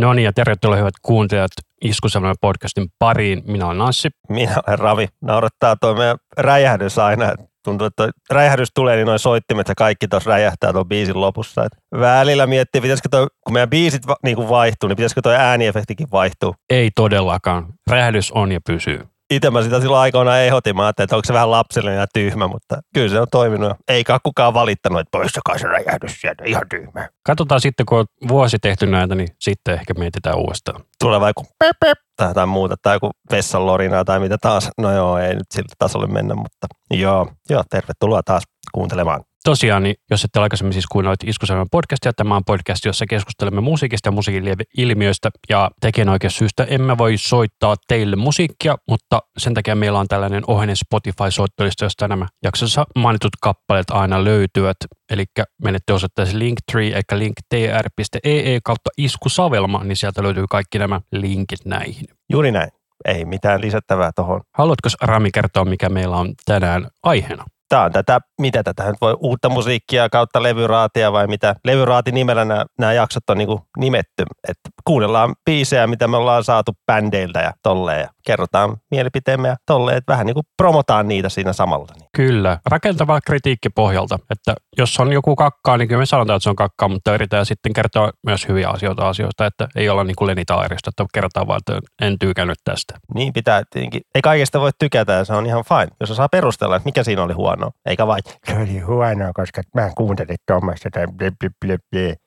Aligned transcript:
No 0.00 0.12
niin, 0.12 0.24
ja 0.24 0.32
tervetuloa 0.32 0.76
hyvät 0.76 0.94
kuuntelijat 1.02 1.50
Iskusemmoinen 1.84 2.36
podcastin 2.40 2.88
pariin. 2.98 3.42
Minä 3.46 3.66
olen 3.66 3.78
Nassi. 3.78 4.08
Minä 4.28 4.54
olen 4.66 4.78
Ravi. 4.78 5.08
Naurattaa 5.20 5.76
tuo 5.76 5.94
meidän 5.94 6.16
räjähdys 6.38 6.98
aina. 6.98 7.32
Tuntuu, 7.64 7.86
että 7.86 8.10
räjähdys 8.30 8.68
tulee, 8.74 8.96
niin 8.96 9.06
noin 9.06 9.18
soittimet 9.18 9.68
ja 9.68 9.74
kaikki 9.74 10.08
tuossa 10.08 10.30
räjähtää 10.30 10.72
tuon 10.72 10.88
biisin 10.88 11.20
lopussa. 11.20 11.64
Et 11.64 12.00
välillä 12.00 12.46
miettii, 12.46 12.80
pitäisikö 12.80 13.08
toi, 13.08 13.26
kun 13.44 13.52
meidän 13.52 13.70
biisit 13.70 14.06
va, 14.06 14.16
niin 14.22 14.36
kuin 14.36 14.48
vaihtuu, 14.48 14.88
niin 14.88 14.96
pitäisikö 14.96 15.22
tuo 15.22 15.32
ääniefektikin 15.32 16.08
vaihtuu. 16.12 16.54
Ei 16.70 16.90
todellakaan. 16.94 17.66
Räjähdys 17.90 18.32
on 18.32 18.52
ja 18.52 18.60
pysyy 18.66 19.06
itse 19.30 19.50
mä 19.50 19.62
sitä 19.62 19.80
silloin 19.80 20.00
aikoinaan 20.00 20.40
ehdotin. 20.40 20.76
Mä 20.76 20.82
ajattelin, 20.82 21.04
että 21.04 21.16
onko 21.16 21.24
se 21.26 21.32
vähän 21.32 21.50
lapsellinen 21.50 21.98
ja 21.98 22.06
tyhmä, 22.14 22.48
mutta 22.48 22.80
kyllä 22.94 23.08
se 23.08 23.20
on 23.20 23.26
toiminut. 23.30 23.72
Eikä 23.88 24.18
kukaan 24.22 24.54
valittanut, 24.54 25.00
että 25.00 25.18
poistakaa 25.18 25.58
se 25.58 25.68
räjähdys 25.68 26.20
sieltä, 26.20 26.44
ihan 26.46 26.62
tyhmä. 26.70 27.08
Katsotaan 27.26 27.60
sitten, 27.60 27.86
kun 27.86 27.98
on 27.98 28.06
vuosi 28.28 28.58
tehty 28.58 28.86
näitä, 28.86 29.14
niin 29.14 29.28
sitten 29.40 29.74
ehkä 29.74 29.94
mietitään 29.94 30.38
uudestaan. 30.38 30.84
Tulee 30.98 31.20
vaikka 31.20 31.42
pep, 31.58 31.76
pep, 31.80 31.98
tai 32.16 32.28
jotain 32.28 32.48
muuta, 32.48 32.74
tai 32.82 32.96
joku 32.96 33.10
vessan 33.30 33.62
tai 34.06 34.20
mitä 34.20 34.38
taas. 34.38 34.70
No 34.78 34.92
joo, 34.92 35.18
ei 35.18 35.34
nyt 35.34 35.50
sillä 35.54 35.68
tasolle 35.78 36.06
mennä, 36.06 36.34
mutta 36.34 36.66
joo, 36.90 37.32
joo 37.50 37.62
tervetuloa 37.70 38.22
taas 38.22 38.42
kuuntelemaan 38.72 39.20
tosiaan, 39.44 39.82
niin 39.82 39.94
jos 40.10 40.24
ette 40.24 40.40
aikaisemmin 40.40 40.72
siis 40.72 40.86
kuunnelleet 40.86 41.24
Iskuselman 41.24 41.66
podcastia, 41.70 42.12
tämä 42.12 42.36
on 42.36 42.44
podcast, 42.46 42.84
jossa 42.84 43.06
keskustelemme 43.06 43.60
musiikista 43.60 44.08
ja 44.08 44.12
musiikin 44.12 44.44
ilmiöistä 44.76 45.30
ja 45.50 45.70
tekijänoikeussyystä 45.80 46.64
emme 46.64 46.98
voi 46.98 47.16
soittaa 47.16 47.76
teille 47.88 48.16
musiikkia, 48.16 48.76
mutta 48.88 49.20
sen 49.38 49.54
takia 49.54 49.74
meillä 49.74 49.98
on 49.98 50.08
tällainen 50.08 50.42
ohjeinen 50.46 50.76
Spotify-soittolista, 50.76 51.84
josta 51.84 52.08
nämä 52.08 52.26
jaksossa 52.44 52.84
mainitut 52.96 53.32
kappaleet 53.40 53.90
aina 53.90 54.24
löytyvät. 54.24 54.76
Eli 55.10 55.24
menette 55.64 55.92
osoitteeseen 55.92 56.38
linktree, 56.38 56.92
eli 56.92 57.02
linktr.ee 57.18 58.58
kautta 58.64 58.90
iskusavelma, 58.98 59.84
niin 59.84 59.96
sieltä 59.96 60.22
löytyy 60.22 60.44
kaikki 60.50 60.78
nämä 60.78 61.00
linkit 61.12 61.64
näihin. 61.64 62.04
Juuri 62.32 62.52
näin. 62.52 62.70
Ei 63.04 63.24
mitään 63.24 63.60
lisättävää 63.60 64.10
tuohon. 64.16 64.40
Haluatko 64.54 64.88
Rami 65.02 65.30
kertoa, 65.30 65.64
mikä 65.64 65.88
meillä 65.88 66.16
on 66.16 66.34
tänään 66.44 66.88
aiheena? 67.02 67.44
Tämä 67.70 67.84
on 67.84 67.92
tätä, 67.92 68.20
mitä 68.40 68.62
tätä 68.62 68.84
nyt 68.84 69.00
voi, 69.00 69.16
uutta 69.20 69.48
musiikkia 69.48 70.08
kautta 70.08 70.42
levyraatia 70.42 71.12
vai 71.12 71.26
mitä. 71.26 71.54
Levyraati 71.64 72.12
nimellä 72.12 72.44
nämä, 72.44 72.64
nämä 72.78 72.92
jaksot 72.92 73.30
on 73.30 73.38
niin 73.38 73.48
nimetty. 73.78 74.24
Että 74.48 74.70
kuunnellaan 74.84 75.34
biisejä, 75.44 75.86
mitä 75.86 76.08
me 76.08 76.16
ollaan 76.16 76.44
saatu 76.44 76.72
bändeiltä 76.86 77.40
ja 77.40 77.52
tolleen. 77.62 78.00
Ja 78.00 78.08
kerrotaan 78.26 78.76
mielipiteemme 78.90 79.48
ja 79.48 79.56
tolleen, 79.66 79.98
että 79.98 80.12
vähän 80.12 80.26
niin 80.26 80.34
kuin 80.34 80.46
promotaan 80.56 81.08
niitä 81.08 81.28
siinä 81.28 81.52
samalla. 81.52 81.86
Kyllä, 82.16 82.58
rakentava 82.66 83.20
kritiikki 83.20 83.68
pohjalta. 83.68 84.18
Että 84.30 84.54
jos 84.78 85.00
on 85.00 85.12
joku 85.12 85.36
kakkaa, 85.36 85.76
niin 85.76 85.88
kyllä 85.88 85.98
me 85.98 86.06
sanotaan, 86.06 86.36
että 86.36 86.42
se 86.42 86.50
on 86.50 86.56
kakkaa, 86.56 86.88
mutta 86.88 87.14
yritetään 87.14 87.46
sitten 87.46 87.72
kertoa 87.72 88.10
myös 88.26 88.48
hyviä 88.48 88.68
asioita 88.68 89.08
asioista, 89.08 89.46
että 89.46 89.68
ei 89.76 89.88
olla 89.88 90.04
niin 90.04 90.16
kuin 90.16 90.26
Leni 90.26 90.44
Taarista, 90.44 90.90
että 90.90 91.04
kerrotaan 91.14 91.46
vaan, 91.46 91.60
että 91.68 91.88
en 92.06 92.18
tykännyt 92.18 92.58
tästä. 92.64 92.94
Niin 93.14 93.32
pitää 93.32 93.62
tietenkin. 93.70 94.02
Ei 94.14 94.22
kaikesta 94.22 94.60
voi 94.60 94.70
tykätä 94.78 95.12
ja 95.12 95.24
se 95.24 95.32
on 95.32 95.46
ihan 95.46 95.64
fine, 95.68 95.88
jos 96.00 96.16
saa 96.16 96.28
perustella, 96.28 96.76
että 96.76 96.88
mikä 96.88 97.04
siinä 97.04 97.22
oli 97.22 97.32
huono. 97.32 97.70
Eikä 97.86 98.06
vain, 98.06 98.22
se 98.46 98.56
oli 98.56 98.78
huono, 98.78 99.30
koska 99.34 99.62
mä 99.74 99.90
kuuntelin 99.96 100.36
tuommoista 100.46 100.88
tai 100.92 101.06
blip, 101.06 101.34
blip, 101.40 101.52
blip, 101.66 101.80
blip. 101.90 102.18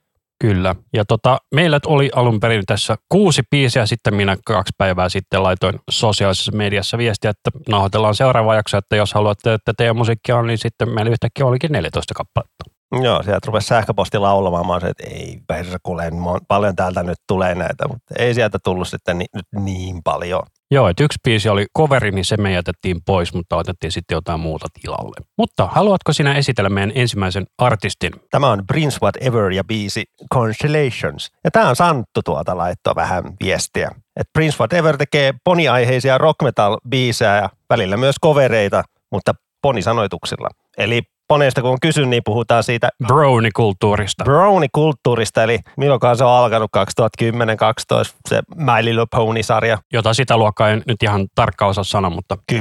Kyllä. 0.44 0.76
Ja 0.94 1.06
tota, 1.06 1.38
meillä 1.56 1.80
oli 1.88 2.10
alun 2.16 2.40
perin 2.40 2.64
tässä 2.66 2.96
kuusi 3.10 3.42
biisiä, 3.52 3.86
sitten 3.86 4.16
minä 4.16 4.38
kaksi 4.46 4.74
päivää 4.78 5.10
sitten 5.10 5.44
laitoin 5.44 5.80
sosiaalisessa 5.90 6.52
mediassa 6.52 6.98
viestiä, 6.98 7.30
että 7.30 7.52
nauhoitellaan 7.70 8.16
seuraava 8.16 8.56
jakso, 8.56 8.78
että 8.78 8.96
jos 8.96 9.14
haluatte, 9.14 9.54
että 9.54 9.74
teidän 9.78 9.96
musiikkia 9.96 10.38
on, 10.38 10.48
niin 10.48 10.58
sitten 10.58 10.90
meillä 10.90 11.12
yhtäkkiä 11.12 11.46
olikin 11.46 11.72
14 11.72 12.14
kappaletta. 12.14 12.64
Joo, 13.04 13.24
sieltä 13.24 13.46
rupesi 13.48 13.68
sähköposti 13.68 14.18
laulamaan. 14.18 14.68
Mä 14.68 14.80
se, 14.80 14.88
että 14.88 15.04
ei 15.08 15.40
perkuleen, 15.48 16.14
paljon 16.48 16.76
täältä 16.76 17.04
nyt 17.04 17.18
tulee 17.28 17.56
näitä, 17.56 17.88
mutta 17.88 18.14
ei 18.20 18.34
sieltä 18.34 18.58
tullut 18.64 18.88
sitten 18.88 19.18
ni, 19.18 19.26
nyt 19.36 19.64
niin 19.64 20.02
paljon. 20.04 20.44
Joo, 20.74 20.90
että 20.90 21.04
yksi 21.04 21.20
biisi 21.24 21.50
oli 21.50 21.66
coveri, 21.78 22.12
niin 22.12 22.26
se 22.26 22.38
me 22.38 22.52
jätettiin 22.52 22.98
pois, 23.06 23.34
mutta 23.34 23.56
otettiin 23.56 23.92
sitten 23.92 24.16
jotain 24.16 24.40
muuta 24.40 24.68
tilalle. 24.82 25.26
Mutta 25.38 25.68
haluatko 25.72 26.14
sinä 26.14 26.34
esitellä 26.34 26.70
meidän 26.70 26.92
ensimmäisen 26.96 27.46
artistin? 27.58 28.14
Tämä 28.32 28.52
on 28.52 28.64
Prince 28.68 28.98
Whatever 29.02 29.52
ja 29.52 29.64
biisi 29.64 30.04
Constellations. 30.34 31.32
Ja 31.44 31.52
tämä 31.52 31.70
on 31.70 31.76
Santtu 31.76 32.22
tuota 32.26 32.58
laittoa 32.58 32.96
vähän 32.96 33.24
viestiä. 33.44 33.92
Et 34.16 34.28
Prince 34.34 34.58
Whatever 34.60 34.98
tekee 34.98 35.34
poniaiheisia 35.44 36.18
rock 36.18 36.42
metal 36.44 36.78
biisejä 36.90 37.36
ja 37.36 37.50
välillä 37.70 37.98
myös 37.98 38.16
kovereita, 38.22 38.84
mutta 39.12 39.34
ponisanoituksilla. 39.62 40.50
Eli 40.78 41.02
Poneista 41.28 41.62
kun 41.62 41.72
on 41.72 41.80
kysynyt, 41.82 42.10
niin 42.10 42.24
puhutaan 42.26 42.64
siitä 42.64 42.90
brownie-kulttuurista. 43.08 44.24
Brownie-kulttuurista, 44.24 45.44
eli 45.44 45.60
milloinkaan 45.78 46.18
se 46.18 46.24
on 46.24 46.32
alkanut 46.32 46.72
2010-2012 46.78 48.16
se 48.30 48.42
My 48.56 48.86
Little 48.86 49.06
Pony-sarja. 49.12 49.78
Jota 49.94 50.14
sitä 50.14 50.38
luokkaa 50.38 50.70
en 50.70 50.84
nyt 50.88 51.04
ihan 51.04 51.28
tarkkaan 51.36 51.70
osaa 51.70 51.84
sanoa, 51.84 52.12
mutta... 52.12 52.38
10-15 52.52 52.58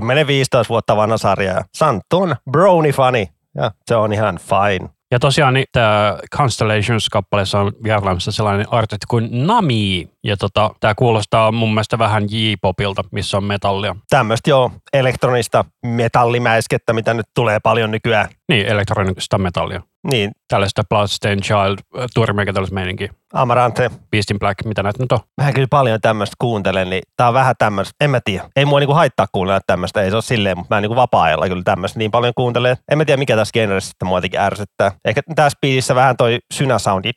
vuotta 0.68 0.96
vanha 0.96 1.18
sarja. 1.18 1.62
Santtu 1.74 2.18
on 2.18 2.36
brownie-fani 2.50 3.26
ja 3.54 3.70
se 3.86 3.96
on 3.96 4.12
ihan 4.12 4.38
fine. 4.38 4.90
Ja 5.12 5.18
tosiaan 5.18 5.54
niin, 5.54 5.66
tämä 5.72 6.18
Constellations-kappaleessa 6.36 7.60
on 7.60 7.72
vierailemassa 7.82 8.32
sellainen 8.32 8.66
artisti 8.70 9.06
kuin 9.08 9.46
Nami. 9.46 10.08
Ja 10.24 10.36
tota, 10.36 10.70
tämä 10.80 10.94
kuulostaa 10.94 11.52
mun 11.52 11.74
mielestä 11.74 11.98
vähän 11.98 12.24
J-popilta, 12.30 13.04
missä 13.10 13.36
on 13.36 13.44
metallia. 13.44 13.96
Tämmöistä 14.10 14.50
joo, 14.50 14.70
elektronista 14.92 15.64
metallimäiskettä, 15.86 16.92
mitä 16.92 17.14
nyt 17.14 17.26
tulee 17.34 17.60
paljon 17.60 17.90
nykyään. 17.90 18.28
Niin, 18.48 18.66
elektronista 18.66 19.38
metallia. 19.38 19.82
Niin. 20.10 20.30
Tällaista 20.48 20.82
Bloodstained 20.88 21.42
Child, 21.42 21.78
äh, 21.98 22.06
tuorimeikätällaismeininkiä. 22.14 23.12
Amarante. 23.32 23.90
Beast 24.10 24.30
in 24.30 24.38
Black, 24.38 24.64
mitä 24.64 24.82
näitä 24.82 25.02
nyt 25.02 25.12
on? 25.12 25.18
Mä 25.42 25.52
kyllä 25.52 25.66
paljon 25.70 26.00
tämmöistä 26.00 26.34
kuuntelen, 26.38 26.90
niin 26.90 27.02
tää 27.16 27.28
on 27.28 27.34
vähän 27.34 27.54
tämmöistä, 27.58 27.94
en 28.00 28.10
mä 28.10 28.20
tiedä. 28.24 28.44
Ei 28.56 28.64
mua 28.64 28.80
niinku 28.80 28.94
haittaa 28.94 29.26
kuunnella 29.32 29.60
tämmöistä, 29.66 30.02
ei 30.02 30.10
se 30.10 30.16
ole 30.16 30.22
silleen, 30.22 30.58
mutta 30.58 30.74
mä 30.74 30.80
niinku 30.80 30.96
vapaa-ajalla 30.96 31.48
kyllä 31.48 31.62
tämmöistä 31.64 31.98
niin 31.98 32.10
paljon 32.10 32.32
kuuntelen. 32.36 32.76
En 32.90 32.98
mä 32.98 33.04
tiedä 33.04 33.18
mikä 33.18 33.36
tässä 33.36 33.52
genressä 33.52 33.88
sitten 33.88 34.08
mua 34.08 34.16
jotenkin 34.16 34.40
ärsyttää. 34.40 34.92
Ehkä 35.04 35.22
tässä 35.34 35.58
biisissä 35.60 35.94
vähän 35.94 36.16
toi 36.16 36.38
synäsoundi. 36.54 37.10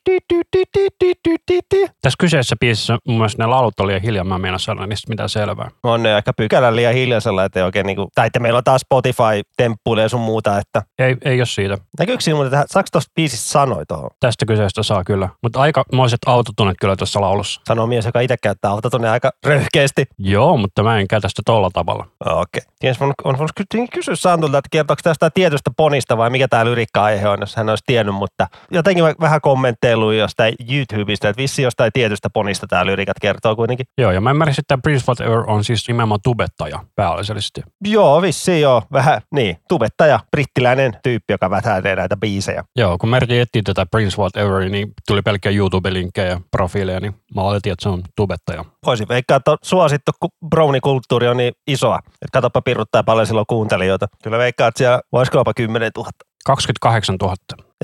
Tässä 2.02 2.18
kyseisessä 2.20 2.56
biisissä 2.60 2.98
mun 3.08 3.18
mielestä 3.18 3.44
ne 3.44 3.48
laulut 3.48 3.80
oli 3.80 4.02
hiljaa, 4.02 4.24
mä 4.24 4.40
meinaan 4.40 4.60
sanoa 4.60 4.88
niistä 4.88 5.10
mitään 5.10 5.30
selvää. 5.30 5.72
On 5.84 6.04
ne 6.04 6.14
aika 6.14 6.34
pykälän 6.34 6.76
liian 6.76 6.94
hiljaisella, 6.94 7.44
että 7.46 7.66
oikein 7.66 7.86
niinku, 7.86 8.08
tai 8.16 8.28
että 8.28 8.40
meillä 8.40 8.58
on 8.58 8.64
taas 8.64 8.82
Spotify-temppuille 8.82 10.02
ja 10.02 10.10
sun 10.10 10.22
muuta, 10.22 10.58
että... 10.58 10.82
Ei, 11.00 11.18
ei 11.26 11.40
ole 11.40 11.46
siitä. 11.46 11.78
Näkyykö 12.00 12.22
siinä 12.22 12.36
muuten, 12.36 12.60
että 12.60 12.74
saako 12.76 12.88
tuosta 12.92 13.12
biisistä 13.16 13.50
sanoi 13.50 13.86
tuohon? 13.86 14.10
Tästä 14.20 14.46
kyseistä 14.46 14.84
saa 14.84 15.04
kyllä, 15.04 15.30
mutta 15.44 15.62
aika 15.62 15.84
moiset 15.94 16.20
autotunet 16.26 16.78
kyllä 16.82 16.96
tuossa 16.96 17.22
laulussa. 17.22 17.62
Sanoo 17.68 17.88
mies, 17.88 18.06
joka 18.06 18.20
itse 18.20 18.38
käyttää 18.38 18.72
autotuneja 18.72 19.14
aika 19.14 19.32
röyhkeästi. 19.46 20.06
Joo, 20.18 20.58
mutta 20.58 20.84
mä 20.84 21.00
en 21.00 21.08
käytä 21.08 21.30
sitä 21.30 21.42
tolla 21.46 21.70
tavalla. 21.74 22.08
Okei. 22.26 22.62
Okay. 22.84 23.08
On, 23.08 23.14
on, 23.24 23.36
on 23.42 23.88
kysyä 23.94 24.16
Santulta, 24.16 24.58
että 24.58 24.70
kertooko 24.72 25.00
tästä 25.04 25.30
tietystä 25.30 25.72
ponista 25.78 26.18
vai 26.18 26.30
mikä 26.30 26.48
tämä 26.48 26.66
lyrikka-aihe 26.66 27.28
on, 27.28 27.38
jos 27.40 27.56
hän 27.56 27.70
olisi 27.70 27.84
tiennyt, 27.88 28.16
mutta 28.16 28.48
jotenkin 28.72 29.04
vähän 29.04 29.42
kommentteilu 29.42 30.12
jostain 30.12 30.56
YouTubesta, 30.72 31.30
että 31.30 31.42
vissi 31.42 31.62
jostain 31.62 31.92
tietystä 31.94 32.30
ponista 32.30 32.68
tämä 32.68 32.86
lyrikat 32.86 33.18
kertoo 33.22 33.56
kuitenkin. 33.56 33.86
Joo, 33.98 34.12
ja 34.12 34.22
mä 34.22 34.30
ymmärsin, 34.30 34.62
että 34.62 34.78
Prince 34.84 35.06
Whatever 35.08 35.44
on 35.48 35.64
siis 35.64 35.88
nimenomaan 35.88 36.20
tubettaja 36.24 36.80
pääasiallisesti. 36.96 37.62
Joo, 37.86 38.22
vissi 38.22 38.62
joo, 38.62 38.84
vähän 38.92 39.22
niin, 39.32 39.58
tubettaja, 39.70 40.20
brittiläinen 40.32 40.94
tyyppi, 41.04 41.34
joka 41.34 41.50
vätäilee 41.50 41.96
näitä 41.96 42.18
biisejä. 42.18 42.65
Joo, 42.76 42.98
kun 42.98 43.16
yritin 43.16 43.42
etsiä 43.42 43.62
tätä 43.66 43.86
Prince 43.92 44.18
Whatever, 44.18 44.70
niin 44.70 44.94
tuli 45.08 45.22
pelkkä 45.22 45.50
YouTube-linkkejä 45.50 46.28
ja 46.30 46.42
profiileja, 46.52 47.00
niin 47.00 47.16
mä 47.36 47.42
oletin, 47.42 47.72
että 47.72 47.84
se 47.84 47.90
on 47.90 48.04
tubettaja. 48.16 48.66
Voisin 48.86 49.08
veikkaa, 49.08 49.38
että 49.38 49.58
suosittu 49.62 50.12
brownie-kulttuuri 50.50 51.28
on 51.28 51.38
niin 51.38 51.54
isoa, 51.68 52.00
että 52.08 52.34
katsopa 52.34 52.62
piruttaa 52.62 53.04
paljon 53.04 53.28
silloin 53.28 53.48
kuuntelijoita. 53.50 54.08
Kyllä 54.24 54.38
veikkaa, 54.38 54.68
että 54.68 54.78
siellä 54.78 55.02
voisiko 55.12 55.38
jopa 55.38 55.54
10 55.54 55.92
000. 55.98 56.10
28 56.46 57.16
000. 57.22 57.36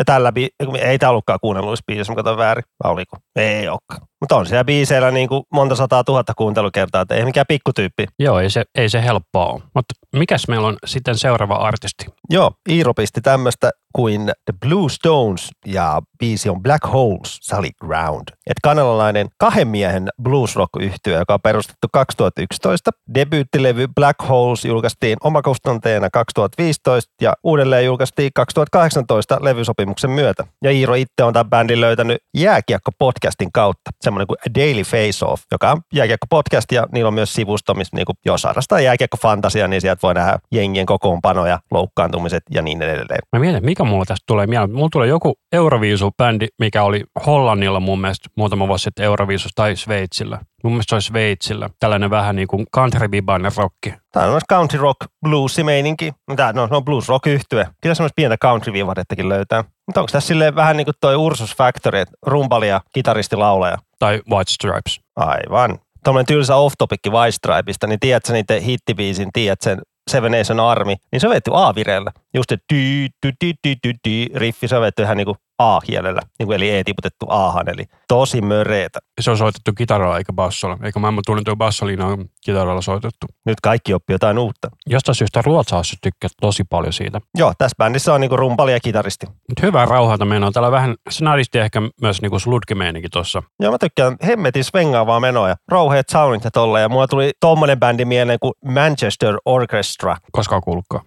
Ja 0.01 0.06
tällä, 0.06 0.31
bi- 0.31 0.80
ei 0.80 1.00
tämä 1.00 1.09
ollutkaan 1.09 1.39
kuunnelluissa 1.42 1.83
biisissä, 1.88 2.13
mä 2.13 2.15
katson 2.15 2.38
väärin. 2.38 2.63
Vai 2.83 2.92
oliko? 2.92 3.18
Ei 3.36 3.68
olekaan. 3.68 4.07
Mutta 4.21 4.36
on 4.36 4.45
siellä 4.45 4.63
biiseillä 4.63 5.12
niin 5.12 5.30
kuin 5.30 5.44
monta 5.53 5.75
sataa 5.75 6.03
tuhatta 6.03 6.33
kuuntelukertaa, 6.38 7.01
että 7.01 7.15
ei 7.15 7.25
mikään 7.25 7.45
pikkutyyppi. 7.48 8.06
Joo, 8.19 8.39
ei 8.39 8.50
se, 8.50 8.63
ei 8.75 8.89
se 8.89 9.03
helppoa 9.03 9.45
ole. 9.45 9.62
Mutta 9.75 9.94
mikäs 10.15 10.48
meillä 10.48 10.68
on 10.68 10.77
sitten 10.86 11.18
seuraava 11.18 11.56
artisti? 11.56 12.06
Joo, 12.30 12.51
Iiro 12.69 12.94
pisti 12.94 13.21
tämmöistä 13.21 13.71
kuin 13.95 14.21
The 14.25 14.53
Blue 14.68 14.89
Stones 14.89 15.50
ja 15.65 16.01
biisi 16.19 16.50
on 16.50 16.62
Black 16.62 16.94
Holes 16.94 17.38
Solid 17.42 17.74
Ground. 17.81 18.24
Et 18.48 18.57
kanalalainen 18.63 19.27
kahden 19.38 19.68
miehen 19.68 20.09
blues 20.24 20.56
rock 20.56 20.69
yhtyö, 20.80 21.19
joka 21.19 21.33
on 21.33 21.42
perustettu 21.44 21.88
2011. 21.94 22.92
Debyyttilevy 23.13 23.88
Black 23.95 24.30
Holes 24.30 24.65
julkaistiin 24.65 25.18
omakustanteena 25.24 26.09
2015 26.09 27.13
ja 27.21 27.33
uudelleen 27.44 27.86
julkaistiin 27.86 28.31
2018 28.36 29.38
levysopimuksen 29.42 29.91
sopimuksen 29.92 30.10
myötä. 30.10 30.44
Ja 30.64 30.72
Iiro 30.72 30.94
itse 30.94 31.24
on 31.24 31.34
tämän 31.34 31.50
bändin 31.50 31.82
löytänyt 31.82 32.18
Jääkiekko-podcastin 32.38 33.50
kautta, 33.54 33.92
semmoinen 34.02 34.28
kuin 34.28 34.38
Daily 34.56 34.84
Face 34.84 35.26
Off, 35.26 35.44
joka 35.52 35.72
on 35.72 35.82
jääkiekko-podcast 35.94 36.72
ja 36.72 36.88
niillä 36.92 37.08
on 37.08 37.14
myös 37.14 37.34
sivusto, 37.34 37.74
missä 37.74 37.96
niin 37.96 38.06
kuin, 38.06 38.16
jos 38.26 38.44
harrastaa 38.44 38.80
jääkiekko-fantasia, 38.80 39.68
niin 39.68 39.82
sieltä 39.82 40.00
voi 40.04 40.14
nähdä 40.14 40.40
jengien 40.52 40.86
kokoonpanoja, 40.86 41.60
loukkaantumiset 41.72 42.44
ja 42.50 42.62
niin 42.62 42.82
edelleen. 42.82 43.20
Mä 43.34 43.40
mietin, 43.40 43.66
mikä 43.66 43.84
mulla 43.84 44.06
tästä 44.06 44.24
tulee 44.28 44.48
mieleen. 44.48 44.72
Mulla 44.72 44.90
tulee 44.92 45.08
joku 45.08 45.34
Euroviisu-bändi, 45.56 46.48
mikä 46.60 46.84
oli 46.84 47.04
Hollannilla 47.26 47.80
mun 47.80 48.02
mielestä 48.02 48.30
muutama 48.38 48.68
vuosi 48.68 48.84
sitten 48.84 49.06
Euroviisussa 49.06 49.56
tai 49.56 49.76
Sveitsillä. 49.76 50.40
Mun 50.63 50.74
mielestä 50.74 50.90
se 50.90 50.96
oli 50.96 51.02
Sveitsillä. 51.02 51.69
Tällainen 51.80 52.10
vähän 52.10 52.36
niin 52.36 52.48
kuin 52.48 52.66
country 52.75 53.12
vibainen 53.12 53.52
rocki. 53.58 53.94
Tämä 54.12 54.25
on 54.25 54.31
myös 54.31 54.44
country 54.50 54.80
rock 54.80 55.00
bluesi 55.22 55.63
meininki. 55.63 56.13
Tämä 56.36 56.54
no, 56.54 56.68
no 56.72 56.81
blues 56.81 57.10
rock 57.10 57.28
yhtye. 57.28 57.68
Kyllä 57.81 57.96
semmoista 57.96 58.16
pientä 58.16 58.38
country 58.38 58.74
vivadettakin 58.74 59.30
löytää. 59.30 59.63
Mutta 59.88 60.02
onko 60.02 60.12
tässä 60.12 60.28
silleen 60.28 60.56
vähän 60.56 60.78
niin 60.78 60.86
kuin 60.86 60.96
toi 61.02 61.16
Ursus 61.16 61.56
Factory, 61.56 62.00
että 62.00 62.16
rumpali 62.25 62.68
ja 62.68 62.81
kitaristi 62.94 63.36
laulaja? 63.36 63.78
Tai 64.00 64.22
White 64.30 64.52
Stripes. 64.52 65.00
Aivan. 65.16 65.80
Tuommoinen 66.04 66.25
tylsä 66.25 66.56
off-topikki 66.56 67.10
White 67.10 67.31
Stripeista, 67.31 67.88
niin 67.88 68.00
tiedätkö 68.00 68.34
niiden 68.34 68.62
hittibiisin, 68.62 69.30
tiedätkö 69.34 69.63
sen 69.63 69.81
Seven 70.10 70.31
Nation 70.31 70.60
Army, 70.60 70.96
niin 71.12 71.19
se 71.19 71.28
on 71.28 71.34
vetty 71.34 71.52
A-vireellä. 71.54 72.12
Just 72.34 72.50
se 72.50 72.58
dy, 72.74 73.08
dy, 73.25 73.31
dy, 73.46 73.74
dy, 73.84 73.94
dy, 74.10 74.25
riffi, 74.40 74.68
se 74.68 74.75
on 74.75 74.81
vetty 74.81 75.04
ihan 75.04 75.18
niin 75.18 75.25
kuin 75.25 75.38
A-kielellä, 75.62 76.22
niin 76.40 76.48
kuin 76.48 76.56
eli 76.56 76.69
E 76.69 76.84
tiputettu 76.84 77.25
Ahan, 77.30 77.69
eli 77.69 77.86
tosi 78.08 78.42
möreetä. 78.42 79.00
Se 79.22 79.31
on 79.31 79.38
soitettu 79.38 79.72
kitaralla 79.78 80.18
eikä 80.18 80.34
bassolla. 80.34 80.78
Eikä 80.84 81.00
maailman 81.00 81.24
tunnettu 81.25 81.56
bassoliina 81.56 82.08
on 82.08 82.25
kitaralla 82.46 82.81
soitettu. 82.81 83.28
Nyt 83.46 83.62
kaikki 83.63 83.94
oppii 83.94 84.13
jotain 84.13 84.40
uutta. 84.40 84.69
Jostain 84.88 85.16
syystä 85.16 85.42
ruotsalaiset 85.46 86.00
tykkää 86.04 86.30
tosi 86.42 86.63
paljon 86.63 86.94
siitä. 86.94 87.22
Joo, 87.38 87.54
tässä 87.58 87.75
bändissä 87.78 88.13
on 88.13 88.22
niin 88.22 88.30
kuin 88.30 88.40
rumpali 88.40 88.72
ja 88.72 88.80
kitaristi. 88.80 89.25
Mut 89.28 89.62
hyvää 89.62 89.86
rauhalta 89.86 90.25
menoa. 90.25 90.52
Täällä 90.52 90.68
on 90.68 90.72
vähän 90.72 90.96
snadisti 91.10 91.60
ehkä 91.60 91.81
myös 92.02 92.22
niinku 92.22 92.40
sludkemeininki 92.40 93.10
tuossa. 93.10 93.44
Joo, 93.60 93.72
mä 93.72 93.78
tykkään 93.78 94.16
hemmetin 94.25 94.63
svengaavaa 94.63 95.19
menoa 95.19 95.50
ja 95.50 95.56
rouheet 95.68 96.10
soundit 96.10 96.44
ja 96.44 96.52
tolle. 96.52 96.81
Ja 96.81 96.90
mulla 96.90 97.08
tuli 97.08 97.31
tommonen 97.40 97.80
bändi 97.80 98.06
mieleen 98.06 98.40
kuin 98.42 98.54
Manchester 98.66 99.38
Orchestra. 99.46 100.18
Koskaan 100.31 100.62
kuullutkaan. 100.62 101.06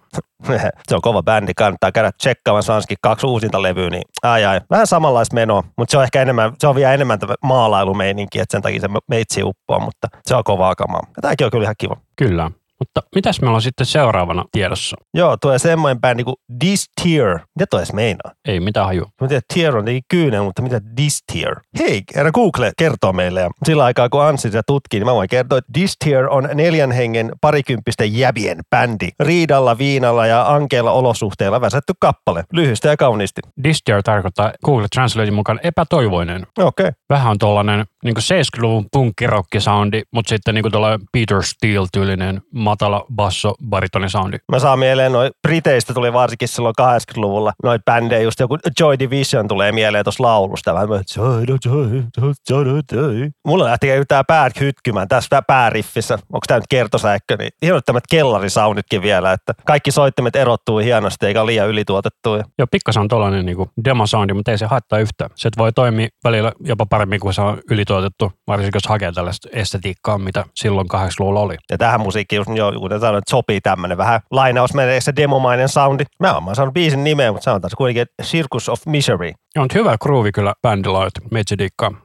se 0.87 0.95
on 0.95 1.01
kova 1.01 1.23
bändi, 1.23 1.53
kannattaa 1.53 1.91
käydä 1.91 2.11
tsekkaamaan 2.11 2.63
Sanskin 2.63 2.97
kaksi 3.01 3.27
uusinta 3.27 3.61
levyä, 3.61 3.89
niin 3.89 4.03
ai 4.23 4.45
ai. 4.45 4.61
Vähän 4.69 4.87
samanlaista 4.87 5.35
menoa, 5.35 5.63
mutta 5.77 5.91
se 5.91 5.97
on 5.97 6.03
ehkä 6.03 6.21
enemmän, 6.21 6.53
se 6.59 6.67
on 6.67 6.75
vielä 6.75 6.93
enemmän 6.93 7.19
maalailumeininki, 7.43 8.39
että 8.39 8.51
sen 8.51 8.61
takia 8.61 8.81
se 8.81 8.87
meitsi 9.07 9.43
uppoa, 9.43 9.79
mutta 9.79 10.07
se 10.25 10.35
on 10.35 10.43
kovaa 10.43 10.75
kamaa. 10.75 11.01
Tämäkin 11.21 11.45
on 11.45 11.51
kyllä 11.51 11.63
ihan 11.63 11.75
kiva. 11.77 11.97
Kyllä. 12.15 12.51
Mutta 12.79 13.01
mitäs 13.15 13.41
meillä 13.41 13.55
on 13.55 13.61
sitten 13.61 13.85
seuraavana 13.85 14.45
tiedossa? 14.51 14.95
Joo, 15.13 15.37
tulee 15.37 15.59
semmoinen 15.59 16.01
bändi 16.01 16.23
kuin 16.23 16.35
This 16.59 16.85
Tier. 17.01 17.39
Mitä 17.55 17.65
toi 17.69 17.79
edes 17.79 17.93
meinaa? 17.93 18.31
Ei 18.47 18.59
mitään 18.59 18.85
haju. 18.85 19.05
Mä 19.21 19.27
tiedän, 19.27 19.41
tier 19.53 19.77
on 19.77 19.85
kyynel, 20.07 20.43
mutta 20.43 20.61
mitä 20.61 20.81
This 20.95 21.23
Tier? 21.31 21.55
Hei, 21.79 22.03
herra 22.15 22.31
Google 22.31 22.71
kertoo 22.77 23.13
meille. 23.13 23.41
Ja 23.41 23.49
sillä 23.65 23.83
aikaa, 23.83 24.09
kun 24.09 24.23
Anssi 24.23 24.47
sitä 24.47 24.61
tutkii, 24.67 24.99
niin 24.99 25.07
mä 25.07 25.13
voin 25.13 25.29
kertoa, 25.29 25.57
että 25.57 25.71
This 25.73 25.95
Tier 26.03 26.27
on 26.29 26.49
neljän 26.53 26.91
hengen 26.91 27.31
parikymppisten 27.41 28.17
jäbien 28.17 28.59
bändi. 28.69 29.09
Riidalla, 29.19 29.77
viinalla 29.77 30.27
ja 30.27 30.53
ankeilla 30.53 30.91
olosuhteilla 30.91 31.61
väsätty 31.61 31.93
kappale. 31.99 32.43
Lyhyesti 32.53 32.87
ja 32.87 32.97
kauniisti. 32.97 33.41
Distier 33.63 34.03
tarkoittaa 34.03 34.53
Google 34.65 34.87
Translatein 34.95 35.33
mukaan 35.33 35.59
epätoivoinen. 35.63 36.47
Okei. 36.57 36.83
Okay. 36.83 36.91
Vähän 37.09 37.31
on 37.31 37.37
tollanen 37.37 37.85
niin 38.03 38.15
70-luvun 38.17 38.85
punkkirokki-soundi, 38.91 40.01
mutta 40.11 40.29
sitten 40.29 40.55
niin 40.55 40.71
tuolla 40.71 40.99
Peter 41.11 41.43
Steele-tyylinen 41.43 42.41
matala 42.65 43.05
basso 43.15 43.53
baritoni-soundi. 43.69 44.37
Mä 44.51 44.59
saan 44.59 44.79
mieleen, 44.79 45.11
noin 45.11 45.31
Briteistä 45.47 45.93
tuli 45.93 46.13
varsinkin 46.13 46.47
silloin 46.47 46.75
80-luvulla 46.81 47.53
noit 47.63 47.85
bändejä, 47.85 48.21
just 48.21 48.39
joku 48.39 48.57
Joy 48.79 48.99
Division 48.99 49.47
tulee 49.47 49.71
mieleen 49.71 50.03
tuossa 50.03 50.23
laulusta. 50.23 50.73
Vähän 50.73 50.89
mä, 50.89 50.95
joy, 51.17 51.43
joy, 51.65 52.03
joy, 52.49 52.81
joy. 52.91 53.29
Mulla 53.47 53.65
lähti 53.65 53.87
tää 54.07 54.23
päät 54.23 54.59
hytkymään 54.59 55.07
tässä 55.07 55.41
pääriffissä. 55.47 56.13
Onko 56.13 56.43
tämä 56.47 56.57
nyt 56.57 56.65
kertosäikkö? 56.69 57.37
Niin 57.37 57.51
hienot 57.61 57.85
tämmöiset 57.85 58.07
kellarisounditkin 58.09 59.01
vielä, 59.01 59.31
että 59.31 59.53
kaikki 59.65 59.91
soittimet 59.91 60.35
erottuu 60.35 60.77
hienosti 60.77 61.25
eikä 61.25 61.41
ole 61.41 61.51
liian 61.51 61.67
ylituotettu. 61.67 62.29
Joo, 62.35 62.67
pikkasen 62.71 63.01
on 63.01 63.07
tollainen 63.07 63.45
niin 63.45 63.57
demo-soundi, 63.85 64.33
mutta 64.33 64.51
ei 64.51 64.57
se 64.57 64.65
haittaa 64.65 64.99
yhtään. 64.99 65.29
Se 65.35 65.49
voi 65.57 65.73
toimia 65.73 66.07
välillä 66.23 66.51
jopa 66.59 66.85
paremmin 66.85 67.19
kuin 67.19 67.33
se 67.33 67.41
on 67.41 67.57
ylituotettu, 67.71 68.31
varsinkin 68.47 68.71
jos 68.73 68.87
hakee 68.87 69.11
tällaista 69.11 69.49
estetiikkaa, 69.51 70.17
mitä 70.17 70.45
silloin 70.55 70.87
80-luvulla 70.93 71.39
oli. 71.39 71.57
Ja 71.71 71.77
tähän 71.77 72.01
musiikkiin, 72.01 72.37
just, 72.37 72.49
jo, 72.57 72.71
kuten 72.79 72.99
sanoin, 72.99 73.17
että 73.17 73.29
sopii 73.29 73.61
tämmöinen 73.61 73.97
vähän 73.97 74.21
lainausmerkeissä 74.31 75.15
demomainen 75.15 75.69
soundi. 75.69 76.03
Mä 76.19 76.33
oon 76.33 76.55
saanut 76.55 76.73
biisin 76.73 77.03
nimeä, 77.03 77.31
mutta 77.31 77.43
sanotaan 77.43 77.69
se 77.69 77.75
kuitenkin 77.75 78.07
Circus 78.23 78.69
of 78.69 78.85
Misery. 78.85 79.31
On 79.57 79.67
hyvä 79.73 79.97
groove 80.01 80.31
kyllä 80.31 80.53
bändillä, 80.61 81.07
että. 81.07 81.21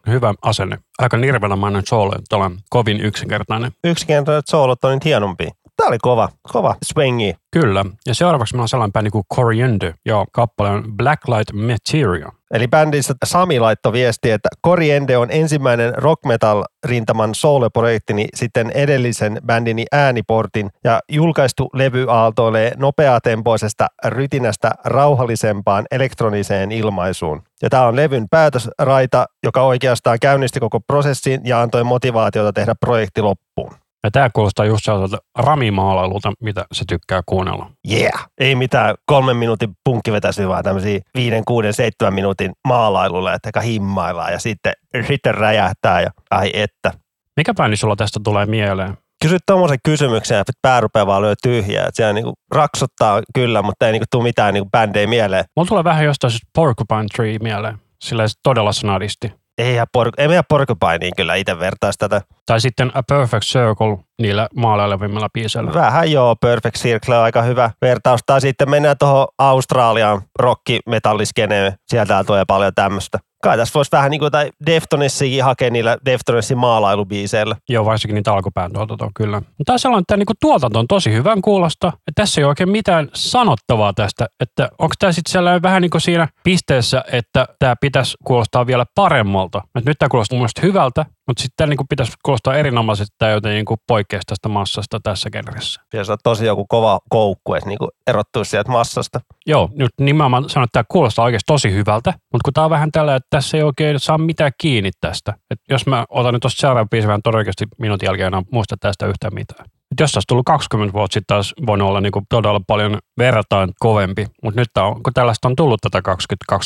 Hyvä 0.07 0.35
asenne. 0.43 0.79
Aika 0.99 1.17
nirvelamainen 1.17 1.83
soolo, 1.87 2.13
että 2.19 2.37
kovin 2.71 3.01
yksinkertainen. 3.01 3.73
Yksinkertainen 3.85 4.43
soolot 4.47 4.85
on 4.85 4.95
nyt 4.95 5.05
hienompia. 5.05 5.51
Tämä 5.77 5.89
oli 5.89 5.99
kova, 5.99 6.29
kova 6.53 6.75
swingi. 6.85 7.35
Kyllä. 7.53 7.85
Ja 8.07 8.15
seuraavaksi 8.15 8.55
meillä 8.55 8.63
on 8.63 8.69
sellainen 8.69 8.93
bändi 8.93 9.11
kuin 9.11 9.25
Coriander. 9.35 9.93
Ja 10.07 10.25
kappale 10.33 10.71
on 10.71 10.85
Blacklight 10.97 11.53
Material. 11.53 12.31
Eli 12.55 12.69
bändistä 12.69 13.15
Sami 13.25 13.61
laittoi 13.61 13.93
viesti, 13.93 14.31
että 14.31 14.49
Coriende 14.67 15.17
on 15.17 15.29
ensimmäinen 15.31 15.95
rock 15.95 16.25
metal 16.25 16.65
rintaman 16.85 17.35
soloprojektini 17.35 18.27
sitten 18.35 18.71
edellisen 18.71 19.39
bändini 19.47 19.87
ääniportin 19.93 20.71
ja 20.85 21.01
julkaistu 21.09 21.71
levy 21.75 22.07
aaltoilee 22.09 22.73
nopeatempoisesta 22.77 23.87
rytinästä 24.05 24.71
rauhallisempaan 24.85 25.85
elektroniseen 25.91 26.73
ilmaisuun. 26.73 27.43
Ja 27.63 27.71
tämä 27.71 27.87
on 27.87 27.97
levyn 27.97 28.29
päätösraita, 28.29 29.27
joka 29.43 29.63
oikeastaan 29.63 30.19
käynnisti 30.21 30.61
koko 30.61 30.81
prosessin 30.81 31.41
ja 31.45 31.61
antoi 31.61 31.85
motivaatiota 31.85 32.53
tehdä 32.53 32.75
projekti 32.75 33.23
loppuun. 33.23 33.80
Ja 34.05 34.11
tämä 34.11 34.31
kuulostaa 34.33 34.65
just 34.65 34.85
sellaiselta 34.85 35.25
ramimaalailulta, 35.39 36.33
mitä 36.43 36.65
se 36.73 36.85
tykkää 36.89 37.23
kuunnella. 37.27 37.71
Yeah! 37.91 38.29
Ei 38.39 38.55
mitään 38.55 38.95
kolmen 39.07 39.37
minuutin 39.37 39.71
punkkivetäisiä, 39.85 40.49
vaan 40.49 40.65
tämmöisiä 40.65 41.01
viiden, 41.15 41.45
kuuden, 41.45 41.75
seitsemän 41.75 42.15
minuutin 42.15 42.53
maalailulle, 42.69 43.35
että 43.35 43.61
himmaillaan 43.61 44.33
ja 44.33 44.39
sitten, 44.39 44.73
sitten 45.09 45.35
räjähtää 45.35 46.01
ja 46.01 46.11
ai 46.31 46.51
että. 46.55 46.93
Mikä 47.37 47.55
bändi 47.55 47.77
sulla 47.77 47.97
tästä 47.97 48.21
tulee 48.25 48.47
mieleen? 48.47 48.99
Kysyt 49.23 49.43
tuommoisen 49.47 49.79
kysymyksen 49.85 50.37
ja 50.37 50.45
pää 50.63 50.81
rupeaa 50.81 51.07
vaan 51.07 51.23
lyö 51.23 51.35
tyhjää. 51.43 51.87
Että 51.87 51.97
siellä 51.97 52.13
niinku 52.13 52.35
raksottaa 52.55 53.23
kyllä, 53.35 53.63
mutta 53.63 53.87
ei 53.87 53.93
niinku 53.93 54.07
tule 54.11 54.23
mitään 54.23 54.55
niinku 54.55 54.71
bändejä 54.71 55.07
mieleen. 55.07 55.45
Mulla 55.57 55.69
tulee 55.69 55.85
vähän 55.85 56.05
jostain 56.05 56.33
Porcupine 56.55 57.07
Tree 57.17 57.39
mieleen. 57.39 57.79
Sillä 58.03 58.27
todella 58.43 58.73
snadisti. 58.73 59.40
Ei 59.61 59.77
por- 59.99 60.13
ei 60.19 60.29
meidän 60.29 60.45
Porcupineen 60.49 61.13
kyllä 61.17 61.35
itse 61.35 61.59
vertaisi 61.59 61.99
tätä. 61.99 62.23
Tai 62.47 62.61
sitten 62.61 62.91
A 62.95 63.03
Perfect 63.03 63.43
Circle 63.45 63.99
niillä 64.23 64.49
maalailevimmilla 64.57 65.29
biiseillä. 65.35 65.75
Vähän 65.75 66.13
joo, 66.13 66.37
Perfect 66.37 66.77
Circle 66.77 67.19
on 67.19 67.25
aika 67.25 67.43
hyvä 67.43 67.71
vertaus. 67.83 68.21
Tai 68.27 68.41
sitten 68.41 68.71
mennään 68.71 68.97
tuohon 68.99 69.27
Australiaan 69.39 70.23
rock-metalliskeneen. 70.39 71.73
Sieltä 71.87 72.25
tulee 72.25 72.45
paljon 72.47 72.73
tämmöistä. 72.75 73.19
Kai 73.43 73.57
tässä 73.57 73.75
voisi 73.75 73.93
vähän 73.93 74.11
niin 74.11 74.19
kuin 74.19 74.27
jotain 74.27 74.53
Deftonessikin 74.67 75.45
hakea 75.45 75.71
niillä 75.71 75.99
Deftonessin 76.05 76.59
maalailubiiseillä. 76.59 77.57
Joo, 77.69 77.85
varsinkin 77.85 78.15
niitä 78.15 78.33
alkupään 78.33 78.73
tuotantoa, 78.73 79.11
kyllä. 79.15 79.43
Mutta 79.59 79.73
on 79.73 79.79
sellainen, 79.79 80.03
että 80.03 80.17
niin 80.17 80.27
tuotanto 80.41 80.79
on 80.79 80.87
tosi 80.89 81.13
hyvän 81.13 81.43
kuulosta. 81.43 81.89
Että 81.89 82.13
tässä 82.15 82.41
ei 82.41 82.45
ole 82.45 82.49
oikein 82.49 82.69
mitään 82.69 83.09
sanottavaa 83.15 83.93
tästä. 83.93 84.27
Että 84.41 84.69
onko 84.79 84.95
tämä 84.99 85.13
sitten 85.13 85.33
sellainen 85.33 85.63
vähän 85.63 85.83
niin 85.83 85.91
kuin 85.91 86.01
siinä 86.01 86.29
pisteessä, 86.45 87.05
että 87.13 87.49
tämä 87.59 87.75
pitäisi 87.81 88.17
kuulostaa 88.25 88.67
vielä 88.67 88.87
paremmalta. 88.95 89.63
Että 89.79 89.91
nyt 89.91 89.99
tämä 89.99 90.09
kuulostaa 90.09 90.37
mun 90.37 90.41
mielestä 90.41 90.63
hyvältä, 90.63 91.07
mutta 91.27 91.43
sitten 91.43 91.69
niin 91.69 91.79
pitäisi 91.89 92.13
kuulostaa 92.23 92.55
erinomaisesti, 92.55 93.17
tämä 93.19 93.33
joten 93.33 93.53
niin 93.53 93.65
poikkeaisi 93.87 94.27
tästä 94.27 94.49
massasta 94.49 95.01
tässä 95.03 95.31
genressä. 95.31 95.81
Ja 95.93 96.05
se 96.05 96.13
on 96.13 96.19
tosi 96.25 96.47
joku 96.47 96.67
kova 96.69 97.01
koukku, 97.09 97.55
että 97.55 97.69
niin 97.69 97.79
erottuisi 98.07 98.51
sieltä 98.51 98.71
massasta. 98.71 99.21
Joo, 99.47 99.69
nyt 99.73 99.91
nimenomaan 100.01 100.49
sanon, 100.49 100.65
että 100.65 100.73
tämä 100.73 100.85
kuulostaa 100.89 101.25
oikeasti 101.25 101.47
tosi 101.47 101.73
hyvältä, 101.73 102.11
mutta 102.11 102.45
kun 102.45 102.53
tämä 102.53 102.65
on 102.65 102.71
vähän 102.71 102.93
tällä, 102.93 103.17
että 103.17 103.30
tässä 103.31 103.57
ei 103.57 103.63
oikein 103.63 104.01
saa 104.01 104.19
mitään 104.19 104.53
kiinni 104.59 104.91
tästä. 105.01 105.35
Et 105.51 105.61
jos 105.71 105.87
mä 105.87 106.05
otan 106.09 106.35
nyt 106.35 106.41
tuosta 106.41 106.61
seuraavan 106.61 106.89
biisin 106.89 107.09
vähän 107.09 107.23
todennäköisesti 107.23 107.65
minuutin 107.79 108.07
jälkeen 108.07 108.35
en 108.35 108.45
muista 108.51 108.77
tästä 108.77 109.07
yhtään 109.07 109.35
mitään. 109.35 109.67
Et 109.93 110.01
jos 110.01 110.17
olisi 110.17 110.27
tullut 110.27 110.47
20 110.47 110.93
vuotta 110.93 111.15
sitten 111.15 111.35
taas 111.35 111.55
voinut 111.67 111.89
olla 111.89 112.01
niin 112.01 112.13
kuin 112.13 112.27
todella 112.29 112.61
paljon 112.67 112.99
verrataan 113.19 113.73
kovempi, 113.79 114.27
mutta 114.43 114.61
nyt 114.61 114.69
on, 114.79 115.03
kun 115.03 115.13
tällaista 115.13 115.49
on 115.49 115.57
tullut 115.57 115.81
tätä 115.81 116.15
20-25 116.53 116.57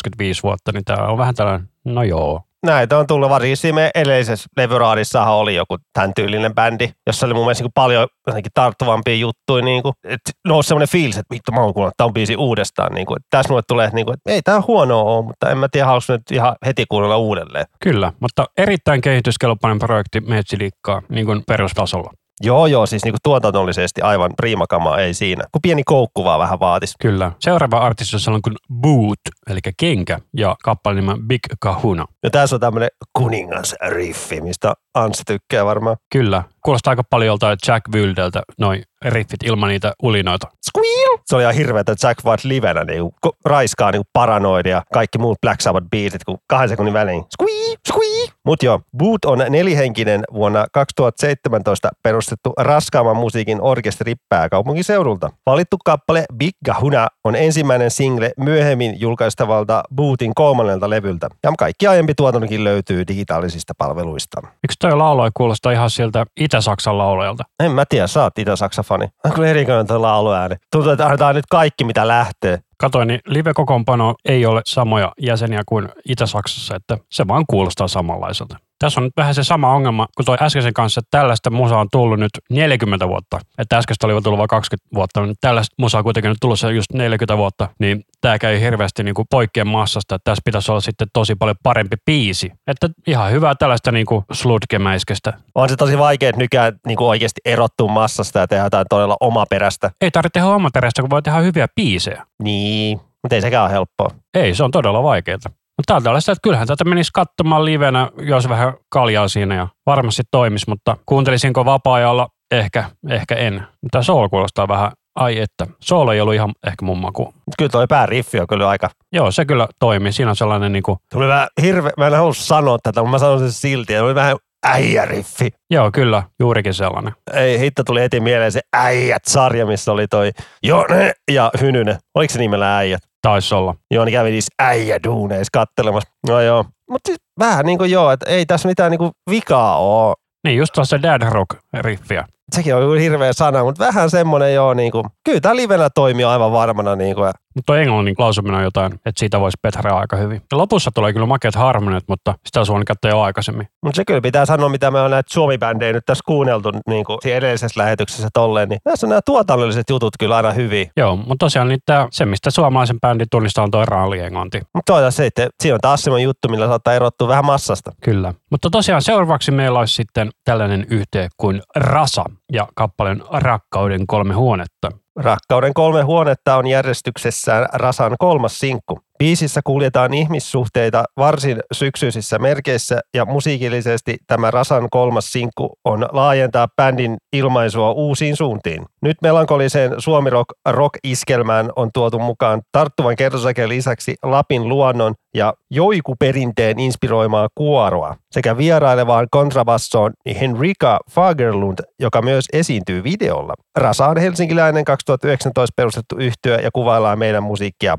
vuotta, 0.43 0.73
niin 0.73 0.85
tämä 0.85 1.07
on 1.07 1.19
vähän 1.19 1.35
tällainen, 1.35 1.69
no 1.85 2.03
joo, 2.03 2.43
näitä 2.65 2.99
on 2.99 3.07
tullut 3.07 3.31
varsinkin 3.31 3.75
edellisessä 3.95 4.49
levyraadissahan 4.57 5.35
oli 5.35 5.55
joku 5.55 5.77
tämän 5.93 6.13
tyylinen 6.17 6.55
bändi, 6.55 6.91
jossa 7.07 7.27
oli 7.27 7.35
mun 7.35 7.45
mielestä 7.45 7.65
niin 7.65 7.73
paljon 7.75 8.09
jotenkin 8.27 8.53
tarttuvampia 8.55 9.15
juttuja. 9.15 9.65
Niin 9.65 9.83
kuin, 9.83 9.95
että 10.05 10.31
nousi 10.49 10.69
semmoinen 10.69 10.89
fiilis, 10.89 11.19
että 11.19 11.35
vittu 11.35 11.53
mä 11.53 11.61
oon 11.61 11.75
kuunnellut 11.75 11.97
tämän 11.97 12.13
biisi 12.13 12.37
uudestaan. 12.37 12.95
Niin 12.95 13.07
kuin, 13.07 13.17
että 13.17 13.29
tässä 13.31 13.49
mulle 13.49 13.63
tulee, 13.69 13.91
niin 13.93 14.07
kuin, 14.07 14.15
että 14.15 14.31
ei 14.31 14.43
tämä 14.43 14.63
huono 14.67 15.01
ole, 15.01 15.25
mutta 15.25 15.51
en 15.51 15.59
mä 15.59 15.69
tiedä, 15.73 15.87
haluaisin 15.87 16.13
nyt 16.13 16.31
ihan 16.33 16.57
heti 16.67 16.85
kuunnella 16.89 17.17
uudelleen. 17.17 17.67
Kyllä, 17.81 18.13
mutta 18.21 18.47
erittäin 18.59 19.01
kehityskelpoinen 19.01 19.79
projekti 19.79 20.21
Metsilikkaa 20.21 21.03
niin 21.09 21.27
kuin 21.27 21.43
perustasolla. 21.47 22.11
Joo, 22.41 22.67
joo, 22.67 22.87
siis 22.87 23.05
niinku 23.05 23.19
tuotannollisesti 23.23 24.01
aivan 24.01 24.31
priimakama 24.37 24.99
ei 24.99 25.15
siinä. 25.15 25.45
Kun 25.53 25.63
pieni 25.63 25.83
koukku 25.85 26.25
vaan 26.25 26.41
vähän 26.41 26.61
vaatis. 26.61 26.95
Kyllä. 27.01 27.33
Seuraava 27.41 27.79
artisti 27.79 28.17
on 28.31 28.43
kuin 28.43 28.57
Boot 28.81 29.19
eli 29.51 29.61
Kenkä, 29.77 30.19
ja 30.37 30.57
kappaleen 30.65 31.07
nimen 31.07 31.27
Big 31.29 31.41
Kahuna. 31.61 32.05
Ja 32.23 32.31
tässä 32.31 32.57
on 32.57 32.61
tämmöinen 32.61 32.89
kuningasriffi, 33.13 34.41
mistä 34.41 34.75
Anssi 34.95 35.23
tykkää 35.27 35.65
varmaan. 35.65 35.97
Kyllä, 36.13 36.43
kuulostaa 36.65 36.91
aika 36.91 37.03
paljon 37.11 37.27
joltain 37.27 37.59
Jack 37.69 37.89
Wildeltä 37.95 38.43
noin 38.59 38.83
riffit 39.05 39.43
ilman 39.43 39.69
niitä 39.69 39.93
ulinoita. 40.03 40.47
Squeal! 40.71 41.19
Se 41.27 41.37
oli 41.37 41.43
ihan 41.43 41.55
hirveä, 41.55 41.81
että 41.81 41.95
Jack 42.03 42.25
White 42.25 42.49
livenä 42.49 42.85
niin 42.85 43.03
kuin, 43.23 43.33
raiskaa 43.45 43.91
niin 43.91 44.03
paranoid 44.13 44.67
ja 44.67 44.83
kaikki 44.93 45.19
muut 45.19 45.41
Black 45.41 45.61
Sabbath 45.61 45.87
beatit, 45.91 46.25
kun 46.25 46.39
kahden 46.47 46.69
sekunnin 46.69 46.95
välein. 46.95 47.25
Squee! 47.41 47.75
Squee! 47.93 48.27
Mut 48.45 48.63
joo, 48.63 48.81
Boot 48.99 49.25
on 49.25 49.39
nelihenkinen 49.49 50.25
vuonna 50.33 50.67
2017 50.73 51.89
perustettu 52.03 52.53
raskaamman 52.59 53.17
musiikin 53.17 53.61
orkesteri 53.61 54.15
pääkaupunkiseudulta. 54.29 55.31
Valittu 55.47 55.77
kappale 55.85 56.25
Big 56.37 56.55
Gahuna 56.65 57.09
on 57.25 57.37
ensimmäinen 57.37 57.91
single 57.91 58.33
myöhemmin 58.37 59.01
julkaistavalta 59.01 59.83
Bootin 59.95 60.35
kolmannelta 60.35 60.91
levyltä. 60.91 61.29
Ja 61.43 61.53
kaikki 61.59 61.87
aiempi 61.87 62.15
tuotantokin 62.15 62.65
löytyy 62.65 63.07
digitaalisista 63.07 63.73
palveluista. 63.79 64.41
Miksi 64.43 64.79
toi 64.89 64.97
laulu 64.97 65.25
ei 65.25 65.31
kuulosta 65.35 65.71
ihan 65.71 65.91
sieltä 65.91 66.27
Itä-Saksan 66.41 66.99
laulajalta? 66.99 67.45
En 67.61 67.73
mä 67.73 67.85
tiedä, 67.89 68.07
sä 68.07 68.23
oot 68.23 68.39
Itä-Saksa-fani. 68.39 69.09
On 69.25 69.33
kyllä 69.33 69.49
erikoinen 69.49 69.87
tuo 69.87 70.03
lauluääni. 70.03 70.57
Tuntuu, 70.73 70.93
että 70.93 71.05
annetaan 71.05 71.35
nyt 71.35 71.47
kaikki, 71.51 71.85
mitä 71.85 72.09
lähtee. 72.09 72.59
Katoin, 72.79 73.09
niin 73.09 73.21
live-kokoonpano 73.27 74.15
ei 74.25 74.47
ole 74.47 74.63
samoja 74.67 75.13
jäseniä 75.21 75.63
kuin 75.67 75.89
Itä-Saksassa, 76.09 76.77
että 76.77 76.99
se 77.11 77.29
vaan 77.29 77.45
kuulostaa 77.51 77.89
samanlaiselta. 77.89 78.57
Tässä 78.79 79.01
on 79.01 79.05
nyt 79.05 79.13
vähän 79.17 79.35
se 79.35 79.45
sama 79.45 79.75
ongelma 79.75 80.07
kuin 80.17 80.27
toi 80.27 80.37
äskeisen 80.41 80.75
kanssa, 80.75 80.99
että 80.99 81.19
tällaista 81.19 81.51
musaa 81.51 81.81
on 81.81 81.89
tullut 81.93 82.21
nyt 82.21 82.31
40 82.51 83.09
vuotta. 83.09 83.39
Että 83.59 83.79
äskeistä 83.79 84.07
oli 84.07 84.23
tullut 84.23 84.39
vain 84.39 84.49
20 84.49 84.89
vuotta, 84.95 85.21
mutta 85.21 85.35
tällaista 85.41 85.75
musaa 85.79 85.99
on 85.99 86.05
kuitenkin 86.05 86.29
nyt 86.29 86.39
tullut 86.41 86.61
se 86.61 86.73
just 86.73 86.93
40 86.93 87.37
vuotta, 87.37 87.69
niin 87.79 88.05
tämä 88.21 88.39
käy 88.39 88.61
hirveästi 88.61 89.03
niin 89.03 89.15
kuin 89.15 89.27
poikkeen 89.31 89.67
massasta, 89.67 90.15
että 90.15 90.31
tässä 90.31 90.43
pitäisi 90.45 90.71
olla 90.71 90.81
sitten 90.81 91.09
tosi 91.13 91.35
paljon 91.35 91.57
parempi 91.63 91.97
biisi. 92.07 92.53
Että 92.67 92.89
ihan 93.07 93.33
hyvää 93.33 93.55
tällaista 93.55 93.93
niin 93.93 94.07
kuin 94.07 94.25
sludgemäiskestä. 94.33 95.33
On 95.55 95.69
se 95.69 95.77
tosi 95.77 95.99
vaikea 95.99 96.29
että 96.29 96.43
nykyään 96.43 96.73
niin 96.87 96.97
kuin 96.97 97.09
oikeasti 97.09 97.41
erottua 97.45 97.89
massasta 97.89 98.39
ja 98.39 98.47
tehdä 98.47 98.65
jotain 98.65 98.87
todella 98.91 99.17
omaperäistä. 99.21 99.91
Ei 100.01 100.11
tarvitse 100.11 100.33
tehdä 100.33 100.49
omaperäistä, 100.55 101.03
kun 101.03 101.11
voi 101.11 101.23
tehdä 101.23 101.39
hyviä 101.39 101.67
biisejä. 101.77 102.27
Niin, 102.43 103.01
mutta 103.23 103.35
ei 103.35 103.41
sekään 103.41 103.65
ole 103.65 103.73
helppoa. 103.73 104.11
Ei, 104.35 104.55
se 104.55 104.65
on 104.65 104.71
todella 104.71 105.03
vaikeaa. 105.03 105.39
Mutta 105.85 105.93
tää 105.93 105.97
on 105.97 106.03
tällaista, 106.03 106.33
että 106.33 106.43
kyllähän 106.43 106.67
tätä 106.67 106.85
menisi 106.85 107.11
katsomaan 107.15 107.65
livenä, 107.65 108.11
jos 108.19 108.49
vähän 108.49 108.75
kaljaa 108.89 109.29
siinä 109.29 109.55
ja 109.55 109.69
varmasti 109.87 110.23
toimisi, 110.31 110.65
mutta 110.69 110.97
kuuntelisinko 111.07 111.65
vapaa-ajalla? 111.65 112.29
Ehkä, 112.51 112.85
ehkä 113.11 113.35
en. 113.35 113.67
Mutta 113.83 114.03
soul 114.03 114.29
kuulostaa 114.29 114.69
vähän, 114.69 114.93
ai 115.17 115.39
että. 115.39 115.67
Soul 115.81 116.09
ei 116.09 116.21
ollut 116.21 116.35
ihan 116.35 116.53
ehkä 116.67 116.85
mun 116.85 116.99
maku. 116.99 117.35
Kyllä 117.59 117.69
toi 117.69 117.87
pääriffi 117.87 118.41
on 118.41 118.47
kyllä 118.47 118.69
aika... 118.69 118.91
Joo, 119.13 119.31
se 119.31 119.45
kyllä 119.45 119.69
toimii. 119.79 120.13
Siinä 120.13 120.31
on 120.31 120.37
sellainen 120.37 120.73
niinku, 120.73 120.99
Tuli 121.13 121.29
vähän 121.29 121.49
hirve... 121.63 121.91
Mä 121.97 122.07
en 122.07 122.15
halua 122.15 122.35
sanoa 122.35 122.79
tätä, 122.83 123.01
mutta 123.01 123.11
mä 123.11 123.19
sanon 123.19 123.39
sen 123.39 123.53
silti. 123.53 123.99
Oli 123.99 124.15
vähän 124.15 124.37
äijäriffi. 124.67 125.51
joo 125.71 125.91
kyllä, 125.91 126.23
juurikin 126.41 126.75
sellainen. 126.75 127.13
Ei, 127.33 127.59
hitto 127.59 127.85
tuli 127.85 128.01
heti 128.01 128.21
mieleen 128.21 128.53
se 128.53 128.61
Äijät-sarja, 128.73 129.67
missä 129.67 129.93
oli 129.93 130.07
toi 130.09 130.31
Jone 130.63 131.13
ja 131.31 131.51
Hynynen. 131.61 131.99
Oliko 132.15 132.33
se 132.33 132.39
nimellä 132.39 132.77
Äijät? 132.77 133.03
Taisi 133.25 133.55
olla. 133.55 133.75
Joo, 133.91 134.05
niin 134.05 134.13
kävi 134.13 134.31
niissä 134.31 134.55
äijäduuneissa 134.59 135.51
kattelemassa. 135.53 136.11
No 136.29 136.41
joo. 136.41 136.65
Mutta 136.91 137.09
siis 137.09 137.19
vähän 137.39 137.67
niin 137.67 137.79
kuin 137.79 137.91
joo, 137.91 138.11
että 138.11 138.31
ei 138.31 138.47
tässä 138.47 138.69
mitään 138.69 138.91
niin 138.91 138.99
kuin 138.99 139.11
vikaa 139.31 139.79
ole. 139.79 140.15
Niin, 140.45 140.57
just 140.57 140.73
tuossa 140.73 141.03
Dad 141.03 141.23
Rock-riffiä. 141.23 142.25
Sekin 142.53 142.75
on 142.75 142.99
hirveä 142.99 143.33
sana, 143.33 143.65
mutta 143.65 143.85
vähän 143.85 144.11
semmoinen 144.11 144.55
joo, 144.55 144.75
niin 144.75 144.93
kuin, 144.93 145.05
kyllä 145.25 145.41
tämä 145.41 145.57
livenä 145.57 145.89
toimii 145.95 146.25
aivan 146.25 146.53
varmana. 146.53 146.97
Niin 146.97 147.15
kuin, 147.15 147.31
Mutta 147.55 147.67
tuo 147.67 147.77
englannin 147.77 148.15
lausuminen 148.19 148.59
on 148.59 148.65
jotain, 148.65 148.93
että 148.95 149.19
siitä 149.19 149.41
voisi 149.41 149.59
petraa 149.63 149.99
aika 149.99 150.17
hyvin. 150.17 150.43
Ja 150.53 150.59
lopussa 150.59 150.91
tulee 150.95 151.13
kyllä 151.13 151.27
makeat 151.27 151.55
harmoniat, 151.55 152.05
mutta 152.09 152.35
sitä 152.47 152.61
voinut 152.69 152.87
katsoa 152.87 153.11
jo 153.11 153.21
aikaisemmin. 153.21 153.69
mutta 153.83 153.97
se 153.97 154.05
kyllä 154.05 154.21
pitää 154.21 154.47
sanoa, 154.47 154.69
mitä 154.69 154.91
me 154.91 155.01
on 155.01 155.11
näitä 155.11 155.33
suomi-bändejä 155.33 155.93
nyt 155.93 156.05
tässä 156.07 156.23
kuunneltu 156.27 156.73
niin 156.89 157.05
kuin 157.05 157.19
edellisessä 157.25 157.81
lähetyksessä 157.81 158.29
tolleen, 158.33 158.69
niin 158.69 158.81
näissä 158.85 159.07
on 159.07 159.09
nämä 159.09 159.21
tuotannolliset 159.27 159.91
jutut 159.91 160.15
kyllä 160.19 160.37
aina 160.37 160.53
hyviä. 160.53 160.91
Joo, 160.97 161.17
mutta 161.17 161.37
tosiaan 161.39 161.69
niin 161.69 161.81
tää, 161.87 162.09
se, 162.11 162.25
mistä 162.25 162.51
suomalaisen 162.51 163.01
bändin 163.01 163.27
tunnistaa 163.31 163.65
on 163.65 163.71
toi 163.71 163.87
raali-englanti. 163.87 164.61
Mutta 164.75 164.93
toisaalta 164.93 165.17
se, 165.17 165.27
että 165.27 165.49
siinä 165.63 165.75
on 165.75 165.81
taas 165.81 166.03
semmoinen 166.03 166.25
juttu, 166.25 166.49
millä 166.49 166.67
saattaa 166.67 166.95
erottua 166.95 167.29
vähän 167.29 167.45
massasta. 167.45 167.93
Kyllä. 168.05 168.35
Mutta 168.51 168.71
tosiaan 168.71 169.03
seuraavaksi 169.03 169.51
meillä 169.51 169.79
olisi 169.79 169.95
sitten 169.95 170.31
tällainen 170.45 170.87
yhteen 170.91 171.31
kuin 171.37 171.63
Rasa 171.77 172.25
ja 172.53 172.69
kappaleen 172.75 173.23
Rakkauden 173.31 174.07
kolme 174.07 174.35
huonetta. 174.35 175.04
Rakkauden 175.17 175.75
kolme 175.75 176.03
huonetta 176.03 176.57
on 176.57 176.67
järjestyksessään 176.67 177.67
Rasan 177.73 178.17
kolmas 178.19 178.59
sinkku. 178.59 178.99
Biisissä 179.19 179.61
kuljetaan 179.65 180.15
ihmissuhteita 180.15 181.05
varsin 181.17 181.61
syksyisissä 181.73 182.39
merkeissä 182.39 183.01
ja 183.15 183.25
musiikillisesti 183.25 184.17
tämä 184.27 184.51
Rasan 184.51 184.91
kolmas 184.91 185.33
sinkku 185.33 185.73
on 185.85 186.09
laajentaa 186.13 186.69
bändin 186.77 187.17
ilmaisua 187.33 187.93
uusiin 187.93 188.37
suuntiin. 188.37 188.85
Nyt 189.03 189.17
melankoliseen 189.23 189.95
suomirock 189.99 190.49
rock-iskelmään 190.69 191.71
on 191.77 191.91
tuotu 191.95 192.19
mukaan 192.19 192.63
tarttuvan 192.73 193.17
kertosäkeen 193.17 193.69
lisäksi 193.69 194.15
Lapin 194.23 194.69
luonnon 194.69 195.15
ja 195.35 195.55
joikuperinteen 195.71 196.79
inspiroimaa 196.79 197.49
kuoroa 197.55 198.17
sekä 198.31 198.57
vierailevaan 198.57 199.27
kontrabassoon 199.31 200.13
Henrika 200.41 200.99
Fagerlund, 201.11 201.79
joka 202.01 202.23
myös 202.23 202.45
esiintyy 202.53 203.05
videolla. 203.05 203.55
Rasa 203.79 204.07
on 204.09 204.17
helsinkiläinen 204.17 204.85
2019 204.85 205.73
perustettu 205.77 206.17
yhtyö 206.19 206.57
ja 206.57 206.71
kuvaillaan 206.73 207.19
meidän 207.19 207.43
musiikkia 207.43 207.99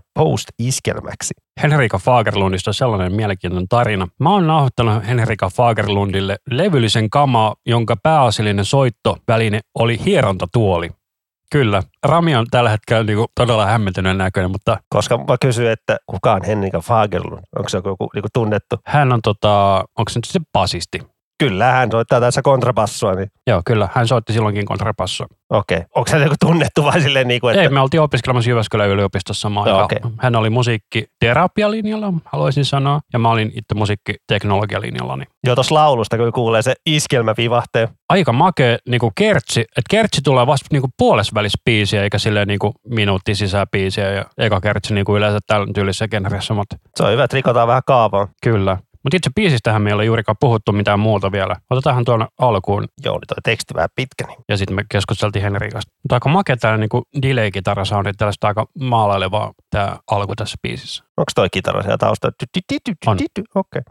post-iskelmäksi. 1.06 1.34
Henrika 1.64 1.98
Fagerlundista 1.98 2.70
on 2.70 2.74
sellainen 2.74 3.14
mielenkiintoinen 3.14 3.68
tarina. 3.68 4.08
Mä 4.20 4.30
oon 4.30 4.48
nauhoittanut 4.48 5.08
Henrika 5.08 5.50
Fagerlundille 5.50 6.38
levyllisen 6.52 7.10
kamaa, 7.10 7.56
jonka 7.66 7.96
pääasiallinen 8.04 8.66
soittoväline 8.66 9.60
oli 9.80 10.00
hierontatuoli. 10.06 10.90
Kyllä, 11.52 11.84
Rami 12.06 12.36
on 12.36 12.46
tällä 12.52 12.70
hetkellä 12.70 13.04
niinku 13.04 13.26
todella 13.36 13.66
hämmentyneen 13.66 14.18
näköinen, 14.18 14.52
mutta 14.52 14.78
Koska 14.90 15.18
mä 15.18 15.38
kysyin, 15.42 15.72
että 15.72 15.98
kuka 16.08 16.34
on 16.34 16.44
Henrika 16.44 16.82
Fagerlund? 16.82 17.44
Onko 17.58 17.70
se 17.70 17.78
joku 17.78 18.10
niin 18.16 18.24
tunnettu? 18.34 18.76
hän 18.86 19.14
on 19.14 19.20
tota, 19.22 19.76
onko 19.98 20.10
se 20.10 20.20
nyt 20.20 20.26
se 20.26 20.40
basisti? 20.54 21.00
Kyllä, 21.39 21.72
hän 21.72 21.92
soittaa 21.92 22.20
tässä 22.20 22.42
kontrabassoa, 22.42 23.13
niin 23.15 23.27
Joo, 23.48 23.62
kyllä, 23.65 23.89
hän 23.94 24.08
soitti 24.08 24.34
silloinkin 24.34 24.65
kontrapassoa. 24.65 25.27
okei. 25.50 25.77
Okay. 25.77 25.88
Onko 25.96 26.10
se 26.12 26.18
joku 26.18 26.36
tunnettu 26.39 26.84
vai 26.84 27.01
silleen 27.01 27.27
niin 27.27 27.42
kuin, 27.42 27.51
että... 27.51 27.62
Ei, 27.63 27.70
me 27.70 27.80
oltiin 27.80 28.01
opiskelemassa 28.01 28.50
Jyväskylän 28.50 28.89
yliopistossa 28.89 29.42
samaan 29.42 29.68
aikaan. 29.68 29.84
okei. 29.86 30.00
Hän 30.18 30.36
oli 30.36 30.50
musiikkiterapialinjalla, 30.50 32.13
haluaisin 32.25 32.65
sanoa, 32.65 33.00
ja 33.13 33.20
mä 33.20 33.30
olin 33.30 33.48
itse 33.48 33.75
musiikkiteknologialinjalla. 33.75 35.18
Niin 35.18 35.27
Joo, 35.46 35.56
tuossa 35.56 35.75
laulusta 35.75 36.18
kun 36.18 36.32
kuulee 36.32 36.62
se 36.62 36.74
iskelmä 36.86 37.34
vivahteen. 37.38 37.88
aika 38.10 38.34
makea 38.34 38.77
niin 38.89 39.00
kuin 39.00 39.12
kertsi, 39.15 39.62
että 39.62 39.89
kertsi 39.89 40.22
tulee 40.24 40.48
vasta 40.48 40.68
niin 40.72 40.82
kuin 40.82 40.92
puolesvälis 40.98 41.54
biisiä, 41.65 42.04
eikä 42.04 42.18
silleen 42.20 42.48
niin 42.48 42.60
kuin 42.60 42.74
minuutti 42.88 43.36
sisään 43.36 43.68
biisiä, 43.72 44.12
ja 44.12 44.25
eka 44.38 44.62
kertsi 44.62 44.94
niin 44.94 45.06
kuin 45.06 45.18
yleensä 45.18 45.39
tällä 45.48 45.68
tyylisessä 45.75 46.08
genressä, 46.08 46.54
mutta 46.54 46.75
Se 46.96 47.04
on 47.04 47.12
hyvä, 47.12 47.24
että 47.24 47.36
rikotaan 47.36 47.68
vähän 47.68 47.82
kaavaa. 47.88 48.27
kyllä. 48.44 48.77
Mutta 49.06 49.18
itse 49.18 49.30
biisistähän 49.36 49.82
me 49.82 49.90
ei 49.90 49.94
ole 49.94 50.06
juurikaan 50.06 50.36
puhuttu 50.40 50.72
mitään 50.72 51.00
muuta 51.00 51.32
vielä. 51.32 51.56
Otetaanhan 51.70 52.06
tuonne 52.06 52.28
alkuun 52.40 52.88
Joo, 53.04 53.16
niin 53.16 53.28
toi 53.28 53.38
teksti 53.44 53.74
vähän 53.74 53.90
pitkä. 53.96 54.28
Niin. 54.28 54.40
ja 54.50 54.58
sitten 54.58 54.76
me 54.76 54.84
keskusteltiin 54.92 55.44
Henrikasta. 55.44 55.92
Mutta 56.04 56.16
aika 56.16 56.30
makea 56.30 56.58
tämä 56.58 56.78
niin 56.78 56.90
delay-kitarasoundi, 57.22 58.14
tällaista 58.18 58.48
aika 58.48 58.66
maalailevaa 58.80 59.54
tämä 59.70 59.98
alku 60.12 60.36
tässä 60.36 60.58
biisissä. 60.62 61.04
Onko 61.18 61.32
toi 61.36 61.48
kitara 61.52 61.82
siellä 61.82 61.98
taustalla? 61.98 62.36
On. 63.08 63.18
Okei. 63.56 63.82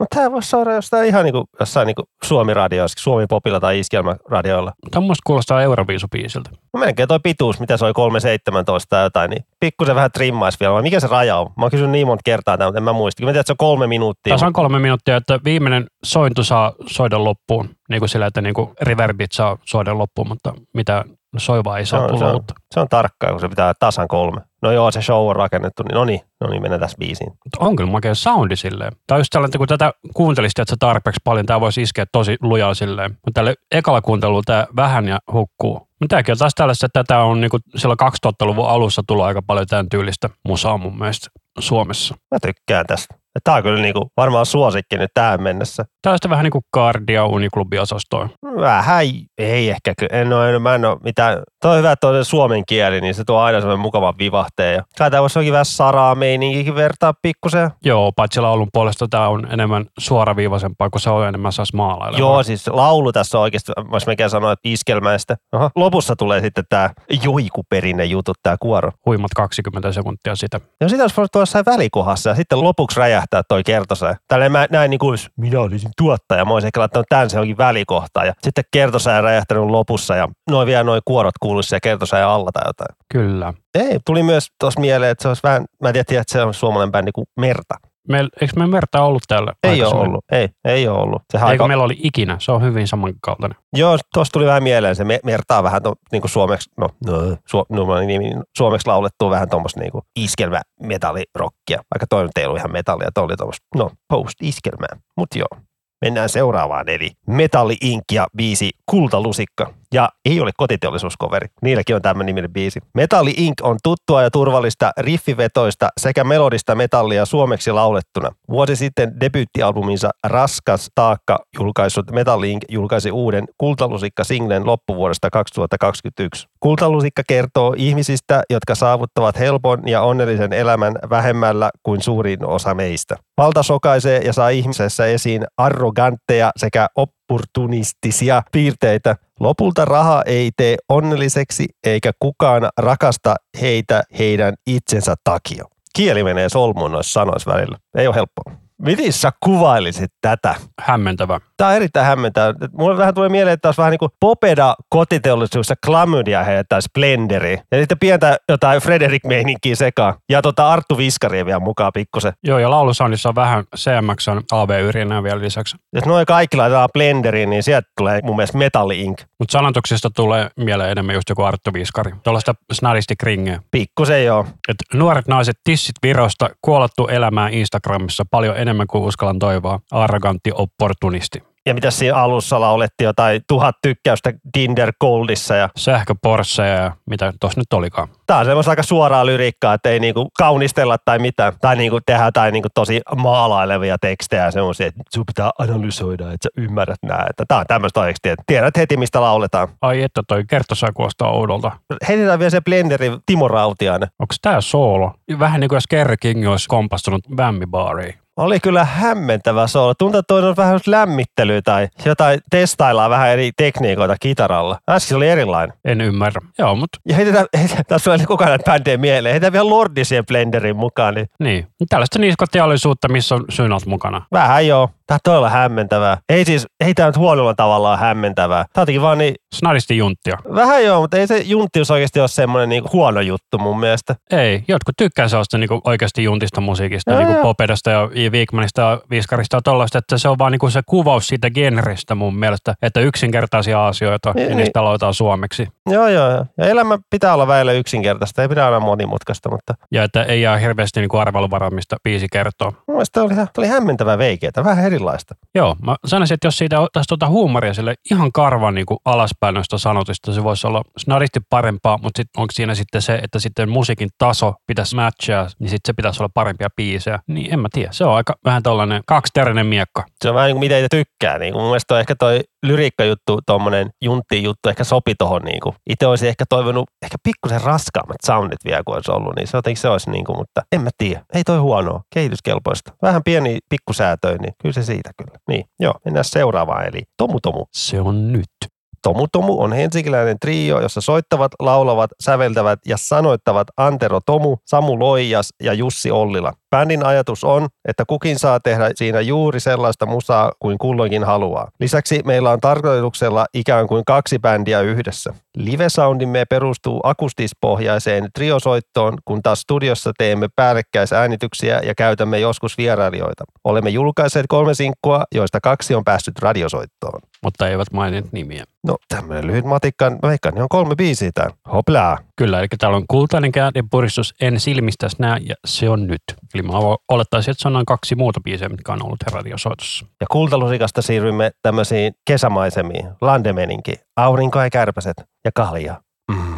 No 0.00 0.06
tää 0.14 0.32
voisi 0.32 0.50
saada 0.50 0.72
jostain 0.72 1.08
ihan 1.08 1.24
niinku, 1.24 1.44
jossain 1.60 1.86
niinku 1.86 2.02
Suomi-radioissa, 2.24 3.02
Suomi-popilla 3.02 3.60
tai 3.60 3.78
iskelmäradioilla. 3.78 4.72
Tämä 4.90 5.06
kuulostaa 5.26 5.62
Euroviisubiisiltä. 5.62 6.50
No 6.72 6.80
melkein 6.80 7.08
toi 7.08 7.20
pituus, 7.22 7.60
mitä 7.60 7.76
se 7.76 7.84
oli 7.84 7.92
3.17 7.92 8.86
tai 8.88 9.02
jotain, 9.04 9.30
niin 9.30 9.44
pikkusen 9.60 9.94
vähän 9.94 10.12
trimmaisi 10.12 10.60
vielä. 10.60 10.74
Vai 10.74 10.82
Mikä 10.82 11.00
se 11.00 11.06
raja 11.06 11.36
on? 11.36 11.46
Mä 11.56 11.64
oon 11.64 11.70
kysynyt 11.70 11.90
niin 11.90 12.06
monta 12.06 12.22
kertaa 12.24 12.58
tämän, 12.58 12.68
mutta 12.68 12.78
en 12.78 12.84
mä 12.84 12.92
muista. 12.92 13.22
Mä 13.22 13.26
tiedän, 13.26 13.40
että 13.40 13.46
se 13.46 13.52
on 13.52 13.56
kolme 13.56 13.86
minuuttia. 13.86 14.34
Tässä 14.34 14.46
on 14.46 14.52
kolme 14.52 14.78
minuuttia, 14.78 15.16
että 15.16 15.40
viimeinen 15.44 15.86
sointu 16.04 16.44
saa 16.44 16.72
soida 16.86 17.24
loppuun. 17.24 17.68
Niin 17.88 18.00
kuin 18.00 18.08
sillä, 18.08 18.26
että 18.26 18.40
niin 18.40 18.54
kuin 18.54 18.70
reverbit 18.80 19.32
saa 19.32 19.58
soida 19.64 19.98
loppuun, 19.98 20.28
mutta 20.28 20.52
mitä 20.74 21.04
soivaa 21.40 21.78
ei 21.78 21.86
saa 21.86 22.06
No, 22.06 22.18
se, 22.18 22.24
on, 22.24 22.34
uutta. 22.34 22.54
se 22.74 22.80
on 22.80 22.88
tarkkaa, 22.88 23.30
kun 23.30 23.40
se 23.40 23.48
pitää 23.48 23.72
tasan 23.80 24.08
kolme. 24.08 24.40
No 24.62 24.72
joo, 24.72 24.90
se 24.90 25.02
show 25.02 25.28
on 25.28 25.36
rakennettu, 25.36 25.82
niin 25.82 25.94
no 25.94 26.04
niin, 26.04 26.20
no 26.40 26.50
niin, 26.50 26.62
mennään 26.62 26.80
tässä 26.80 26.96
biisiin. 26.98 27.32
On 27.58 27.76
kyllä 27.76 27.90
makea 27.90 28.14
soundi 28.14 28.56
silleen. 28.56 28.92
On 29.10 29.18
just 29.18 29.30
tällainen, 29.32 29.58
kun 29.58 29.68
tätä 29.68 29.92
kuuntelisit, 30.14 30.58
että 30.58 30.70
se 30.70 30.76
tarpeeksi 30.78 31.20
paljon, 31.24 31.46
tämä 31.46 31.60
voisi 31.60 31.82
iskeä 31.82 32.06
tosi 32.12 32.36
lujaa 32.42 32.74
silleen. 32.74 33.10
Mutta 33.10 33.32
tälle 33.34 33.54
ekalla 33.72 34.00
kuuntelulla 34.02 34.42
tämä 34.46 34.66
vähän 34.76 35.08
ja 35.08 35.18
hukkuu. 35.32 35.74
Mutta 35.74 36.08
tämäkin 36.08 36.32
on 36.32 36.38
taas 36.38 36.54
tällaista, 36.54 36.86
että 36.86 37.02
tätä 37.04 37.18
on 37.20 37.40
niinku 37.40 37.58
silloin 37.76 37.98
2000-luvun 38.26 38.68
alussa 38.68 39.02
tullut 39.06 39.24
aika 39.24 39.42
paljon 39.42 39.66
tämän 39.66 39.88
tyylistä 39.88 40.30
musaa 40.48 40.78
mun 40.78 40.98
mielestä 40.98 41.28
Suomessa. 41.58 42.14
Mä 42.30 42.38
tykkään 42.42 42.86
tästä. 42.86 43.14
Tämä 43.44 43.56
on 43.56 43.62
kyllä 43.62 43.82
niinku 43.82 44.06
varmaan 44.16 44.46
suosikki 44.46 44.98
nyt 44.98 45.10
tähän 45.14 45.42
mennessä. 45.42 45.84
Tämä 46.02 46.12
on 46.12 46.18
sitten 46.18 46.30
vähän 46.30 46.44
niin 46.44 46.50
kuin 46.50 46.64
Cardia 46.76 47.26
Uniklubi-osastoa. 47.26 48.28
Vähän 48.60 49.06
ei 49.38 49.70
ehkä. 49.70 49.94
En 50.10 50.32
ole, 50.32 50.58
mä 50.58 50.74
en 50.74 50.84
ole 50.84 50.98
mitään. 51.04 51.42
Tuo 51.62 51.70
on 51.70 51.78
hyvä, 51.78 51.92
että 51.92 52.08
on 52.08 52.24
suomen 52.24 52.62
kieli, 52.66 53.00
niin 53.00 53.14
se 53.14 53.24
tuo 53.24 53.38
aina 53.38 53.60
semmoinen 53.60 53.80
mukavan 53.80 54.14
vivahteen. 54.18 54.74
Ja 54.74 54.82
kai 54.98 55.10
tämä 55.10 55.20
voisi 55.20 55.52
vähän 55.52 55.64
saraa 55.64 56.14
meininkikin 56.14 56.74
vertaa 56.74 57.12
pikkusen. 57.22 57.70
Joo, 57.84 58.12
paitsi 58.16 58.40
laulun 58.40 58.68
puolesta 58.72 59.06
tämä 59.10 59.28
on 59.28 59.52
enemmän 59.52 59.86
suoraviivaisempaa, 59.98 60.90
kun 60.90 61.00
se 61.00 61.10
on 61.10 61.28
enemmän 61.28 61.52
saas 61.52 61.72
maalailevaa. 61.72 62.18
Joo, 62.18 62.42
siis 62.42 62.68
laulu 62.68 63.12
tässä 63.12 63.38
on 63.38 63.42
oikeasti, 63.42 63.72
voisi 63.90 64.06
melkein 64.06 64.30
sanoa, 64.30 64.52
että 64.52 64.68
iskelmäistä. 64.68 65.36
Oho. 65.52 65.70
Lopussa 65.76 66.16
tulee 66.16 66.40
sitten 66.40 66.64
tämä 66.68 66.90
joikuperinne 67.22 68.04
jutut, 68.04 68.36
tämä 68.42 68.56
kuoro. 68.60 68.90
Huimat 69.06 69.30
20 69.36 69.92
sekuntia 69.92 70.36
sitä. 70.36 70.60
Ja 70.80 70.88
sitä 70.88 71.02
olisi 71.02 71.16
voinut 71.16 71.32
tuoda 71.32 71.42
jossain 71.42 71.64
välikohdassa 71.64 72.30
ja 72.30 72.36
sitten 72.36 72.62
lopuksi 72.64 73.00
räjähtää 73.00 73.23
toi 73.48 73.64
kertosää. 73.64 74.16
Tälleen 74.28 74.52
mä 74.52 74.66
näin 74.70 74.90
niin 74.90 74.98
kuin, 74.98 75.18
minä 75.36 75.60
olisin 75.60 75.90
tuottaja. 75.96 76.44
Mä 76.44 76.54
olisin 76.54 76.68
ehkä 76.68 76.80
laittanut 76.80 77.06
tämän 77.08 77.30
se 77.30 77.40
onkin 77.40 77.58
välikohta. 77.58 78.24
Ja 78.24 78.32
sitten 78.42 78.64
kertosää 78.70 79.20
räjähtänyt 79.20 79.64
lopussa 79.64 80.16
ja 80.16 80.28
noin 80.50 80.66
vielä 80.66 80.84
noin 80.84 81.02
kuorot 81.04 81.34
kuuluisi 81.40 81.68
siellä 81.68 81.80
kertosää 81.80 82.30
alla 82.30 82.50
tai 82.52 82.62
jotain. 82.66 82.96
Kyllä. 83.12 83.54
Ei, 83.74 83.98
tuli 84.06 84.22
myös 84.22 84.48
tuossa 84.60 84.80
mieleen, 84.80 85.10
että 85.10 85.22
se 85.22 85.28
olisi 85.28 85.42
vähän, 85.42 85.64
mä 85.82 85.88
en 85.88 85.92
tiedä, 85.92 86.20
että 86.20 86.32
se 86.32 86.42
on 86.42 86.54
suomalainen 86.54 86.92
bändi 86.92 87.12
kuin 87.12 87.26
Merta. 87.40 87.74
Meil, 88.08 88.28
eikö 88.40 88.52
me 88.56 88.66
Merta 88.66 89.02
ollut 89.02 89.22
täällä? 89.28 89.52
Ei 89.62 89.82
ole 89.82 89.94
ollut, 89.94 90.24
ei, 90.32 90.48
ei 90.64 90.88
ole 90.88 90.98
ollut. 90.98 91.22
Sehän 91.32 91.50
Eikö 91.50 91.62
aika, 91.62 91.68
meillä 91.68 91.84
oli 91.84 91.96
ikinä? 92.02 92.36
Se 92.40 92.52
on 92.52 92.62
hyvin 92.62 92.88
samankaltainen. 92.88 93.58
Joo, 93.76 93.98
tuossa 94.14 94.32
tuli 94.32 94.46
vähän 94.46 94.62
mieleen, 94.62 94.96
se 94.96 95.04
Me- 95.04 95.20
Merta 95.24 95.58
on 95.58 95.64
vähän 95.64 95.82
to, 95.82 95.94
niin 96.12 96.22
kuin 96.22 96.30
suomeksi, 96.30 96.70
no, 96.76 96.88
no 97.06 97.36
su, 97.48 97.64
no 97.68 98.00
nimi, 98.00 98.30
suomeksi 98.56 98.86
laulettu 98.86 99.30
vähän 99.30 99.48
tuommoista 99.48 99.80
niin 99.80 99.92
iskelmä 100.16 100.60
metallirockia, 100.80 101.82
vaikka 101.94 102.06
toi 102.08 102.22
nyt 102.22 102.38
ei 102.38 102.46
ollut 102.46 102.58
ihan 102.58 102.72
metallia, 102.72 103.08
toi 103.14 103.24
oli 103.24 103.36
tuommoista, 103.36 103.66
no, 103.74 103.90
post-iskelmää, 104.08 104.96
mutta 105.16 105.38
joo. 105.38 105.60
Mennään 106.04 106.28
seuraavaan, 106.28 106.88
eli 106.88 107.10
Metalli 107.26 107.76
ja 108.12 108.26
biisi 108.36 108.70
Kultalusikka. 108.90 109.72
Ja 109.94 110.08
ei 110.24 110.40
ole 110.40 110.50
kotiteollisuuskoveri. 110.56 111.48
Niilläkin 111.62 111.96
on 111.96 112.02
tämmöinen 112.02 112.26
niminen 112.26 112.52
biisi. 112.52 112.80
Metalli 112.94 113.34
Inc. 113.36 113.54
on 113.62 113.76
tuttua 113.82 114.22
ja 114.22 114.30
turvallista 114.30 114.92
riffivetoista 114.98 115.88
sekä 116.00 116.24
melodista 116.24 116.74
metallia 116.74 117.26
suomeksi 117.26 117.72
laulettuna. 117.72 118.30
Vuosi 118.48 118.76
sitten 118.76 119.20
debyyttialbuminsa 119.20 120.10
Raskas 120.26 120.90
taakka 120.94 121.38
julkaissut 121.58 122.10
Metalli 122.10 122.52
Inc. 122.52 122.62
julkaisi 122.68 123.10
uuden 123.10 123.44
Kultalusikka-singlen 123.58 124.66
loppuvuodesta 124.66 125.30
2021. 125.30 126.48
Kultalusikka 126.60 127.22
kertoo 127.28 127.74
ihmisistä, 127.76 128.42
jotka 128.50 128.74
saavuttavat 128.74 129.38
helpon 129.38 129.88
ja 129.88 130.02
onnellisen 130.02 130.52
elämän 130.52 130.98
vähemmällä 131.10 131.70
kuin 131.82 132.02
suurin 132.02 132.44
osa 132.44 132.74
meistä. 132.74 133.16
Valta 133.36 133.62
sokaisee 133.62 134.20
ja 134.20 134.32
saa 134.32 134.48
ihmisessä 134.48 135.06
esiin 135.06 135.44
arrogantteja 135.56 136.50
sekä 136.56 136.86
opportunistisia 137.34 138.42
piirteitä. 138.52 139.16
Lopulta 139.40 139.84
raha 139.84 140.22
ei 140.26 140.50
tee 140.56 140.76
onnelliseksi 140.88 141.66
eikä 141.84 142.12
kukaan 142.18 142.68
rakasta 142.78 143.34
heitä 143.60 144.02
heidän 144.18 144.54
itsensä 144.66 145.14
takia. 145.24 145.64
Kieli 145.96 146.24
menee 146.24 146.48
solmuun 146.48 146.92
noissa 146.92 147.12
sanoissa 147.12 147.52
välillä. 147.52 147.78
Ei 147.96 148.06
ole 148.06 148.14
helppoa. 148.14 148.63
Miten 148.82 149.12
sä 149.12 149.30
kuvailisit 149.40 150.10
tätä? 150.20 150.54
Hämmentävä. 150.80 151.40
Tämä 151.56 151.70
on 151.70 151.76
erittäin 151.76 152.06
hämmentävää. 152.06 152.54
Mulle 152.78 152.96
vähän 152.96 153.14
tulee 153.14 153.28
mieleen, 153.28 153.54
että 153.54 153.68
olisi 153.68 153.78
vähän 153.78 153.90
niin 153.90 153.98
kuin 153.98 154.10
Popeda 154.20 154.74
kotiteollisuudessa 154.88 155.74
klamydia 155.86 156.44
heittää 156.44 156.80
Splenderi. 156.80 157.58
Ja 157.72 157.78
sitten 157.78 157.98
pientä 157.98 158.36
jotain 158.48 158.80
Frederik 158.80 159.24
meininkiä 159.24 159.76
sekaan. 159.76 160.14
Ja 160.30 160.42
tota 160.42 160.70
Arttu 160.70 160.98
Viskari 160.98 161.46
vielä 161.46 161.60
mukaan 161.60 161.92
pikkusen. 161.94 162.32
Joo, 162.44 162.58
ja 162.58 162.70
laulusoinnissa 162.70 163.28
on 163.28 163.34
vähän 163.34 163.64
CMX 163.76 164.28
on 164.28 164.42
AV-yrinää 164.52 165.22
vielä 165.22 165.40
lisäksi. 165.40 165.76
Jos 165.92 166.04
noin 166.06 166.26
kaikki 166.26 166.56
laitetaan 166.56 166.88
Blenderiin, 166.92 167.50
niin 167.50 167.62
sieltä 167.62 167.88
tulee 167.96 168.20
mun 168.22 168.36
mielestä 168.36 168.58
Metalli 168.58 169.00
Inc. 169.00 169.22
Mutta 169.38 169.52
sanotuksista 169.52 170.10
tulee 170.10 170.50
mieleen 170.56 170.90
enemmän 170.90 171.14
just 171.14 171.28
joku 171.28 171.42
Arttu 171.42 171.72
Viskari. 171.72 172.12
Tuollaista 172.22 172.54
snadisti 172.72 173.16
kringeä. 173.16 173.60
Pikkusen 173.70 174.24
joo. 174.24 174.46
Et 174.68 174.76
nuoret 174.94 175.28
naiset 175.28 175.56
tissit 175.64 175.96
Virosta, 176.02 176.50
kuolattu 176.62 177.06
elämää 177.06 177.48
Instagramissa 177.48 178.24
paljon 178.30 178.56
enemmän 178.64 178.86
kuin 178.86 179.04
uskallan 179.04 179.38
toivoa. 179.38 179.80
Arrogantti 179.90 180.50
opportunisti. 180.54 181.42
Ja 181.66 181.74
mitä 181.74 181.90
siinä 181.90 182.16
alussa 182.16 182.60
laulettiin 182.60 183.04
jotain 183.04 183.40
tuhat 183.48 183.76
tykkäystä 183.82 184.32
Tinder 184.52 184.92
Goldissa. 185.00 185.54
Ja 185.54 185.68
Sähkö 185.76 186.14
Porsche 186.22 186.68
ja 186.68 186.92
mitä 187.10 187.32
tuossa 187.40 187.60
nyt 187.60 187.72
olikaan. 187.72 188.08
tää 188.26 188.38
on 188.38 188.44
semmoista 188.44 188.72
aika 188.72 188.82
suoraa 188.82 189.26
lyriikkaa, 189.26 189.74
että 189.74 189.90
ei 189.90 190.00
niinku 190.00 190.28
kaunistella 190.38 190.96
tai 191.04 191.18
mitään. 191.18 191.52
Tai 191.60 191.76
niinku 191.76 191.98
tehdä 192.06 192.24
jotain 192.24 192.52
niinku 192.52 192.68
tosi 192.74 193.00
maalailevia 193.16 193.96
tekstejä 194.00 194.50
semmoisia, 194.50 194.86
että 194.86 195.02
sun 195.14 195.26
pitää 195.26 195.50
analysoida, 195.58 196.32
että 196.32 196.48
sä 196.48 196.62
ymmärrät 196.62 196.98
nää. 197.02 197.26
Että 197.30 197.44
tää 197.48 197.58
on 197.58 197.64
tämmöistä 197.68 198.00
oikeasti, 198.00 198.28
että 198.28 198.44
tiedät 198.46 198.76
heti 198.76 198.96
mistä 198.96 199.20
lauletaan. 199.20 199.68
Ai 199.80 200.02
että 200.02 200.22
toi 200.28 200.44
kertosaa 200.48 200.92
kuulostaa 200.92 201.30
oudolta. 201.30 201.72
Heitetään 202.08 202.38
vielä 202.38 202.50
se 202.50 202.60
Blenderin 202.60 203.18
Timo 203.26 203.48
Rautiainen. 203.48 204.08
Onko 204.18 204.34
tää 204.42 204.60
soolo? 204.60 205.12
Vähän 205.38 205.60
niin 205.60 205.68
kuin 205.68 205.76
jos 205.76 205.86
Kerry 205.86 206.16
King 206.16 206.48
olisi 206.48 206.68
kompastunut 206.68 207.20
Bambi 207.36 207.66
Bariin. 207.66 208.23
Oli 208.36 208.60
kyllä 208.60 208.84
hämmentävä 208.84 209.66
soolo. 209.66 209.94
Tuntuu, 209.94 210.18
että 210.18 210.34
on 210.34 210.56
vähän 210.56 210.80
lämmittelyä 210.86 211.62
tai 211.62 211.88
jotain 212.04 212.40
testaillaan 212.50 213.10
vähän 213.10 213.30
eri 213.30 213.50
tekniikoita 213.56 214.16
kitaralla. 214.20 214.78
Äsken 214.90 215.16
oli 215.16 215.28
erilainen. 215.28 215.76
En 215.84 216.00
ymmärrä. 216.00 216.40
Joo, 216.58 216.74
mutta 216.74 216.98
Ja 217.08 217.16
heitetään, 217.16 217.46
heitetään 217.58 217.84
tässä 217.88 218.10
tulee 218.10 218.26
koko 218.26 218.44
ajan 218.44 218.60
bändejä 218.64 218.96
mieleen. 218.96 219.32
Heitetään 219.32 219.52
vielä 219.52 219.70
Lordi 219.70 220.04
siihen 220.04 220.26
Blenderin 220.26 220.76
mukaan, 220.76 221.14
niin 221.14 221.26
niin. 221.38 221.66
Tällaista 221.88 222.18
niskoteollisuutta, 222.18 223.08
missä 223.08 223.34
on 223.34 223.44
synat 223.50 223.86
mukana. 223.86 224.26
vähän 224.32 224.66
joo. 224.66 224.90
Tää 225.06 225.14
on 225.14 225.20
todella 225.24 225.50
hämmentävää. 225.50 226.18
Ei 226.28 226.44
siis, 226.44 226.66
ei 226.84 226.94
tää 226.94 227.06
nyt 227.06 227.16
huonolla 227.16 227.54
tavalla 227.54 227.90
ole 227.90 227.98
hämmentävää. 227.98 228.64
Tää 228.72 228.84
on 228.96 229.02
vaan 229.02 229.18
niin, 229.18 229.34
Snadisti 229.54 229.96
junttia. 229.96 230.38
vähän 230.54 230.84
joo, 230.84 231.00
mutta 231.00 231.16
ei 231.16 231.26
se 231.26 231.38
junttius 231.38 231.90
oikeasti 231.90 232.20
ole 232.20 232.28
semmoinen 232.28 232.68
niin 232.68 232.84
huono 232.92 233.20
juttu 233.20 233.58
mun 233.58 233.80
mielestä. 233.80 234.14
Ei, 234.30 234.64
jotkut 234.68 234.94
tykkää 234.98 235.28
sellaista 235.28 235.58
niin 235.58 235.68
oikeasti 235.84 236.24
juntista 236.24 236.60
musiikista, 236.60 237.10
Joo, 237.10 237.24
niin. 237.24 237.36
Popedasta 237.36 237.90
ja 237.90 238.08
Viikmanista 238.32 238.80
ja 238.80 239.00
Viskarista 239.10 239.56
ja 239.56 239.60
tollaista, 239.62 239.98
että 239.98 240.18
se 240.18 240.28
on 240.28 240.38
vaan 240.38 240.52
niin 240.52 240.70
se 240.70 240.80
kuvaus 240.86 241.26
siitä 241.26 241.50
genrestä 241.50 242.14
mun 242.14 242.36
mielestä, 242.36 242.74
että 242.82 243.00
yksinkertaisia 243.00 243.86
asioita 243.86 244.32
Niin, 244.32 244.50
ja 244.50 244.54
niistä 244.54 244.80
aloitetaan 244.80 245.14
suomeksi. 245.14 245.68
Joo, 245.90 246.08
joo, 246.08 246.30
joo. 246.30 246.46
Ja 246.58 246.66
elämä 246.66 246.98
pitää 247.10 247.34
olla 247.34 247.46
välillä 247.46 247.72
yksinkertaista, 247.72 248.42
ei 248.42 248.48
pidä 248.48 248.66
olla 248.66 248.80
monimutkaista, 248.80 249.50
mutta 249.50 249.74
Ja 249.90 250.04
että 250.04 250.22
ei 250.22 250.42
jää 250.42 250.56
hirveästi 250.56 251.00
niin 251.00 251.20
arvailuvaraa, 251.20 251.70
mistä 251.70 251.96
biisi 252.04 252.26
kertoo. 252.32 252.70
mun 252.70 252.96
mielestä 252.96 253.22
oli, 253.22 253.34
oli 253.58 253.66
hämmentävää 253.66 254.18
veikeitä, 254.18 254.64
vähän 254.64 254.84
erilaista. 254.94 255.34
Joo, 255.54 255.76
mä 255.82 255.96
sanoisin, 256.06 256.34
että 256.34 256.46
jos 256.46 256.58
siitä 256.58 256.80
ottaisiin 256.80 257.08
tuota 257.08 257.28
huumoria 257.28 257.74
sille 257.74 257.94
ihan 258.10 258.32
karvan 258.32 258.74
niin 258.74 258.86
kuin 258.86 258.98
alaspäin 259.04 259.54
noista 259.54 259.78
sanotista, 259.78 260.32
se 260.32 260.44
voisi 260.44 260.66
olla 260.66 260.82
snadisti 260.98 261.40
parempaa, 261.50 261.98
mutta 262.02 262.18
sit 262.18 262.28
onko 262.36 262.52
siinä 262.52 262.74
sitten 262.74 263.02
se, 263.02 263.14
että 263.22 263.38
sitten 263.38 263.68
musiikin 263.68 264.08
taso 264.18 264.54
pitäisi 264.66 264.96
matchaa, 264.96 265.48
niin 265.58 265.70
sitten 265.70 265.88
se 265.88 265.92
pitäisi 265.92 266.22
olla 266.22 266.30
parempia 266.34 266.68
biisejä. 266.76 267.18
Niin 267.26 267.52
en 267.52 267.60
mä 267.60 267.68
tiedä, 267.72 267.92
se 267.92 268.04
on 268.04 268.16
aika 268.16 268.34
vähän 268.44 268.62
tällainen 268.62 269.02
kaksiteräinen 269.06 269.66
miekka. 269.66 270.04
Se 270.22 270.28
on 270.28 270.34
vähän 270.34 270.46
niin 270.46 270.54
kuin 270.54 270.60
mitä 270.60 270.78
itse 270.78 270.88
tykkää. 270.88 271.38
Niin 271.38 271.52
kuin 271.52 271.62
mun 271.62 271.70
mielestä 271.70 271.88
toi, 271.88 272.00
ehkä 272.00 272.14
toi 272.14 272.40
lyriikkajuttu, 272.64 273.40
tuommoinen 273.46 273.90
juntti-juttu 274.02 274.68
ehkä 274.68 274.84
sopi 274.84 275.14
tohon. 275.14 275.42
Niin 275.42 275.60
kuin. 275.60 275.74
Itse 275.90 276.06
olisin 276.06 276.28
ehkä 276.28 276.44
toivonut 276.48 276.84
ehkä 277.02 277.16
pikkusen 277.22 277.60
raskaammat 277.60 278.16
soundit 278.26 278.64
vielä 278.64 278.82
kuin 278.86 278.94
olisi 278.94 279.10
ollut, 279.10 279.36
niin 279.36 279.46
se 279.46 279.56
jotenkin 279.56 279.80
se 279.80 279.88
olisi 279.88 280.10
niin 280.10 280.24
kuin, 280.24 280.38
mutta 280.38 280.62
en 280.72 280.80
mä 280.80 280.90
tiedä. 280.98 281.24
Ei 281.34 281.44
toi 281.44 281.58
huonoa, 281.58 282.02
kehityskelpoista. 282.14 282.92
Vähän 283.02 283.22
pieni 283.24 283.58
pikkusäätöin, 283.68 284.40
niin 284.40 284.54
kyllä 284.62 284.72
se 284.72 284.82
siitä 284.82 285.10
kyllä. 285.16 285.38
Niin, 285.48 285.64
joo, 285.80 285.94
mennään 286.04 286.24
seuraavaan, 286.24 286.86
eli 286.86 287.02
Tomu 287.16 287.40
Tomu. 287.40 287.64
Se 287.72 288.00
on 288.00 288.32
nyt. 288.32 288.73
Tomu 289.04 289.26
Tomu 289.32 289.62
on 289.62 289.72
helsinkiläinen 289.72 290.36
trio, 290.40 290.80
jossa 290.80 291.00
soittavat, 291.00 291.52
laulavat, 291.60 292.10
säveltävät 292.20 292.78
ja 292.86 292.96
sanoittavat 292.96 293.68
Antero 293.76 294.20
Tomu, 294.26 294.56
Samu 294.66 294.98
Loijas 294.98 295.48
ja 295.62 295.72
Jussi 295.72 296.10
Ollila. 296.10 296.52
Bändin 296.70 297.06
ajatus 297.06 297.44
on, 297.44 297.68
että 297.88 298.04
kukin 298.06 298.38
saa 298.38 298.60
tehdä 298.60 298.90
siinä 298.94 299.20
juuri 299.20 299.60
sellaista 299.60 300.06
musaa 300.06 300.52
kuin 300.58 300.78
kulloinkin 300.78 301.24
haluaa. 301.24 301.68
Lisäksi 301.80 302.20
meillä 302.24 302.50
on 302.50 302.60
tarkoituksella 302.60 303.46
ikään 303.54 303.86
kuin 303.86 304.04
kaksi 304.04 304.38
bändiä 304.38 304.80
yhdessä. 304.80 305.34
Live-soundimme 305.56 306.44
perustuu 306.44 307.00
akustispohjaiseen 307.02 308.28
triosoittoon, 308.34 309.18
kun 309.24 309.42
taas 309.42 309.60
studiossa 309.60 310.12
teemme 310.18 310.48
päällekkäisäänityksiä 310.56 311.80
ja 311.84 311.94
käytämme 311.94 312.38
joskus 312.38 312.78
vierailijoita. 312.78 313.44
Olemme 313.64 313.90
julkaiseet 313.90 314.46
kolme 314.48 314.74
sinkkua, 314.74 315.24
joista 315.34 315.58
kaksi 315.60 315.94
on 315.94 316.04
päässyt 316.04 316.38
radiosoittoon. 316.38 317.20
Mutta 317.44 317.68
eivät 317.68 317.92
mainit 317.92 318.32
nimiä. 318.32 318.64
No 318.86 318.96
tämmöinen 319.08 319.46
lyhyt 319.46 319.64
matikka, 319.64 320.10
no 320.22 320.30
eikä 320.30 320.50
niin 320.50 320.62
on 320.62 320.68
kolme 320.68 320.94
biisiä 320.94 321.30
tää. 321.34 321.50
Hoplaa. 321.72 322.18
Kyllä, 322.36 322.60
eli 322.60 322.66
täällä 322.78 322.96
on 322.96 323.04
kultainen 323.08 323.52
käännepuristus, 323.52 324.34
en 324.40 324.60
silmistäs 324.60 325.18
näe, 325.18 325.40
ja 325.48 325.54
se 325.66 325.90
on 325.90 326.06
nyt. 326.06 326.22
Eli 326.54 326.62
mä 326.62 326.72
olettaisin, 327.08 327.50
että 327.50 327.62
se 327.62 327.68
on 327.68 327.72
noin 327.72 327.86
kaksi 327.86 328.14
muuta 328.14 328.40
biisiä, 328.40 328.68
mitkä 328.68 328.92
on 328.92 329.04
ollut 329.04 329.22
radiosoitossa. 329.32 330.06
Ja 330.20 330.26
kultalusikasta 330.30 331.02
siirrymme 331.02 331.50
tämmöisiin 331.62 332.12
kesämaisemiin. 332.26 333.08
Landemeninki, 333.20 333.94
aurinko 334.16 334.62
ja 334.62 334.70
kärpäset 334.70 335.16
ja 335.44 335.50
kalja. 335.54 336.00
Mm, 336.32 336.54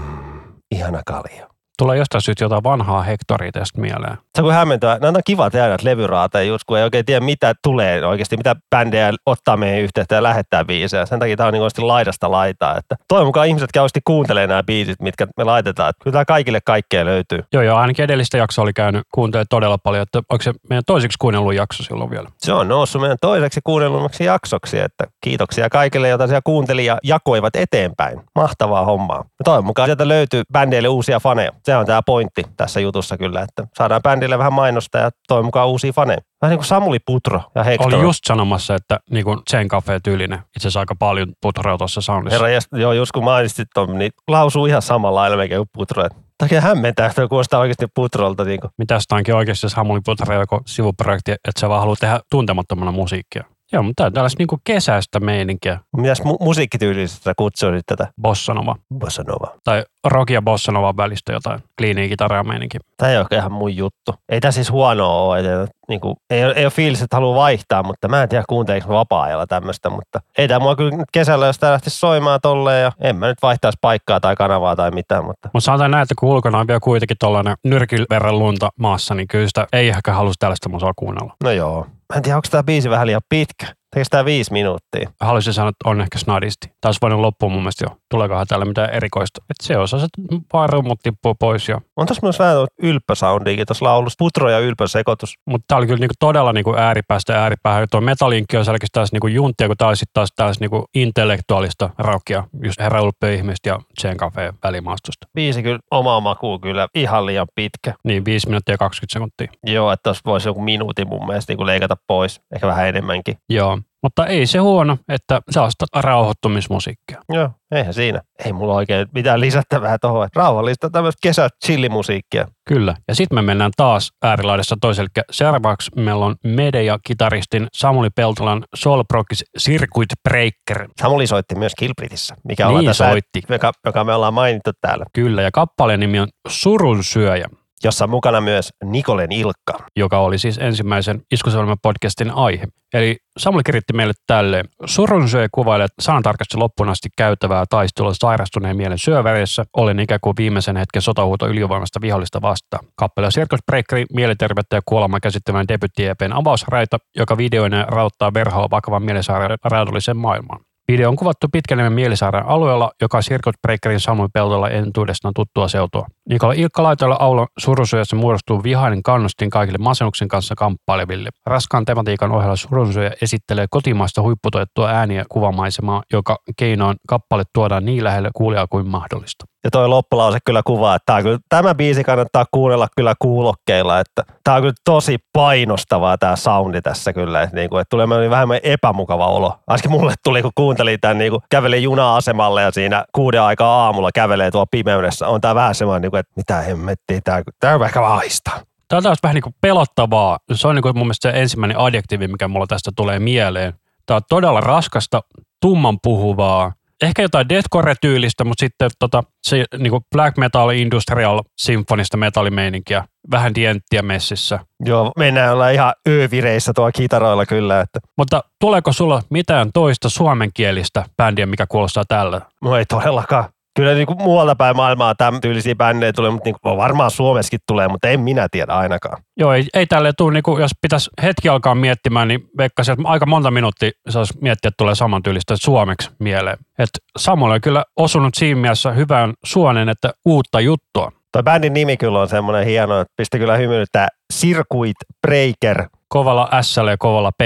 ihana 0.71 1.03
kalja. 1.07 1.56
Tulee 1.79 1.97
jostain 1.97 2.23
syystä 2.23 2.45
jotain 2.45 2.65
vanhaa 2.65 3.03
Hectoria 3.03 3.53
tästä 3.53 3.81
mieleen. 3.81 4.19
Se 4.35 4.43
on 4.43 4.45
kun 4.45 4.53
hämmentää. 4.53 4.99
Nämä 4.99 5.09
on 5.09 5.23
kiva 5.25 5.51
tehdä 5.51 5.69
näitä 5.69 5.85
levyraateja 5.85 6.45
just, 6.45 6.65
kun 6.67 6.79
ei 6.79 6.85
oikein 6.85 7.05
tiedä 7.05 7.21
mitä 7.21 7.55
tulee 7.63 8.07
oikeasti, 8.07 8.37
mitä 8.37 8.57
bändejä 8.71 9.13
ottaa 9.27 9.57
meidän 9.57 9.81
yhteyttä 9.81 10.15
ja 10.15 10.23
lähettää 10.23 10.65
biisejä. 10.65 11.07
Sen 11.07 11.19
takia 11.19 11.37
tämä 11.37 11.47
on 11.47 11.53
niin 11.53 11.89
laidasta 11.89 12.31
laitaa. 12.31 12.77
Että 12.77 12.97
toivon 13.09 13.27
mukaan 13.27 13.47
ihmiset 13.47 13.73
käysti 13.73 14.01
kuuntelee 14.05 14.47
nämä 14.47 14.63
biisit, 14.63 15.01
mitkä 15.01 15.27
me 15.37 15.45
laitetaan. 15.45 15.91
Että 15.91 16.05
kyllä 16.05 16.13
tämä 16.13 16.25
kaikille 16.25 16.61
kaikkea 16.65 17.05
löytyy. 17.05 17.45
Joo, 17.53 17.63
joo, 17.63 17.79
ainakin 17.79 18.05
edellistä 18.05 18.39
jaksoa 18.39 18.63
oli 18.63 18.73
käynyt 18.73 19.03
kuuntelemaan 19.15 19.47
todella 19.51 19.79
paljon, 19.79 20.03
että 20.03 20.19
onko 20.19 20.43
se 20.43 20.53
meidän 20.71 20.85
toiseksi 20.87 21.17
kuunnellut 21.21 21.55
jakso 21.55 21.83
silloin 21.83 22.11
vielä? 22.11 22.29
Se 22.39 22.53
on 22.53 22.69
noussut 22.69 23.01
meidän 23.01 23.19
toiseksi 23.21 23.61
kuunnellummaksi 23.65 24.25
jaksoksi, 24.25 24.79
että 24.79 25.05
kiitoksia 25.21 25.69
kaikille, 25.69 26.09
joita 26.09 26.27
siellä 26.27 26.41
kuunteli 26.45 26.85
ja 26.85 26.99
jakoivat 27.03 27.57
eteenpäin. 27.57 28.21
Mahtavaa 28.35 28.85
hommaa. 28.85 29.25
Ja 29.39 29.45
toivon 29.45 29.65
mukaan 29.65 29.89
sieltä 29.89 30.09
löytyy 30.09 30.43
bändeille 30.53 30.89
uusia 30.89 31.21
faneja. 31.21 31.53
Se 31.67 31.77
on 31.77 31.87
tämä 31.87 32.03
pointti 32.07 32.43
tässä 32.57 32.81
jutussa 32.81 33.19
kyllä, 33.19 33.43
että 33.43 33.65
saadaan 33.79 34.03
bändille 34.03 34.39
vähän 34.39 34.53
mainosta 34.53 34.99
ja 34.99 35.11
toivon 35.29 35.45
mukaan 35.45 35.69
uusia 35.69 35.93
faneja. 35.93 36.19
Vähän 36.43 36.51
niin 36.51 36.59
kuin 36.59 36.67
Samuli 36.67 36.99
Putro 37.07 37.43
ja 37.55 37.65
Hector. 37.65 37.95
Oli 37.95 38.03
just 38.03 38.21
sanomassa, 38.27 38.75
että 38.75 39.01
niin 39.11 39.25
kuin 39.25 39.39
Zen 39.51 39.69
Cafe 39.69 40.01
tyylinen. 40.05 40.39
Itse 40.39 40.59
asiassa 40.59 40.81
aika 40.81 40.95
paljon 40.99 41.33
putroa 41.43 41.79
tuossa 41.79 42.01
soundissa. 42.01 42.35
Herra, 42.35 42.49
jäs, 42.49 42.69
joo, 42.73 42.93
just 42.93 43.13
kun 43.13 43.25
mainitsit 43.25 43.69
ton, 43.75 43.99
niin 43.99 44.11
lausuu 44.29 44.67
ihan 44.67 44.83
samalla 44.83 45.21
lailla 45.21 45.37
melkein 45.37 45.59
kuin 45.59 45.69
Putro. 45.73 46.09
Takia 46.39 46.61
hämmentää, 46.61 47.07
että 47.07 47.29
kuulostaa 47.29 47.61
oikeasti 47.61 47.87
Putrolta. 47.95 48.45
Niin 48.45 48.61
kuin. 48.61 48.71
Mitä 48.79 49.01
sitä 49.01 49.15
onkin 49.15 49.35
oikeasti 49.35 49.69
Samuli 49.69 50.01
Putro 50.05 50.41
joku 50.41 50.61
sivuprojekti, 50.67 51.33
että 51.33 51.61
sä 51.61 51.69
vaan 51.69 51.81
haluat 51.81 51.99
tehdä 51.99 52.21
tuntemattomana 52.31 52.93
musiikkia. 52.93 53.45
Joo, 53.73 53.83
mutta 53.83 53.95
tämä 53.97 54.07
on 54.07 54.13
tällaista 54.13 54.39
niin 54.43 54.61
kesäistä 54.65 55.21
meininkiä. 55.21 55.81
Mitäs 55.97 56.21
mu- 56.21 56.45
musiikkityylistä 56.45 57.33
kutsuisit 57.37 57.87
tätä? 57.87 58.09
Bossanova. 58.23 58.77
Bossanova. 58.99 59.55
Tai 59.65 59.85
rock 60.05 60.31
ja 60.31 60.43
bossanova 60.43 60.97
välistä 60.97 61.33
jotain 61.33 61.61
kliiniä 61.79 62.09
kitaraa 62.09 62.45
meininki. 62.45 62.79
Tämä 62.97 63.13
ei 63.13 63.19
ole 63.19 63.27
ihan 63.33 63.53
mun 63.53 63.77
juttu. 63.77 64.15
Ei 64.29 64.41
tämä 64.41 64.53
siis 64.53 64.71
huonoa 64.71 65.23
ole. 65.23 65.39
Että, 65.39 65.75
niin 65.89 66.01
kuin, 66.01 66.17
ei, 66.31 66.45
ole, 66.45 66.53
ei 66.53 66.65
ole 66.65 66.71
fiilis, 66.71 67.03
että 67.03 67.17
haluaa 67.17 67.37
vaihtaa, 67.37 67.83
mutta 67.83 68.09
mä 68.09 68.23
en 68.23 68.29
tiedä 68.29 68.45
kuunteleeko 68.49 68.95
vapaa-ajalla 68.95 69.47
tämmöistä. 69.47 69.91
Mutta 69.91 70.21
ei 70.39 70.49
tämä 70.49 70.61
mua 70.61 70.77
kyllä 70.77 70.97
nyt 70.97 71.11
kesällä, 71.13 71.47
jos 71.47 71.59
tämä 71.59 71.73
lähtisi 71.73 71.99
soimaan 71.99 72.41
tolleen 72.43 72.83
ja 72.83 72.93
en 73.01 73.17
mä 73.17 73.27
nyt 73.27 73.43
vaihtaisi 73.43 73.79
paikkaa 73.81 74.21
tai 74.21 74.37
kanavaa 74.37 74.77
tai 74.77 74.91
mitään. 74.91 75.25
Mutta 75.25 75.49
Mutta 75.53 75.65
sanotaan 75.65 75.91
näin, 75.91 76.03
että 76.03 76.15
kun 76.19 76.29
ulkona 76.29 76.59
on 76.59 76.67
vielä 76.67 76.81
kuitenkin 76.81 77.17
tuollainen 77.21 77.57
nyrkin 77.65 78.07
verran 78.11 78.39
lunta 78.39 78.71
maassa, 78.81 79.15
niin 79.15 79.29
kyllä 79.29 79.49
sitä 79.49 79.67
ei 79.73 79.89
ehkä 79.89 80.13
halusi 80.13 80.39
tällaista 80.39 80.69
musaa 80.69 80.93
kuunnella. 80.97 81.35
no 81.45 81.51
joo. 81.51 81.87
Mä 82.13 82.17
en 82.17 82.23
tiedä, 82.23 82.37
onko 82.37 82.49
tämä 82.51 82.63
biisi 82.63 82.91
vähän 82.91 83.07
liian 83.07 83.23
pitkä. 83.29 83.67
Teekö 83.97 84.09
tämä 84.11 84.25
viisi 84.25 84.53
minuuttia? 84.53 85.11
Haluaisin 85.21 85.53
sanoa, 85.53 85.69
että 85.69 85.91
on 85.91 86.01
ehkä 86.01 86.19
snadisti. 86.19 86.71
Olisi 86.85 86.99
voinut 87.03 87.21
loppua 87.21 87.49
mun 87.49 87.63
mielestä 87.63 87.85
jo. 87.85 87.97
Tuleekohan 88.11 88.47
täällä 88.47 88.65
mitään 88.65 88.91
erikoista. 88.91 89.41
Että 89.41 89.67
se 89.67 89.79
osa, 89.79 89.97
että 89.97 90.43
vaan 90.53 90.69
rummut 90.69 91.01
tippuu 91.03 91.35
pois 91.35 91.69
ja 91.69 91.81
On 91.97 92.07
tuossa 92.07 92.27
myös 92.27 92.39
vähän 92.39 92.57
ylppösoundiakin 92.83 93.67
tuossa 93.67 93.85
laulussa. 93.85 94.17
Putro 94.19 94.51
ja 94.51 94.59
ylppösekoitus. 94.59 95.35
Mutta 95.47 95.65
tämä 95.69 95.79
oli 95.79 95.87
kyllä 95.87 96.01
niinku 96.01 96.15
todella 96.19 96.53
niinku 96.53 96.75
ääripäästä 96.77 97.43
ääripäähän. 97.43 97.89
Tuo 97.91 98.01
metalinkki 98.01 98.57
on 98.57 98.65
selkeästi 98.65 98.93
taas 98.93 99.13
niinku 99.13 99.27
junttia, 99.27 99.67
kun 99.67 99.77
tämä 99.77 99.89
oli 99.89 99.97
sitten 99.97 100.15
taas 100.15 100.29
tällaista 100.37 100.65
niinku 100.65 100.85
intellektuaalista 100.95 101.91
rockia, 101.99 102.45
just 102.63 102.81
Herra 102.81 103.03
Ulppö 103.03 103.35
ihmistä 103.35 103.69
ja 103.69 103.79
Zen 104.01 104.17
Cafe 104.17 104.53
välimaastosta. 104.65 105.29
Biisi 105.35 105.63
kyllä 105.63 105.79
oma 105.91 106.21
makuu 106.21 106.59
kyllä 106.59 106.89
ihan 106.95 107.27
liian 107.27 107.47
pitkä. 107.55 107.95
Niin 108.05 108.25
5 108.25 108.49
minuuttia 108.49 108.73
ja 108.73 108.79
20 108.79 109.13
sekuntia. 109.13 109.73
Joo, 109.75 109.93
että 109.93 110.03
tuossa 110.03 110.23
voisi 110.27 110.49
joku 110.49 110.61
minuutin 110.61 111.09
mun 111.09 111.27
mielestä 111.27 111.51
niin 111.51 111.57
kuin 111.57 111.67
leikata 111.67 111.97
pois. 112.07 112.41
Ehkä 112.55 112.67
vähän 112.67 112.89
enemmänkin. 112.89 113.37
Joo, 113.49 113.79
mutta 114.03 114.27
ei 114.27 114.47
se 114.47 114.59
huono, 114.59 114.99
että 115.09 115.41
on 115.57 115.71
sitä 115.71 115.87
rauhoittumismusiikkia. 115.95 117.23
Joo, 117.33 117.51
eihän 117.71 117.95
siinä. 117.95 118.21
Ei 118.45 118.53
mulla 118.53 118.75
oikein 118.75 119.07
mitään 119.15 119.41
lisättävää 119.41 119.99
tuohon. 120.01 120.29
Rauhallista 120.37 120.91
tämmöistä 120.91 121.19
kesä 121.23 121.49
chillimusiikkia. 121.67 122.49
Kyllä. 122.69 122.95
Ja 123.09 123.15
sitten 123.15 123.37
me 123.39 123.43
mennään 123.43 123.71
taas 123.77 124.11
äärilaidassa 124.23 124.77
toiselle. 124.81 125.09
Seuraavaksi 125.31 125.91
meillä 125.97 126.25
on 126.25 126.37
Medeja-kitaristin 126.47 127.67
Samuli 127.73 128.11
Peltolan 128.17 128.65
Soulprockis 128.75 129.45
Circuit 129.59 130.09
Breaker. 130.29 130.89
Samuli 131.01 131.27
soitti 131.27 131.55
myös 131.55 131.73
Kilbritissä, 131.79 132.35
mikä, 132.45 132.69
Niin 132.69 132.85
tässä, 132.85 133.09
soitti. 133.11 133.43
joka, 133.49 133.73
joka 133.85 134.05
me 134.05 134.15
ollaan 134.15 134.35
mainittu 134.35 134.71
täällä. 134.81 135.05
Kyllä, 135.13 135.43
ja 135.43 135.51
kappaleen 135.51 136.01
nimi 136.01 136.21
on 136.21 136.29
Surun 136.49 137.05
syöjä, 137.05 137.47
Jossa 137.85 138.05
on 138.05 138.11
mukana 138.11 138.41
myös 138.41 138.71
Nikolen 138.85 139.33
Ilkka. 139.33 139.79
joka 139.97 140.19
oli 140.19 140.39
siis 140.39 140.59
ensimmäisen 140.59 141.23
Iskuselman 141.33 141.77
podcastin 141.83 142.31
aihe. 142.31 142.65
Eli 142.95 143.17
Samuli 143.39 143.63
kiritti 143.63 143.93
meille 143.93 144.13
tälleen. 144.27 144.69
Surun 144.85 145.29
syöjä 145.29 145.49
kuvailee 145.53 145.87
sanatarkasti 146.01 146.57
loppuun 146.57 146.89
asti 146.89 147.09
käytävää 147.17 147.65
taistelua 147.71 148.15
sairastuneen 148.15 148.77
mielen 148.77 148.99
syövärissä, 148.99 149.65
olen 149.77 150.01
ikään 150.01 150.21
kuin 150.23 150.35
viimeisen 150.39 150.77
hetken 150.77 151.03
sotahuuto 151.03 151.49
ylivoimasta 151.49 152.01
vihollista 152.01 152.43
vastaan. 152.43 152.87
Kappale 152.97 153.29
Circus 153.29 153.61
Breakerin 153.67 154.07
mieliterveyttä 154.13 154.77
ja 154.77 154.83
kuolemaa 154.87 155.21
käsittelevän 155.21 155.69
debytti-EPn 155.69 156.33
avausraita, 156.33 156.99
joka 157.17 157.37
videoinen 157.37 157.89
rauttaa 157.89 158.35
verhoa 158.35 158.71
vakavan 158.71 159.03
mielisairaan 159.03 159.59
raadolliseen 159.65 160.17
maailmaan. 160.17 160.61
Video 160.93 161.09
on 161.09 161.17
kuvattu 161.17 161.47
Pitkänniemen 161.53 161.93
mielisairaan 161.93 162.47
alueella, 162.47 162.91
joka 163.03 163.17
on 163.17 163.23
Circuit 163.23 163.57
Breakerin 163.63 164.01
Samuel 164.01 164.29
Peltola 164.33 164.71
entuudestaan 164.71 165.35
tuttua 165.35 165.69
seutua. 165.69 166.07
Nikola 166.29 166.53
Ilkka 166.53 166.83
laitoilla 166.83 167.17
aulon 167.21 167.47
surusyössä 167.59 168.17
muodostuu 168.17 168.63
vihainen 168.63 169.03
kannustin 169.03 169.51
kaikille 169.51 169.79
masennuksen 169.79 170.29
kanssa 170.29 170.55
kamppaileville. 170.55 171.31
Raskaan 171.47 171.85
tematiikan 171.85 172.33
ohella 172.33 172.57
surusyöjä 172.57 173.13
esittelee 173.23 173.67
kotimaista 173.71 174.23
huipputoettua 174.23 174.89
ääniä 174.89 175.25
kuvamaisemaa, 175.29 176.03
joka 176.13 176.39
keinoin 176.57 176.97
kappale 177.09 177.43
tuodaan 177.53 177.85
niin 177.85 178.05
lähelle 178.05 178.31
kuulijaa 178.35 178.67
kuin 178.67 178.87
mahdollista. 178.87 179.45
Ja 179.67 179.71
toi 179.71 179.89
loppulause 179.89 180.39
kyllä 180.45 180.63
kuvaa, 180.63 180.95
että 180.95 181.13
tää, 181.13 181.23
kyllä, 181.23 181.39
tämä 181.49 181.75
biisi 181.75 182.05
kannattaa 182.05 182.45
kuunnella 182.51 182.89
kyllä 182.97 183.15
kuulokkeilla, 183.19 184.01
että 184.01 184.23
tämä 184.45 184.55
on 184.55 184.63
kyllä 184.63 184.75
tosi 184.85 185.19
painostavaa 185.33 186.19
tämä 186.19 186.37
soundi 186.37 186.83
tässä 186.83 187.13
kyllä, 187.13 187.43
että, 187.43 187.57
niinku, 187.57 187.77
että 187.77 187.91
tulee 187.91 188.31
vähän 188.31 188.49
epämukava 188.63 189.27
olo. 189.27 189.59
Ainakin 189.67 189.91
mulle 189.91 190.15
tuli, 190.25 190.43
kun 190.43 190.51
kuuntelin 190.55 191.01
tämän, 191.01 191.19
niinku, 191.19 191.43
kävelin 191.51 191.83
juna-asemalle 191.83 192.63
ja 192.63 192.71
siinä 192.71 193.05
kuuden 193.13 193.43
aikaa 193.43 193.85
aamulla 193.85 194.11
kävelee 194.15 194.51
tuo 194.51 194.67
pimeydessä. 194.71 195.29
On 195.29 195.41
tämä 195.41 195.55
vähän 195.55 195.75
semmoinen, 195.75 196.03
niinku, 196.03 196.17
että 196.17 196.33
mitä 196.37 196.61
hemmettiä, 196.61 197.21
tämä, 197.25 197.43
tämä 197.61 197.75
on 197.75 197.85
ehkä 197.85 198.01
vaista. 198.01 198.51
Tämä 198.89 198.99
on 198.99 199.03
taas 199.03 199.19
vähän 199.23 199.35
niin 199.35 199.43
kuin 199.43 199.55
pelottavaa. 199.61 200.39
Se 200.53 200.69
on 200.69 200.75
niin 200.75 200.83
kuin 200.83 200.99
mun 200.99 201.07
mielestä 201.07 201.33
se 201.33 201.41
ensimmäinen 201.41 201.79
adjektiivi, 201.79 202.29
mikä 202.29 202.49
mulla 202.49 202.67
tästä 202.67 202.91
tulee 202.97 203.19
mieleen. 203.19 203.75
Tämä 204.07 204.17
on 204.17 204.23
todella 204.29 204.61
raskasta, 204.61 205.21
tumman 205.61 205.99
puhuvaa, 206.03 206.73
ehkä 207.03 207.23
jotain 207.23 207.49
deathcore-tyylistä, 207.49 208.45
mutta 208.45 208.61
sitten 208.61 208.91
tota, 208.99 209.23
se 209.47 209.65
niin 209.79 209.91
kuin 209.91 210.05
black 210.15 210.37
metal, 210.37 210.71
industrial, 210.71 211.43
symfonista 211.59 212.17
metallimeininkiä, 212.17 213.05
vähän 213.31 213.55
dienttiä 213.55 214.03
messissä. 214.03 214.59
Joo, 214.85 215.13
mennään 215.19 215.53
olla 215.53 215.71
ihan 215.71 215.95
öövireissä 216.09 216.73
tuo 216.75 216.91
kitaroilla 216.95 217.47
kyllä, 217.47 217.81
että 217.81 217.99
Mutta 218.19 218.43
tuleeko 218.61 218.93
sulla 218.93 219.23
mitään 219.31 219.71
toista 219.75 220.09
suomenkielistä 220.09 221.05
bändiä, 221.17 221.47
mikä 221.47 221.67
kuulostaa 221.69 222.05
tällä? 222.09 222.41
no 222.63 222.77
ei 222.77 222.85
todellakaan. 222.85 223.45
Kyllä 223.77 223.95
niin 223.95 224.07
kuin 224.07 224.23
muualta 224.23 224.57
päin 224.57 224.77
maailmaa 224.77 225.15
tämän 225.15 225.41
tyylisiä 225.41 225.75
bändejä 225.75 226.13
tulee, 226.13 226.31
mutta 226.31 226.49
niin 226.49 226.57
kuin 226.63 226.77
varmaan 226.77 227.11
Suomessakin 227.11 227.61
tulee, 227.67 227.89
mutta 227.89 228.09
en 228.09 228.21
minä 228.21 228.49
tiedä 228.51 228.73
ainakaan. 228.73 229.23
Joo, 229.37 229.53
ei, 229.53 229.65
ei 229.75 229.87
tälle 229.87 230.13
tule, 230.19 230.33
niin 230.33 230.43
kuin, 230.43 230.63
jos 230.63 230.71
pitäisi 230.83 231.11
hetki 231.23 231.49
alkaa 231.49 231.75
miettimään, 231.75 232.29
niin 232.29 232.41
veikkaisin, 232.59 232.93
että 232.93 233.09
aika 233.09 233.27
monta 233.27 233.51
minuuttia 233.51 233.91
saisi 234.09 234.35
miettiä, 234.41 234.69
että 234.69 234.77
tulee 234.79 234.95
samantyylistä 234.95 235.57
suomeksi 235.57 236.11
mieleen. 236.19 236.57
Et 236.79 236.89
Samuel 237.19 237.53
on 237.53 237.61
kyllä 237.61 237.85
osunut 237.97 238.35
siinä 238.35 238.61
mielessä 238.61 238.93
hyvään 238.93 239.35
suonen, 239.45 239.89
että 239.89 240.13
uutta 240.25 240.61
juttua. 240.61 241.13
Tuo 241.33 241.43
bändin 241.43 241.75
nimi 241.75 241.97
kyllä 241.97 242.21
on 242.21 242.29
semmoinen 242.29 242.67
hieno, 242.67 243.01
että 243.01 243.13
pisti 243.17 243.39
kyllä 243.39 243.57
hymyilyttää 243.57 244.09
Circuit 244.35 244.97
Breaker, 245.27 245.89
Kovalla 246.09 246.63
S 246.63 246.77
ja 246.77 246.97
kovalla 246.99 247.33
P. 247.33 247.41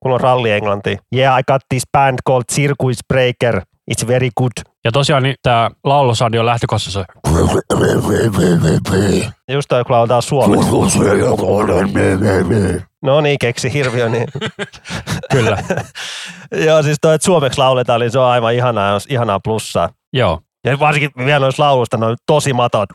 kun 0.00 0.12
on 0.12 0.20
ralli 0.20 0.50
englanti. 0.50 0.96
Yeah, 1.14 1.38
I 1.38 1.42
got 1.42 1.62
this 1.68 1.82
band 1.92 2.18
called 2.28 2.44
Circuit 2.52 2.98
Breaker. 3.08 3.60
It's 3.90 4.06
very 4.06 4.28
good. 4.38 4.52
Ja 4.84 4.92
tosiaan 4.92 5.22
niin 5.22 5.34
tämä 5.42 5.70
laulusandi 5.84 6.38
on 6.38 6.46
lähtökohdassa 6.46 6.90
Just 9.52 9.68
toi, 9.68 9.84
kun 9.84 9.92
lauletaan 9.92 10.22
suomeksi. 10.22 10.70
No 13.02 13.20
niin, 13.20 13.38
keksi 13.38 13.72
hirviö. 13.72 14.08
Niin. 14.08 14.26
kyllä. 15.32 15.58
Joo, 16.66 16.82
siis 16.82 16.98
toi, 17.00 17.14
että 17.14 17.24
suomeksi 17.24 17.58
lauletaan, 17.58 18.00
niin 18.00 18.10
se 18.10 18.18
on 18.18 18.24
aivan 18.24 18.54
ihanaa, 18.54 18.98
ihanaa 19.08 19.40
plussaa. 19.44 19.88
Joo. 20.12 20.40
Ja 20.64 20.78
varsinkin 20.78 21.10
vielä 21.26 21.38
noissa 21.38 21.62
laulusta, 21.62 21.96
noin 21.96 22.16
tosi 22.26 22.52
matot. 22.52 22.88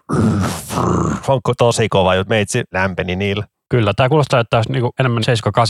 Onko 1.27 1.53
tosi 1.57 1.89
kova, 1.89 2.15
jut 2.15 2.29
meitsi 2.29 2.63
lämpeni 2.73 3.15
niillä. 3.15 3.43
Kyllä, 3.71 3.93
tämä 3.95 4.09
kuulostaa, 4.09 4.39
että 4.39 4.49
tämä 4.49 4.59
olisi 4.59 4.71
niinku 4.71 4.91
enemmän 4.99 5.23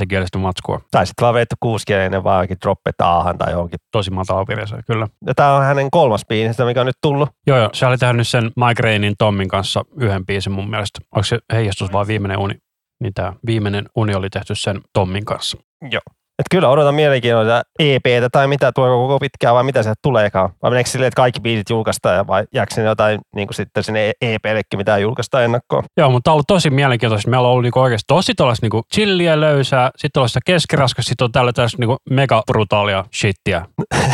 7-8 0.03 0.07
kielistä 0.09 0.37
matskua. 0.37 0.81
Tai 0.91 1.07
sitten 1.07 1.23
vaan 1.23 1.33
vetty 1.33 1.55
kuuskielinen 1.59 2.23
vaan 2.23 2.35
johonkin 2.35 2.57
droppet 2.61 3.01
aahan 3.01 3.37
tai 3.37 3.51
johonkin. 3.51 3.79
Tosi 3.91 4.11
matala 4.11 4.45
kyllä. 4.87 5.07
Ja 5.27 5.33
tää 5.35 5.55
on 5.55 5.63
hänen 5.63 5.91
kolmas 5.91 6.25
biisistä, 6.25 6.65
mikä 6.65 6.79
on 6.79 6.85
nyt 6.85 6.95
tullut. 7.01 7.29
Joo, 7.47 7.57
joo, 7.57 7.69
se 7.73 7.85
oli 7.85 7.97
tehnyt 7.97 8.27
sen 8.27 8.51
Migrainein 8.55 9.13
Tommin 9.17 9.47
kanssa 9.47 9.83
yhden 9.97 10.25
biisin 10.25 10.53
mun 10.53 10.69
mielestä. 10.69 10.99
Onko 11.15 11.23
se 11.23 11.39
heijastus 11.53 11.93
vai 11.93 12.07
viimeinen 12.07 12.37
uni? 12.37 12.53
Niin 13.03 13.13
tämä 13.13 13.33
viimeinen 13.45 13.85
uni 13.95 14.15
oli 14.15 14.29
tehty 14.29 14.55
sen 14.55 14.81
Tommin 14.93 15.25
kanssa. 15.25 15.57
Joo. 15.91 16.01
Et 16.41 16.45
kyllä 16.51 16.69
odotan 16.69 16.95
mielenkiinnolla 16.95 17.63
EPtä 17.79 18.29
tai 18.31 18.47
mitä 18.47 18.71
tuo 18.71 18.87
koko 18.87 19.19
pitkään 19.19 19.55
vai 19.55 19.63
mitä 19.63 19.83
sieltä 19.83 19.99
tuleekaan. 20.03 20.49
Vai 20.63 20.71
meneekö 20.71 20.89
silleen, 20.89 21.07
että 21.07 21.15
kaikki 21.15 21.39
biisit 21.39 21.69
julkaistaan 21.69 22.15
ja 22.15 22.27
vai 22.27 22.43
jääkö 22.53 22.73
sinne 22.73 22.89
jotain 22.89 23.19
niin 23.35 23.47
kuin 23.47 23.55
sitten 23.55 23.83
sinne 23.83 24.11
EPllekin 24.21 24.77
mitä 24.77 24.97
julkaistaan 24.97 25.43
ennakkoon? 25.43 25.83
Joo, 25.97 26.09
mutta 26.09 26.23
tämä 26.23 26.31
on 26.31 26.35
ollut 26.35 26.47
tosi 26.47 26.69
mielenkiintoista. 26.69 27.29
Meillä 27.29 27.47
on 27.47 27.51
ollut 27.51 27.63
niinku 27.63 27.79
oikeasti 27.79 28.07
tosi 28.07 28.33
tuollaista 28.37 28.65
niinku 28.65 28.81
chilliä 28.93 29.39
löysää, 29.39 29.91
sitten 29.91 30.09
tuollaista 30.13 30.39
keskiraskas, 30.45 31.05
sitten 31.05 31.25
on 31.25 31.31
tällä 31.31 31.53
tällaista 31.53 31.77
niinku 31.79 31.97
mega 32.09 32.43
brutaalia 32.47 33.05
shittiä. 33.15 33.65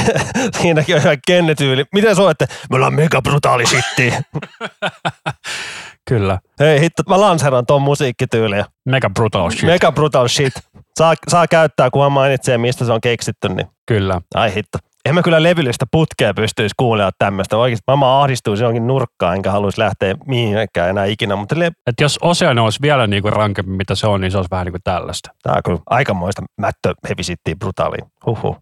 Siinäkin 0.62 0.96
on 0.96 1.02
ihan 1.02 1.18
kennetyyli. 1.28 1.86
Miten 1.94 2.16
soitte? 2.16 2.46
Me 2.70 2.76
ollaan 2.76 2.94
mega 2.94 3.22
brutaali 3.22 3.66
shitti. 3.66 4.14
Kyllä. 6.08 6.40
Hei 6.60 6.80
hitto, 6.82 7.04
mä 7.10 7.20
lanseran 7.20 7.66
ton 7.66 7.82
musiikkityyliä. 7.82 8.66
Mega 8.86 9.10
brutal 9.10 9.50
shit. 9.50 9.62
Mega 9.64 9.92
brutal 9.92 10.28
shit. 10.28 10.54
Saa, 10.98 11.14
saa 11.28 11.48
käyttää, 11.48 11.90
kunhan 11.92 12.12
mainitsee, 12.12 12.58
mistä 12.58 12.86
se 12.86 12.94
on 12.94 13.02
keksitty. 13.02 13.50
Niin. 13.50 13.68
Kyllä. 13.88 14.22
Ai 14.36 14.56
hitto. 14.56 14.78
En 15.06 15.16
mä 15.16 15.22
kyllä 15.22 15.44
levyllistä 15.44 15.86
putkea 15.92 16.34
pystyisi 16.34 16.76
kuulemaan 16.78 17.12
tämmöistä. 17.20 17.58
Oikeasti 17.58 17.84
mä 17.98 18.22
ahdistuisi 18.22 18.64
johonkin 18.64 18.88
nurkkaan, 18.88 19.36
enkä 19.36 19.52
haluaisi 19.52 19.80
lähteä 19.82 20.16
mihinkään 20.26 20.90
enää 20.90 21.06
ikinä. 21.06 21.36
Mutta 21.36 21.60
le- 21.60 21.72
Et 21.88 21.96
jos 22.02 22.20
Ocean 22.22 22.60
olisi 22.60 22.80
vielä 22.82 23.08
niinku 23.08 23.30
rankempi, 23.30 23.72
mitä 23.72 23.96
se 23.96 24.08
on, 24.08 24.22
niin 24.22 24.32
se 24.32 24.38
olisi 24.38 24.52
vähän 24.52 24.66
niin 24.66 24.74
kuin 24.74 24.82
tällaista. 24.84 25.30
Tää 25.44 25.54
on 25.54 25.62
kyllä 25.66 25.80
aikamoista 25.90 26.42
mättö 26.62 26.94
hevisittiin 27.10 27.60
brutaaliin. 27.60 28.06
Huhhuh. 28.26 28.58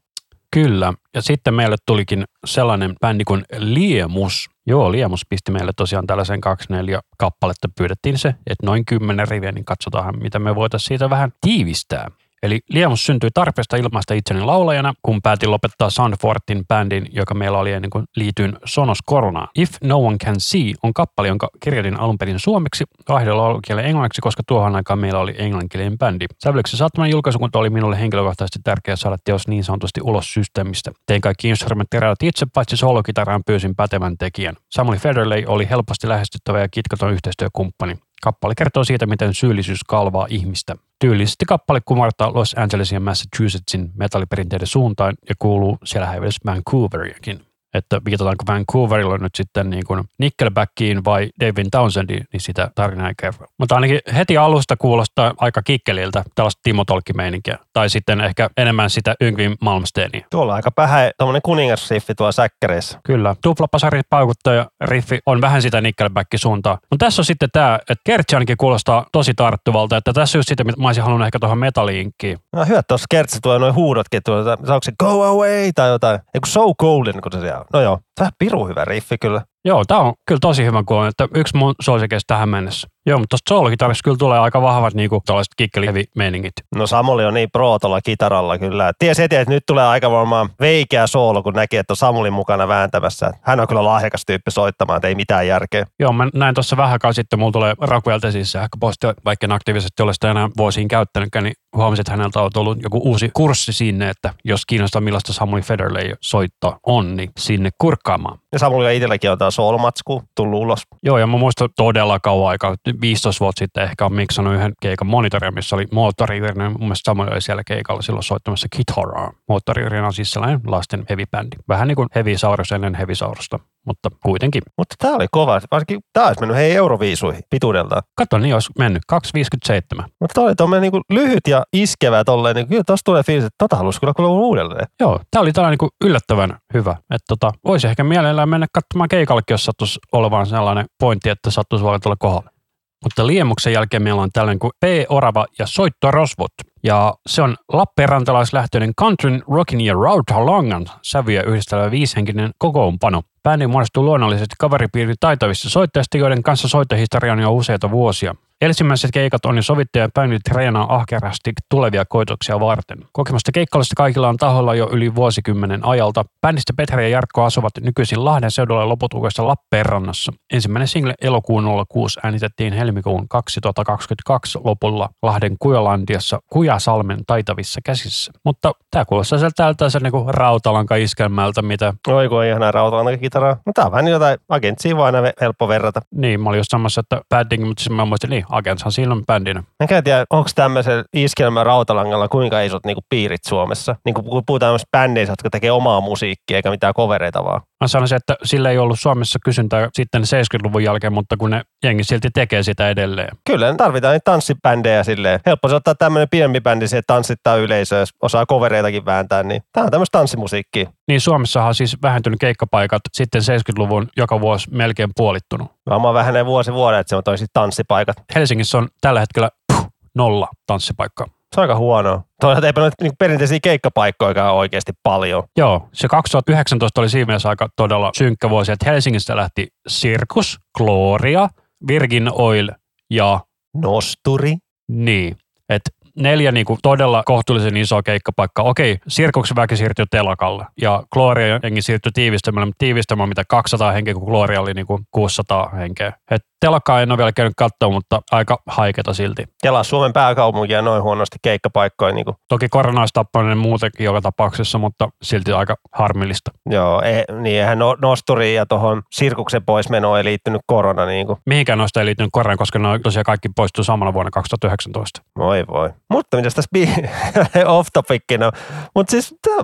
Kyllä. 0.56 0.94
Ja 1.14 1.22
sitten 1.22 1.54
meille 1.54 1.76
tulikin 1.86 2.24
sellainen 2.46 2.96
bändi 3.02 3.24
kuin 3.24 3.46
Liemus. 3.58 4.50
Joo, 4.68 4.92
Liemus 4.92 5.26
pisti 5.30 5.52
meille 5.52 5.72
tosiaan 5.76 6.08
tällaisen 6.08 6.42
24 6.42 7.02
kappaletta. 7.18 7.70
Pyydettiin 7.78 8.18
se, 8.18 8.30
että 8.30 8.66
noin 8.66 8.86
10 8.86 9.28
riviä, 9.28 9.52
niin 9.52 9.66
katsotaan, 9.66 10.20
mitä 10.22 10.40
me 10.40 10.56
voitaisiin 10.56 10.88
siitä 10.88 11.10
vähän 11.10 11.32
tiivistää. 11.42 12.12
Eli 12.46 12.60
Liemus 12.70 13.06
syntyi 13.06 13.30
tarpeesta 13.34 13.78
ilmaista 13.78 14.14
itseni 14.14 14.42
laulajana, 14.42 14.94
kun 15.02 15.22
päätin 15.22 15.52
lopettaa 15.52 15.90
Sandfortin 15.90 16.66
bändin, 16.68 17.06
joka 17.12 17.34
meillä 17.34 17.58
oli 17.58 17.72
ennen 17.72 17.90
kuin 17.90 18.06
liityin 18.16 18.58
Sonos 18.66 18.98
Koronaan. 19.06 19.48
If 19.56 19.70
No 19.84 19.98
One 19.98 20.18
Can 20.18 20.36
See 20.40 20.74
on 20.84 20.94
kappale, 20.94 21.28
jonka 21.28 21.50
kirjoitin 21.60 22.00
alun 22.00 22.18
perin 22.18 22.40
suomeksi, 22.40 22.84
kahdella 23.06 23.60
kielen 23.68 23.86
englanniksi, 23.86 24.22
koska 24.22 24.44
tuohon 24.48 24.76
aikaan 24.76 25.00
meillä 25.00 25.20
oli 25.20 25.36
englanninkielinen 25.38 25.98
bändi. 25.98 26.26
Sävelyksen 26.44 26.78
saattoman 26.78 27.10
julkaisukunta 27.10 27.60
oli 27.60 27.70
minulle 27.70 28.00
henkilökohtaisesti 28.00 28.60
tärkeää 28.64 28.96
saada 28.96 29.18
teos 29.24 29.48
niin 29.48 29.64
sanotusti 29.64 30.02
ulos 30.02 30.34
systeemistä. 30.34 30.92
Tein 31.06 31.22
kaikki 31.22 31.50
instrumenttirajat 31.50 32.24
itse, 32.24 32.46
paitsi 32.54 32.78
solokitaraan 32.78 33.44
pyysin 33.46 33.76
pätevän 33.76 34.18
tekijän. 34.18 34.56
Samuel 34.72 35.00
Federley 35.00 35.44
oli 35.48 35.70
helposti 35.70 36.08
lähestyttävä 36.08 36.60
ja 36.60 36.68
kitkaton 36.70 37.14
yhteistyökumppani. 37.14 37.96
Kappale 38.26 38.54
kertoo 38.58 38.84
siitä, 38.84 39.06
miten 39.06 39.34
syyllisyys 39.34 39.84
kalvaa 39.84 40.28
ihmistä. 40.30 40.76
Tyylisesti 41.00 41.46
kappale 41.46 41.82
kumartaa 41.86 42.34
Los 42.34 42.56
Angelesin 42.58 42.96
ja 42.96 43.00
Massachusettsin 43.00 43.92
metalliperinteiden 43.96 44.68
suuntaan 44.68 45.14
ja 45.30 45.36
kuuluu 45.40 45.78
siellä 45.84 46.08
häivässä 46.08 46.42
Vancouveriakin. 46.46 47.46
Että 47.76 48.02
viitataanko 48.06 48.44
Vancouverilla 48.48 49.18
nyt 49.18 49.36
sitten 49.36 49.70
niin 49.70 49.84
kuin 49.88 50.04
Nickelbackiin 50.18 51.06
vai 51.06 51.30
David 51.40 51.68
Townsendiin, 51.72 52.26
niin 52.34 52.42
sitä 52.42 52.72
tarinaa 52.76 53.08
ei 53.08 53.14
kerro. 53.22 53.48
Mutta 53.60 53.76
ainakin 53.76 54.00
heti 54.16 54.38
alusta 54.38 54.78
kuulostaa 54.78 55.34
aika 55.38 55.62
kikkeliltä 55.62 56.24
tällaista 56.36 56.60
Timo 56.64 56.86
Tolkki-meininkiä. 56.86 57.58
Tai 57.74 57.90
sitten 57.90 58.22
ehkä 58.22 58.50
enemmän 58.58 58.90
sitä 58.90 59.16
Yngvin 59.22 59.56
Malmsteenia. 59.62 60.26
Tuolla 60.30 60.52
on 60.52 60.56
aika 60.56 60.72
pähä 60.72 61.12
tuommoinen 61.18 61.42
kuningasriffi 61.42 62.16
tuolla 62.16 62.32
säkkäreissä. 62.32 63.00
Kyllä. 63.04 63.36
Tuplapasari 63.44 64.02
paukuttaja 64.10 64.66
riffi 64.82 65.20
on 65.26 65.42
vähän 65.42 65.62
sitä 65.62 65.82
Nickelbackin 65.82 66.40
suuntaa. 66.40 66.78
Mutta 66.92 67.06
tässä 67.06 67.22
on 67.22 67.26
sitten 67.26 67.50
tämä, 67.54 67.80
että 67.90 68.02
Kertsi 68.04 68.36
ainakin 68.36 68.58
kuulostaa 68.58 69.06
tosi 69.12 69.34
tarttuvalta, 69.34 69.98
että 69.98 70.14
tässä 70.14 70.38
on 70.38 70.40
just 70.40 70.50
sitä, 70.50 70.64
mitä 70.64 70.82
mä 70.82 70.88
olisin 70.88 71.04
halunnut 71.04 71.26
ehkä 71.26 71.40
tuohon 71.40 71.58
metalliinkkiin. 71.58 72.38
No 72.54 72.66
hyvä, 72.66 72.84
tuossa 72.84 73.06
kertsissä 73.10 73.40
tulee 73.42 73.60
noin 73.60 73.76
huudotkin, 73.76 74.22
tuolla, 74.26 74.52
onko 74.52 74.80
se 74.84 74.92
go 75.00 75.24
away 75.24 75.72
tai 75.76 75.90
jotain. 75.90 76.20
Eiku 76.34 76.48
so 76.48 76.74
golden, 76.74 77.22
kun 77.22 77.32
se 77.32 77.40
siellä 77.40 77.65
No 77.74 77.82
joo, 77.82 78.00
tämä 78.16 78.30
piru 78.40 78.68
hyvä 78.68 78.86
riffi 78.86 79.18
kyllä. 79.18 79.42
Joo, 79.66 79.84
tämä 79.88 80.00
on 80.00 80.14
kyllä 80.28 80.40
tosi 80.40 80.66
hyvä 80.66 80.84
kuulla, 80.84 81.08
että 81.08 81.28
yksi 81.36 81.58
mun 81.58 81.76
suosikeista 81.82 82.34
tähän 82.34 82.50
mennessä. 82.50 82.88
Joo, 83.08 83.20
mutta 83.20 83.30
tuosta 83.30 83.50
soolokitarista 83.50 84.04
kyllä 84.04 84.18
tulee 84.18 84.40
aika 84.40 84.62
vahvat 84.62 84.94
niinku 84.94 85.22
tällaiset 85.26 85.54
kikkeli-meiningit. 85.58 86.54
No 86.76 86.88
Samuli 86.88 87.26
on 87.26 87.34
niin 87.34 87.50
pro 87.54 87.80
tuolla 87.80 88.02
kitaralla 88.02 88.58
kyllä. 88.58 88.92
Ties 89.00 89.18
heti, 89.18 89.36
että 89.36 89.54
nyt 89.54 89.64
tulee 89.68 89.88
aika 89.88 90.12
varmaan 90.12 90.50
veikeä 90.60 91.08
soolo, 91.08 91.44
kun 91.44 91.54
näkee, 91.54 91.80
että 91.80 91.94
on 91.94 91.98
Samulin 91.98 92.34
mukana 92.34 92.68
vääntämässä. 92.68 93.32
Hän 93.42 93.60
on 93.60 93.68
kyllä 93.68 93.84
lahjakas 93.84 94.24
tyyppi 94.28 94.52
soittamaan, 94.52 94.98
että 94.98 95.08
ei 95.08 95.16
mitään 95.16 95.48
järkeä. 95.48 95.86
Joo, 96.00 96.14
mä 96.14 96.28
näin 96.34 96.56
tuossa 96.56 96.78
vähän 96.78 96.92
aikaa 96.92 97.14
sitten, 97.14 97.40
mulla 97.40 97.52
tulee 97.52 97.76
Rakuelta 97.82 98.32
siis 98.32 98.52
sähköposti, 98.52 99.08
vaikka 99.26 99.46
en 99.46 99.52
aktiivisesti 99.52 100.04
ole 100.04 100.14
sitä 100.14 100.32
enää 100.32 100.50
vuosiin 100.58 100.88
käyttänytkään, 100.88 101.44
niin 101.44 101.56
huomasin, 101.76 102.02
että 102.02 102.12
häneltä 102.12 102.42
on 102.42 102.52
tullut 102.54 102.84
joku 102.84 103.02
uusi 103.04 103.30
kurssi 103.34 103.74
sinne, 103.74 104.10
että 104.10 104.34
jos 104.44 104.66
kiinnostaa 104.66 105.02
millaista 105.02 105.34
Samuli 105.34 105.62
Federley 105.62 106.14
soitto 106.22 106.78
on, 106.86 107.16
niin 107.16 107.30
sinne 107.40 107.70
kurkkaamaan. 107.78 108.38
Ja 108.52 108.60
Samuli 108.60 108.96
itselläkin 108.96 109.32
on 109.32 109.38
tämä 109.38 109.52
soolomatsku 109.56 110.24
tullut 110.36 110.62
ulos. 110.62 110.84
Joo, 111.04 111.18
ja 111.18 111.28
mä 111.28 111.38
muistan 111.38 111.70
todella 111.76 112.20
kauan 112.20 112.50
aikaa, 112.50 112.76
15 113.02 113.40
vuotta 113.40 113.60
sitten 113.60 113.84
ehkä 113.84 114.06
on 114.06 114.14
miksannut 114.14 114.54
yhden 114.54 114.74
keikan 114.82 115.08
monitoria, 115.08 115.52
missä 115.52 115.76
oli 115.76 115.86
moottorivirinen. 115.92 116.72
Mun 116.72 116.82
mielestä 116.82 117.12
Samuel 117.12 117.32
oli 117.32 117.42
siellä 117.42 117.64
keikalla 117.64 118.02
silloin 118.02 118.24
soittamassa 118.24 118.68
Kitaraa. 118.78 119.32
Moottorivirinen 119.50 120.04
on 120.04 120.14
siis 120.14 120.32
sellainen 120.32 120.62
lasten 120.66 121.06
heavy-bändi. 121.10 121.58
Vähän 121.68 121.88
niin 121.88 121.96
kuin 121.96 122.10
Heavisaurus 122.16 122.72
ennen 122.72 122.96
Heavisaurusta, 122.96 123.60
mutta 123.86 124.10
kuitenkin. 124.24 124.62
Mutta 124.78 124.96
tämä 125.00 125.16
oli 125.16 125.26
kova. 125.32 125.62
Varsinkin 125.72 126.00
tämä 126.14 126.28
olisi 126.28 126.40
mennyt 126.40 126.58
hei 126.58 126.76
euroviisuihin 126.76 127.44
pituudeltaan. 127.50 128.02
Kato, 128.18 128.38
niin 128.38 128.54
olisi 128.54 128.72
mennyt. 128.80 129.04
2,57. 129.14 130.04
Mutta 130.20 130.34
tämä 130.34 130.48
oli 130.48 130.56
tuommoinen 130.56 130.92
niin 130.92 131.02
lyhyt 131.10 131.48
ja 131.48 131.64
iskevä 131.74 132.24
tolleen. 132.24 132.56
Niin 132.56 132.68
kyllä 132.68 132.84
tuossa 132.88 133.04
tulee 133.04 133.24
fiilis, 133.24 133.46
että 133.46 133.56
tota 133.58 133.76
haluaisi 133.76 134.00
kyllä 134.00 134.14
kuulla 134.14 134.32
uudelleen. 134.32 134.88
Joo, 135.00 135.20
tämä 135.32 135.42
oli 135.42 135.52
tällainen 135.52 135.78
niin 135.82 136.10
yllättävän 136.10 136.58
hyvä. 136.74 136.92
Että 136.92 137.26
tota, 137.28 137.52
voisi 137.66 137.88
ehkä 137.88 138.04
mielellään 138.04 138.50
mennä 138.50 138.68
katsomaan 138.74 139.10
keikallekin, 139.10 139.54
jos 139.54 139.66
sattuisi 139.66 140.00
olemaan 140.12 140.48
sellainen 140.48 140.86
pointti, 141.00 141.30
että 141.30 141.52
sattuisi 141.52 141.86
voida 141.86 142.00
tulla 142.00 142.16
kohdalle. 142.20 142.56
Mutta 143.04 143.28
liemuksen 143.28 143.74
jälkeen 143.74 144.04
meillä 144.04 144.22
on 144.22 144.30
tällainen 144.34 144.60
kuin 144.60 144.72
P-orava 144.80 145.46
ja 145.60 145.68
soittorosvot. 145.68 146.52
Ja 146.84 147.14
se 147.28 147.42
on 147.42 147.56
Lappeenrantalaislähtöinen 147.74 148.96
countryn, 149.02 149.44
rockin 149.48 149.82
ja 149.82 149.94
rautalangan 149.94 150.86
sävyjä 151.02 151.44
yhdistelevä 151.44 151.92
viishenkinen 151.92 152.52
kokoonpano. 152.58 153.22
Bändi 153.46 153.68
muodostuu 153.68 154.04
luonnollisesti 154.04 154.56
kaveripiiri 154.60 155.14
taitavista 155.20 155.70
soittajista, 155.70 156.18
joiden 156.18 156.44
kanssa 156.44 156.68
soittohistoria 156.68 157.34
on 157.34 157.40
jo 157.40 157.52
useita 157.52 157.92
vuosia. 157.92 158.36
Ensimmäiset 158.62 159.12
keikat 159.12 159.46
on 159.46 159.56
jo 159.56 159.62
sovittu 159.62 160.00
ja 160.00 160.10
bändi 160.14 160.38
treenaa 160.40 160.96
ahkerasti 160.96 161.52
tulevia 161.70 162.06
koitoksia 162.06 162.60
varten. 162.60 162.98
Kokemusta 163.12 163.52
keikkailusta 163.52 163.94
kaikilla 163.98 164.30
on 164.30 164.38
taholla 164.38 164.76
jo 164.76 164.90
yli 164.92 165.16
vuosikymmenen 165.16 165.86
ajalta. 165.86 166.26
Bändistä 166.42 166.74
Petri 166.78 167.04
ja 167.04 167.10
Jarkko 167.10 167.44
asuvat 167.44 167.74
nykyisin 167.82 168.26
Lahden 168.26 168.52
seudulla 168.52 168.90
loputukoissa 168.90 169.48
Lappeenrannassa. 169.48 170.32
Ensimmäinen 170.54 170.88
single 170.88 171.14
elokuun 171.22 171.66
06 171.90 172.20
äänitettiin 172.24 172.74
helmikuun 172.74 173.28
2022 173.28 174.60
lopulla 174.64 175.10
Lahden 175.22 175.56
Kujalandiassa 175.60 176.40
Kujasalmen 176.52 177.20
taitavissa 177.28 177.82
käsissä. 177.86 178.32
Mutta 178.46 178.72
tämä 178.92 179.06
kuulostaa 179.06 179.40
sieltä 179.40 179.54
täältä 179.56 179.90
se 179.90 180.00
niinku 180.00 180.26
rautalanka 180.28 180.96
iskelmältä, 180.96 181.62
mitä... 181.62 181.94
Oi 182.08 182.30
kun 182.30 182.46
ihanaa 182.46 182.72
rautalanka 182.72 183.18
kitaraa. 183.18 183.58
No 183.66 183.72
tää 183.76 183.86
on 183.86 183.92
vähän 183.92 184.08
jotain 184.08 184.38
agentsia 184.50 184.98
vaan 184.98 185.14
helppo 185.42 185.68
verrata. 185.68 186.02
Niin, 186.12 186.42
mä 186.42 186.50
olin 186.50 186.60
just 186.60 186.72
samassa, 186.72 187.02
että 187.02 187.22
Padding, 187.30 187.68
mutta 187.68 187.84
siis 187.84 187.96
mä 187.96 188.06
muistin, 188.06 188.30
niin, 188.30 188.45
Agentshan 188.50 189.12
on 189.12 189.24
bändinä. 189.26 189.64
Enkä 189.80 190.02
tiedä, 190.02 190.26
onko 190.30 190.50
tämmöisellä 190.56 191.04
iskelmä 191.14 191.64
rautalangalla 191.64 192.28
kuinka 192.28 192.62
isot 192.62 192.86
niinku 192.86 193.02
piirit 193.10 193.44
Suomessa. 193.48 193.96
Niin 194.06 194.14
kuin 194.14 194.26
puhutaan 194.46 194.68
tämmöistä 194.70 194.88
bändeistä, 194.92 195.32
jotka 195.32 195.50
tekee 195.50 195.72
omaa 195.72 196.02
musiikkia 196.02 196.58
eikä 196.58 196.72
mitään 196.72 196.94
kovereita 196.94 197.44
vaan. 197.44 197.62
Mä 197.84 197.88
sanoisin, 197.88 198.16
että 198.16 198.36
sillä 198.44 198.70
ei 198.70 198.78
ollut 198.78 199.00
Suomessa 199.00 199.40
kysyntää 199.46 199.90
sitten 199.94 200.22
70-luvun 200.22 200.84
jälkeen, 200.84 201.14
mutta 201.14 201.38
kun 201.38 201.50
ne 201.50 201.62
jengi 201.84 202.04
silti 202.04 202.30
tekee 202.34 202.64
sitä 202.64 202.90
edelleen. 202.90 203.38
Kyllä, 203.46 203.72
ne 203.72 203.76
tarvitaan 203.78 204.14
niitä 204.14 204.32
tanssibändejä 204.32 205.04
silleen. 205.04 205.40
Helppo 205.46 205.70
se 205.70 205.76
ottaa 205.76 205.96
tämmöinen 205.96 206.28
pienempi 206.32 206.62
bändi, 206.62 206.88
se 206.88 207.02
tanssittaa 207.08 207.56
yleisöä, 207.56 208.00
jos 208.00 208.14
osaa 208.22 208.46
kovereitakin 208.46 209.06
vääntää, 209.06 209.44
niin 209.44 209.64
tämä 209.72 209.84
on 209.84 209.92
tämmöistä 209.92 210.18
tanssimusiikkia. 210.18 210.90
Niin 211.08 211.22
Suomessahan 211.22 211.68
on 211.68 211.76
siis 211.76 211.98
vähentynyt 212.02 212.40
keikkapaikat 212.40 213.02
sitten 213.14 213.42
70-luvun 213.42 214.08
joka 214.18 214.42
vuosi 214.42 214.68
melkein 214.72 215.10
puolittunut. 215.16 215.72
Varmaan 215.90 216.14
vähenee 216.14 216.46
vuosi 216.46 216.74
vuoden, 216.74 217.00
että 217.00 217.10
se 217.10 217.16
on 217.16 217.24
tanssipaikat. 217.54 218.18
Helsingissä 218.36 218.78
on 218.78 218.88
tällä 219.02 219.20
hetkellä 219.20 219.50
puh, 219.68 219.92
nolla 220.16 220.48
tanssipaikkaa. 220.68 221.28
Se 221.56 221.62
on 221.62 221.64
aika 221.64 221.76
huonoa. 221.76 222.24
Toisaalta 222.42 222.68
eipä 222.68 222.82
nyt 222.82 222.94
niin 223.02 223.12
perinteisiä 223.20 223.60
keikkapaikkoja 223.64 224.52
oikeasti 224.52 224.92
paljon. 225.04 225.44
Joo, 225.58 225.90
se 225.94 226.08
2019 226.08 227.02
oli 227.02 227.10
siinä 227.10 227.26
mielessä 227.26 227.50
aika 227.50 227.70
todella 227.76 228.12
synkkä 228.18 228.50
vuosi, 228.50 228.72
että 228.72 228.90
Helsingistä 228.90 229.36
lähti 229.36 229.68
Sirkus, 229.88 230.60
Gloria, 230.78 231.50
Virgin 231.88 232.30
Oil 232.32 232.70
ja 233.10 233.40
Nosturi. 233.74 234.56
niin, 234.88 235.38
että 235.70 235.90
neljä 236.16 236.52
niin 236.52 236.66
kuin 236.66 236.80
todella 236.84 237.24
kohtuullisen 237.26 237.78
isoa 237.78 238.04
keikkapaikkaa. 238.04 238.66
Okei, 238.66 238.98
Sirkuksen 239.08 239.56
väki 239.56 239.78
siirtyi 239.78 240.06
telakalle 240.12 240.66
ja 240.82 241.04
Gloria 241.14 241.60
jengi 241.64 241.82
siirtyi 241.82 242.12
tiivistämään, 242.12 242.72
tiivistämään 242.78 243.30
mitä 243.30 243.44
200 243.48 243.92
henkeä, 243.92 244.14
kun 244.14 244.24
Gloria 244.24 244.62
oli 244.62 244.74
niin 244.74 244.88
kuin 244.88 245.04
600 245.12 245.70
henkeä. 245.70 246.14
Et 246.32 246.42
telakkaa 246.60 247.02
en 247.02 247.12
ole 247.12 247.18
vielä 247.18 247.32
käynyt 247.32 247.54
katsoa, 247.58 247.90
mutta 247.90 248.22
aika 248.32 248.58
haiketa 248.68 249.14
silti. 249.14 249.44
Kelaa 249.64 249.84
Suomen 249.84 250.14
pääkaupunkia 250.14 250.82
noin 250.82 251.04
huonosti 251.04 251.38
keikkapaikkoja. 251.42 252.14
Niin 252.14 252.26
kuin. 252.26 252.36
Toki 252.48 252.70
korona 252.70 253.00
olisi 253.00 253.14
tappanut 253.14 253.58
muutenkin 253.58 254.06
joka 254.06 254.22
tapauksessa, 254.22 254.78
mutta 254.78 255.10
silti 255.22 255.52
aika 255.52 255.76
harmillista. 255.92 256.52
Joo, 256.70 257.02
ei, 257.02 257.24
niin 257.42 257.60
eihän 257.60 257.80
no, 257.80 257.98
nosturiin 258.02 258.56
ja 258.56 258.66
tuohon 258.66 259.02
sirkuksen 259.12 259.66
poismenoon 259.66 260.18
ei 260.18 260.24
liittynyt 260.24 260.62
korona. 260.68 261.06
Niin 261.06 261.28
kuin. 261.28 261.40
Mihinkään 261.46 261.78
noista 261.78 262.00
ei 262.00 262.06
liittynyt 262.06 262.30
korona, 262.34 262.58
koska 262.58 262.80
ne 262.80 263.00
tosiaan 263.00 263.24
kaikki 263.26 263.50
poistuu 263.56 263.84
samana 263.84 264.14
vuonna 264.14 264.32
2019. 264.32 265.22
Voi 265.38 265.64
voi. 265.68 265.90
Mutta 266.10 266.38
mitä 266.38 266.50
tässä 266.50 266.70
bi- 266.78 267.10
off 267.78 267.90
topicina. 267.94 268.52
Mutta 268.96 269.12
siis 269.12 269.36
tää, 269.42 269.56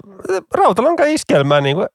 Rautalanka 0.54 1.04
iskelmää, 1.06 1.62
niin 1.62 1.76
kuin, 1.76 1.88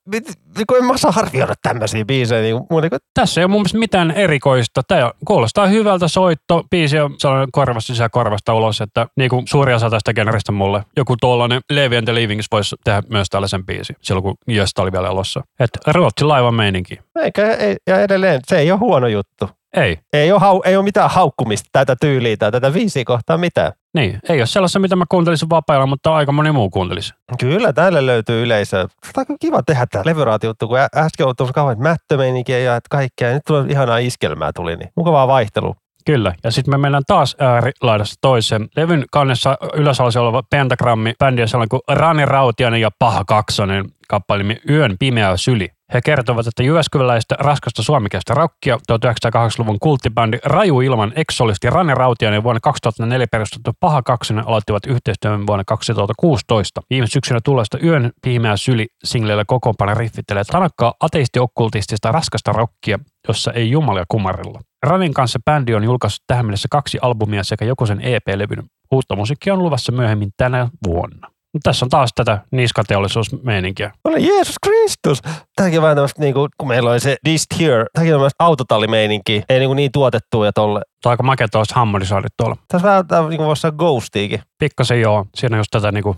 niin 0.57 0.67
kuin 0.67 0.79
en 0.79 0.85
mä 0.85 0.93
osaa 0.93 1.13
arvioida 1.17 1.55
tämmöisiä 1.63 2.05
biisejä. 2.05 2.43
Niin 2.43 2.67
kuin, 2.69 2.83
niin 2.83 2.91
kuin. 2.91 3.01
Tässä 3.15 3.41
ei 3.41 3.45
ole 3.45 3.51
mun 3.51 3.61
mielestä 3.61 3.79
mitään 3.79 4.11
erikoista. 4.11 4.83
Tämä 4.89 5.11
kuulostaa 5.27 5.67
hyvältä 5.67 6.09
soitto. 6.09 6.65
Biisi 6.71 6.99
on 6.99 7.15
sellainen 7.19 7.49
korvasta 7.53 7.87
sisään 7.87 8.11
korvasta 8.11 8.55
ulos, 8.55 8.81
että 8.81 9.07
niin 9.17 9.31
kuin 9.31 9.47
suuri 9.49 9.75
osa 9.75 9.91
tästä 9.91 10.15
generistä 10.15 10.53
mulle. 10.53 10.83
Joku 10.97 11.17
tuollainen 11.21 11.61
Levi 11.71 11.97
and 11.97 12.05
the 12.05 12.15
Leavings 12.15 12.47
voisi 12.53 12.77
tehdä 12.85 13.03
myös 13.11 13.29
tällaisen 13.31 13.67
biisi 13.67 13.95
silloin, 14.03 14.23
kun 14.23 14.35
Jöstä 14.49 14.83
oli 14.83 14.93
vielä 14.93 15.09
elossa. 15.09 15.43
Että 15.61 15.93
Ruotsin 15.93 16.29
laivan 16.29 16.55
meininki. 16.55 16.99
Eikä, 17.23 17.55
ei, 17.55 17.77
ja 17.87 18.01
edelleen, 18.01 18.41
se 18.47 18.59
ei 18.59 18.71
ole 18.71 18.79
huono 18.79 19.07
juttu. 19.07 19.49
Ei. 19.77 19.99
Ei 20.13 20.33
ole, 20.33 20.41
hau, 20.41 20.63
ei 20.65 20.77
ole 20.77 20.85
mitään 20.85 21.11
haukkumista 21.11 21.69
tätä 21.73 21.97
tyyliä 22.01 22.37
tai 22.37 22.53
tätä 22.53 22.75
viisiä 22.75 23.05
kohtaa 23.05 23.39
mitään. 23.39 23.73
Niin, 23.97 24.19
ei 24.29 24.41
ole 24.41 24.47
sellaista, 24.47 24.79
mitä 24.79 24.97
mä 24.97 25.05
kuuntelisin 25.09 25.51
vapailla, 25.51 25.87
mutta 25.87 26.15
aika 26.15 26.33
moni 26.33 26.53
muu 26.53 26.71
kuuntelisi. 26.71 27.15
Kyllä, 27.39 27.73
tälle 27.73 28.07
löytyy 28.07 28.43
yleisö. 28.43 28.89
Tämä 29.13 29.25
on 29.31 29.37
kiva 29.41 29.63
tehdä 29.63 29.87
tämä 29.87 30.03
levyraatiottu, 30.07 30.69
kun 30.69 30.79
äsken 30.97 31.27
on 31.27 31.37
tuossa 31.37 31.53
kauhean 31.53 31.83
mättömeininkiä 31.83 32.59
ja 32.59 32.81
kaikkea. 32.91 33.33
Nyt 33.33 33.43
tulee 33.47 33.65
ihanaa 33.69 33.99
iskelmää 33.99 34.53
tuli, 34.53 34.77
niin 34.77 34.91
mukavaa 34.97 35.29
vaihtelua. 35.29 35.75
Kyllä, 36.07 36.35
ja 36.45 36.51
sitten 36.51 36.75
me 36.75 36.79
mennään 36.79 37.03
taas 37.07 37.37
äärilaidasta 37.39 38.15
toiseen. 38.21 38.69
Levyn 38.77 39.05
kannessa 39.11 39.59
ylösalasi 39.75 40.19
oleva 40.19 40.43
pentagrammi, 40.51 41.15
bändi 41.19 41.43
on 41.43 41.49
sellainen 41.49 41.69
kuin 41.69 41.81
Rani 41.89 42.25
Rautianen 42.25 42.81
ja 42.81 42.91
Paha 42.99 43.25
Kaksonen, 43.25 43.85
kappale 44.09 44.45
Yön 44.71 44.97
pimeä 44.99 45.37
syli. 45.37 45.69
He 45.95 46.01
kertovat, 46.05 46.47
että 46.47 46.63
Jyväskyläistä 46.63 47.35
raskasta 47.39 47.83
suomikestä 47.83 48.35
rockia 48.35 48.79
1980-luvun 48.93 49.77
kulttibändi 49.81 50.39
Raju 50.45 50.81
Ilman 50.81 51.13
eksolisti 51.17 51.71
Rane 51.71 51.95
Rautiainen 51.95 52.43
vuonna 52.43 52.61
2004 52.61 53.27
perustettu 53.33 53.73
Paha 53.81 54.03
Kaksonen 54.03 54.49
aloittivat 54.49 54.87
yhteistyön 54.87 55.47
vuonna 55.47 55.65
2016. 55.67 56.81
Viime 56.91 57.07
syksynä 57.07 57.41
tulosta 57.45 57.79
Yön 57.79 58.13
pimeä 58.23 58.57
syli 58.57 58.87
singleillä 59.05 59.45
kokoonpano 59.47 59.95
riffittelee 59.95 60.45
tanakkaa 60.45 60.95
ateisti-okkultistista 61.01 62.13
raskasta 62.13 62.53
rockia, 62.53 62.99
jossa 63.29 63.53
ei 63.53 63.71
jumalia 63.71 64.05
kumarilla. 64.09 64.61
Ranin 64.83 65.15
kanssa 65.15 65.39
bändi 65.45 65.75
on 65.75 65.85
julkaissut 65.85 66.25
tähän 66.27 66.47
mennessä 66.47 66.69
kaksi 66.71 66.99
albumia 67.03 67.45
sekä 67.45 67.65
joku 67.65 67.87
sen 67.87 68.01
EP-levyn. 68.01 68.65
Uutta 68.93 69.17
musiikkia 69.17 69.53
on 69.55 69.63
luvassa 69.63 69.93
myöhemmin 69.93 70.31
tänä 70.37 70.69
vuonna. 70.87 71.36
Mutta 71.57 71.71
tässä 71.71 71.87
on 71.87 71.91
taas 71.91 72.11
tätä 72.15 72.39
niskateollisuusmeininkiä. 72.51 73.93
Ole 74.05 74.19
Jeesus 74.19 74.55
Kristus! 74.63 75.23
Tämäkin 75.57 75.79
on 75.79 75.83
vähän 75.83 75.97
tämmöistä, 75.97 76.21
niin 76.21 76.35
kuin, 76.35 76.49
kun 76.59 76.69
meillä 76.69 76.91
oli 76.91 77.01
se 77.01 77.17
Dist 77.25 77.47
Here, 77.61 77.85
tämäkin 77.93 78.15
on 78.15 78.19
tämmöistä 78.19 78.45
autotallimeininkiä, 78.45 79.43
ei 79.49 79.59
niin, 79.59 79.69
kuin 79.69 79.77
niin 79.77 79.93
tuotettua 79.93 80.47
ja 80.47 80.53
tolle. 80.53 80.81
Tämä 80.81 81.11
on 81.11 81.13
aika 81.13 81.23
makea 81.23 81.49
tuosta 81.49 81.75
hammonisoidit 81.75 82.33
tuolla. 82.37 82.57
Tässä 82.69 82.89
vähän 82.89 83.07
tämä 83.07 83.29
niin 83.29 83.37
kuin 83.37 83.47
voisi 83.47 83.61
sanoa 83.61 83.77
ghostiikin. 83.77 84.41
Pikkasen 84.59 85.01
joo, 85.01 85.27
siinä 85.35 85.57
on 85.57 85.61
just 85.61 85.71
tätä 85.71 85.93
niin 85.93 86.03
kuin. 86.03 86.17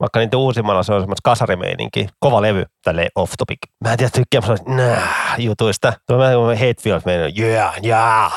Vaikka 0.00 0.20
niiden 0.20 0.38
uusimmalla 0.38 0.82
se 0.82 0.92
on 0.92 1.00
semmoista 1.02 1.30
kasarimeininkiä. 1.30 2.08
Kova 2.20 2.42
levy, 2.42 2.64
tälle 2.84 3.08
off 3.14 3.32
topic. 3.38 3.58
Mä 3.84 3.92
en 3.92 3.98
tiedä, 3.98 4.10
tykkää 4.10 4.56
nah, 4.66 5.38
jutuista. 5.38 5.92
Tuo 6.06 6.18
vähän 6.18 6.34
kuin 6.34 6.58
Hatefield 6.58 7.00
meidän, 7.04 7.32
yeah, 7.38 7.74
yeah. 7.84 8.32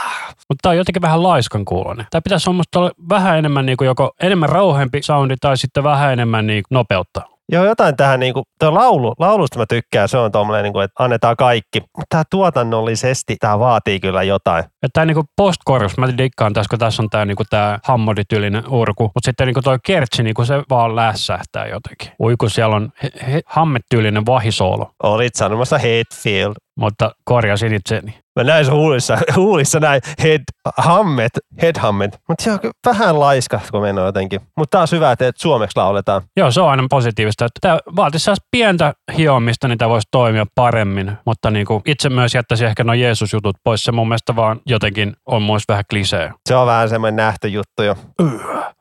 Mutta 0.49 0.61
tämä 0.61 0.71
on 0.71 0.77
jotenkin 0.77 1.01
vähän 1.01 1.23
laiskan 1.23 1.65
kuulonen. 1.65 2.05
Tämä 2.09 2.21
pitäisi 2.21 2.49
olla 2.49 2.91
vähän 3.09 3.37
enemmän 3.37 3.65
niin 3.65 3.77
kuin 3.77 3.85
joko 3.85 4.11
enemmän 4.21 4.49
rauhempi 4.49 5.01
soundi 5.01 5.35
tai 5.41 5.57
sitten 5.57 5.83
vähän 5.83 6.13
enemmän 6.13 6.47
niin 6.47 6.63
nopeutta. 6.69 7.21
Joo, 7.51 7.65
jotain 7.65 7.95
tähän, 7.95 8.19
niin 8.19 8.33
kuin, 8.33 8.43
tuo 8.59 8.73
laulu, 8.73 9.13
laulusta 9.19 9.59
mä 9.59 9.65
tykkään, 9.69 10.09
se 10.09 10.17
on 10.17 10.31
tuommoinen, 10.31 10.63
niin 10.63 10.73
kuin, 10.73 10.83
että 10.83 11.03
annetaan 11.03 11.35
kaikki. 11.35 11.79
Mutta 11.79 12.05
tämä 12.09 12.23
tuotannollisesti, 12.29 13.35
tämä 13.39 13.59
vaatii 13.59 13.99
kyllä 13.99 14.23
jotain. 14.23 14.63
Että 14.63 14.89
tämä 14.93 15.05
niin 15.05 15.25
postkorus, 15.35 15.97
mä 15.97 16.17
dikkaan 16.17 16.53
tässä, 16.53 16.69
kun 16.69 16.79
tässä 16.79 17.03
on 17.03 17.09
tämä, 17.09 17.25
niin 17.25 17.35
kuin, 17.35 17.47
tämä 17.49 17.79
hammodityylinen 17.83 18.63
urku, 18.69 19.03
mutta 19.03 19.25
sitten 19.25 19.47
niin 19.47 19.53
kuin 19.53 19.63
toi 19.63 19.77
kertsi, 19.85 20.23
niin 20.23 20.33
kuin 20.33 20.45
se 20.45 20.63
vaan 20.69 20.95
lässähtää 20.95 21.67
jotenkin. 21.67 22.11
Ui, 22.19 22.35
kun 22.39 22.49
siellä 22.49 22.75
on 22.75 22.89
he, 23.03 23.11
he, 23.31 23.41
hammetyylinen 23.45 24.25
vahisoolo. 24.25 24.91
Olit 25.03 25.35
sanomassa 25.35 25.77
Hatefield. 25.77 26.53
Mutta 26.77 27.11
korjasin 27.23 27.73
itseni. 27.73 28.19
Mä 28.35 28.43
näin 28.43 28.65
sun 28.65 28.73
huulissa, 28.73 29.17
huulissa 29.35 29.79
näin 29.79 30.01
head 30.23 30.41
hammet, 30.77 31.31
head 31.61 31.79
hammet. 31.79 32.19
Mutta 32.27 32.43
se 32.43 32.51
on 32.51 32.59
vähän 32.85 33.19
laiska, 33.19 33.59
kun 33.71 33.81
mennään 33.81 34.05
jotenkin. 34.05 34.41
Mutta 34.57 34.77
taas 34.77 34.91
hyvä, 34.91 35.11
että 35.11 35.31
suomeksi 35.35 35.77
lauletaan. 35.77 36.21
Joo, 36.37 36.51
se 36.51 36.61
on 36.61 36.69
aina 36.69 36.83
positiivista. 36.89 37.47
Tämä 37.61 37.79
vaatisi 37.95 38.31
pientä 38.51 38.93
hiomista, 39.17 39.67
niin 39.67 39.77
tämä 39.77 39.89
voisi 39.89 40.07
toimia 40.11 40.45
paremmin. 40.55 41.11
Mutta 41.25 41.51
niin 41.51 41.65
kuin 41.65 41.81
itse 41.85 42.09
myös 42.09 42.35
jättäisi 42.35 42.65
ehkä 42.65 42.83
nuo 42.83 42.93
Jeesus-jutut 42.93 43.55
pois. 43.63 43.83
Se 43.83 43.91
mun 43.91 44.07
mielestä 44.07 44.35
vaan 44.35 44.59
jotenkin 44.65 45.13
on 45.25 45.43
myös 45.43 45.63
vähän 45.67 45.83
klisee. 45.89 46.31
Se 46.49 46.55
on 46.55 46.67
vähän 46.67 46.89
semmoinen 46.89 47.15
nähty 47.15 47.47
juttu 47.47 47.83
jo. 47.83 47.95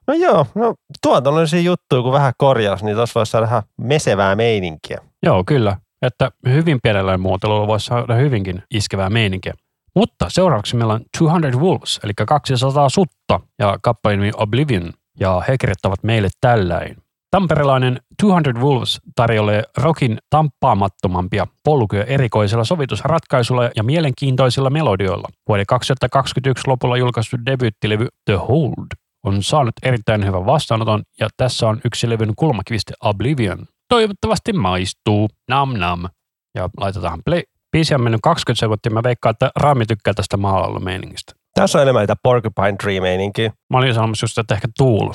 No 0.07 0.15
joo, 0.15 0.47
no 0.55 0.75
tuotannollisia 1.03 1.61
juttuja, 1.61 2.03
kun 2.03 2.13
vähän 2.13 2.33
korjaus, 2.39 2.83
niin 2.83 2.97
tuossa 2.97 3.21
voisi 3.21 3.31
saada 3.31 3.47
ihan 3.47 3.63
mesevää 3.81 4.37
meininkiä. 4.37 4.99
Joo, 5.23 5.45
kyllä 5.47 5.77
että 6.07 6.31
hyvin 6.49 6.79
pienellä 6.83 7.19
muotoilulla 7.19 7.67
voisi 7.67 7.87
saada 7.87 8.15
hyvinkin 8.15 8.63
iskevää 8.71 9.11
meininkiä. 9.11 9.55
Mutta 9.97 10.27
seuraavaksi 10.29 10.77
meillä 10.77 10.95
on 10.95 11.05
200 11.19 11.61
Wolves, 11.61 12.01
eli 12.05 12.13
200 12.27 12.89
sutta, 12.89 13.41
ja 13.59 13.79
kappaleen 13.83 14.33
Oblivion, 14.37 14.93
ja 15.21 15.43
he 15.49 15.59
kirjoittavat 15.59 16.03
meille 16.03 16.29
tälläin. 16.41 16.97
Tamperelainen 17.31 18.01
200 18.23 18.63
Wolves 18.63 19.01
tarjolee 19.15 19.63
rockin 19.77 20.19
tamppaamattomampia 20.31 21.47
polkuja 21.65 22.05
erikoisilla 22.05 22.65
sovitusratkaisuilla 22.65 23.71
ja 23.77 23.83
mielenkiintoisilla 23.83 24.71
melodioilla. 24.71 25.29
Vuoden 25.49 25.67
2021 25.67 26.63
lopulla 26.67 26.97
julkaistu 26.97 27.37
debyyttilevy 27.47 28.09
The 28.25 28.35
Hold 28.35 28.87
on 29.23 29.43
saanut 29.43 29.75
erittäin 29.83 30.27
hyvän 30.27 30.47
vastaanoton 30.47 31.03
ja 31.21 31.29
tässä 31.37 31.69
on 31.69 31.81
yksi 31.85 32.11
levyn 32.11 32.33
kulmakiviste 32.37 32.95
Oblivion. 33.01 33.67
Toivottavasti 33.89 34.53
maistuu. 34.53 35.29
Nam 35.49 35.73
nam. 35.73 36.05
Ja 36.55 36.69
laitetaan 36.81 37.19
play. 37.25 37.43
Biisi 37.73 37.95
on 37.95 38.03
mennyt 38.03 38.21
20 38.23 38.61
sekuntia. 38.61 38.93
Mä 38.93 39.03
veikkaan, 39.03 39.31
että 39.31 39.51
Raami 39.57 39.87
tykkää 39.87 40.15
tästä 40.15 40.37
maalalla-meiningistä. 40.37 41.33
Tässä 41.55 41.79
on 41.79 41.83
enemmän 41.83 42.03
niitä 42.03 42.17
Porcupine 42.23 42.77
Tree-meininkiä. 42.83 43.53
Mä 43.71 43.79
olin 43.79 43.95
sanomassa 43.95 44.25
just, 44.25 44.39
että 44.39 44.55
ehkä 44.55 44.69
Tool. 44.79 45.11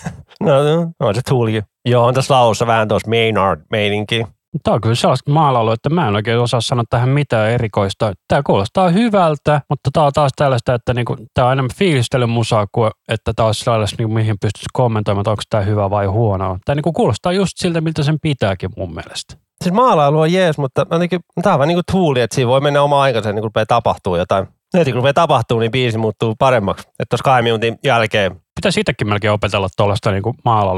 no, 0.40 0.52
on 1.00 1.14
se 1.14 1.20
Toolkin. 1.28 1.62
Joo, 1.84 2.06
on 2.06 2.14
tässä 2.14 2.34
laussa 2.34 2.66
vähän 2.66 2.88
tuossa 2.88 3.10
Maynard-meininkiä. 3.10 4.26
Tämä 4.62 4.74
on 4.74 4.80
kyllä 4.80 4.94
sellaista 4.94 5.30
maalailu, 5.30 5.70
että 5.70 5.90
mä 5.90 6.08
en 6.08 6.14
oikein 6.14 6.38
osaa 6.38 6.60
sanoa 6.60 6.84
tähän 6.90 7.08
mitään 7.08 7.50
erikoista. 7.50 8.12
Tämä 8.28 8.42
kuulostaa 8.42 8.88
hyvältä, 8.88 9.60
mutta 9.68 9.90
tämä 9.92 10.06
on 10.06 10.12
taas 10.12 10.32
tällaista, 10.36 10.74
että 10.74 10.94
niinku, 10.94 11.16
tämä 11.34 11.46
on 11.46 11.52
enemmän 11.52 11.76
fiilistelymusaa 11.76 12.66
kuin 12.72 12.90
että 13.08 13.32
tämä 13.36 13.46
olisi 13.46 13.64
sellaista, 13.64 13.96
niinku, 13.98 14.14
mihin 14.14 14.36
pystyisi 14.40 14.66
kommentoimaan, 14.72 15.20
että 15.20 15.30
onko 15.30 15.42
tämä 15.50 15.62
hyvä 15.62 15.90
vai 15.90 16.06
huono. 16.06 16.58
Tämä 16.64 16.74
niinku, 16.74 16.92
kuulostaa 16.92 17.32
just 17.32 17.52
siltä, 17.56 17.80
miltä 17.80 18.02
sen 18.02 18.18
pitääkin 18.22 18.70
mun 18.76 18.94
mielestä. 18.94 19.36
Siis 19.62 19.74
maalailu 19.74 20.20
on 20.20 20.32
jees, 20.32 20.58
mutta 20.58 20.86
jotenkin, 20.90 21.20
tämä 21.42 21.54
on 21.54 21.58
vähän 21.58 21.68
niin 21.68 21.76
kuin 21.76 21.84
tuuli, 21.92 22.20
että 22.20 22.34
siinä 22.34 22.48
voi 22.48 22.60
mennä 22.60 22.82
oma 22.82 23.02
aikansa, 23.02 23.28
niin 23.28 23.34
kun 23.34 23.44
rupeaa 23.44 23.66
tapahtuu 23.66 24.16
jotain. 24.16 24.46
Heti 24.74 24.92
kun 24.92 24.96
rupeaa 24.96 25.12
tapahtuu, 25.12 25.58
niin 25.58 25.70
biisi 25.70 25.98
muuttuu 25.98 26.34
paremmaksi. 26.38 26.88
Että 26.88 27.04
tuossa 27.10 27.24
kahden 27.24 27.44
minuutin 27.44 27.78
jälkeen 27.84 28.40
Pitäisi 28.56 28.80
itsekin 28.80 29.08
melkein 29.08 29.32
opetella 29.32 29.68
tuollaista 29.76 30.10
niin 30.10 30.22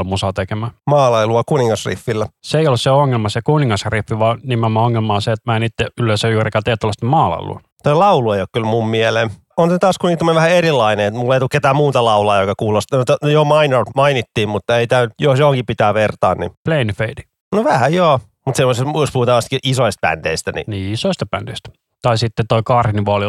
musaa 0.05 0.33
tekemään. 0.33 0.73
Maalailua 0.87 1.43
kuningasriffillä. 1.47 2.27
Se 2.43 2.59
ei 2.59 2.67
ole 2.67 2.77
se 2.77 2.91
ongelma, 2.91 3.29
se 3.29 3.41
kuningasriffi, 3.45 4.19
vaan 4.19 4.41
nimenomaan 4.43 4.87
ongelma 4.87 5.15
on 5.15 5.23
se, 5.23 5.33
että 5.33 5.51
mä 5.51 5.57
en 5.57 5.63
itse 5.63 5.87
yleensä 6.01 6.29
juurikaan 6.29 6.63
tee 6.65 6.77
tuollaista 6.77 7.07
maalailua. 7.07 7.61
Tuo 7.83 7.99
laulu 7.99 8.33
ei 8.33 8.41
ole 8.41 8.49
kyllä 8.53 8.67
mun 8.67 8.89
mieleen. 8.89 9.31
On 9.57 9.71
se 9.71 9.79
taas 9.79 9.99
kuitenkin 9.99 10.35
vähän 10.35 10.51
erilainen, 10.51 11.07
että 11.07 11.21
mulla 11.21 11.35
ei 11.35 11.41
tule 11.41 11.49
ketään 11.53 11.77
muuta 11.77 12.05
laulaa, 12.05 12.41
joka 12.41 12.55
kuulostaa. 12.59 13.05
No, 13.23 13.29
joo, 13.29 13.45
Minor 13.45 13.87
mainittiin, 13.95 14.49
mutta 14.49 14.79
ei 14.79 14.87
tämä, 14.87 15.09
jos 15.21 15.39
johonkin 15.39 15.67
pitää 15.67 15.95
vertaa, 15.95 16.35
niin... 16.35 16.51
Plain 16.65 16.89
Fade. 16.89 17.23
No 17.55 17.65
vähän 17.65 17.95
joo, 17.95 18.21
mutta 18.47 18.57
se, 18.57 18.63
jos 18.95 19.13
puhutaan 19.13 19.43
isoista 19.65 20.09
bändeistä, 20.09 20.53
niin... 20.53 20.65
Niin, 20.67 20.93
isoista 20.93 21.27
bändeistä. 21.27 21.71
Tai 22.03 22.19
sitten 22.19 22.47
toi 22.49 22.63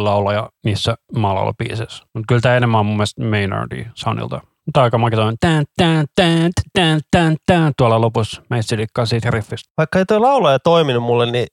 laulaja 0.03 0.49
niissä 0.65 0.95
maalalla-biiseissä. 1.15 2.03
Mutta 2.13 2.25
kyllä 2.27 2.41
tämä 2.41 2.57
enemmän 2.57 2.79
on 2.79 2.85
mun 2.85 2.95
mielestä 2.95 3.23
Maynardi 3.23 3.85
soundilta. 3.95 4.41
Mutta 4.65 4.83
aika 4.83 4.97
maketoinen. 4.97 5.35
Tän, 5.39 5.65
tän, 5.77 6.05
tän, 6.15 6.51
tän, 6.73 6.99
tän, 7.11 7.35
tän, 7.45 7.73
tuolla 7.77 8.01
lopussa. 8.01 8.41
Meistä 8.49 8.77
dikkaa 8.77 9.05
siitä 9.05 9.31
riffistä. 9.31 9.71
Vaikka 9.77 9.99
ei 9.99 10.05
toi 10.05 10.19
laulaja 10.19 10.59
toiminut 10.59 11.03
mulle, 11.03 11.31
niin 11.31 11.47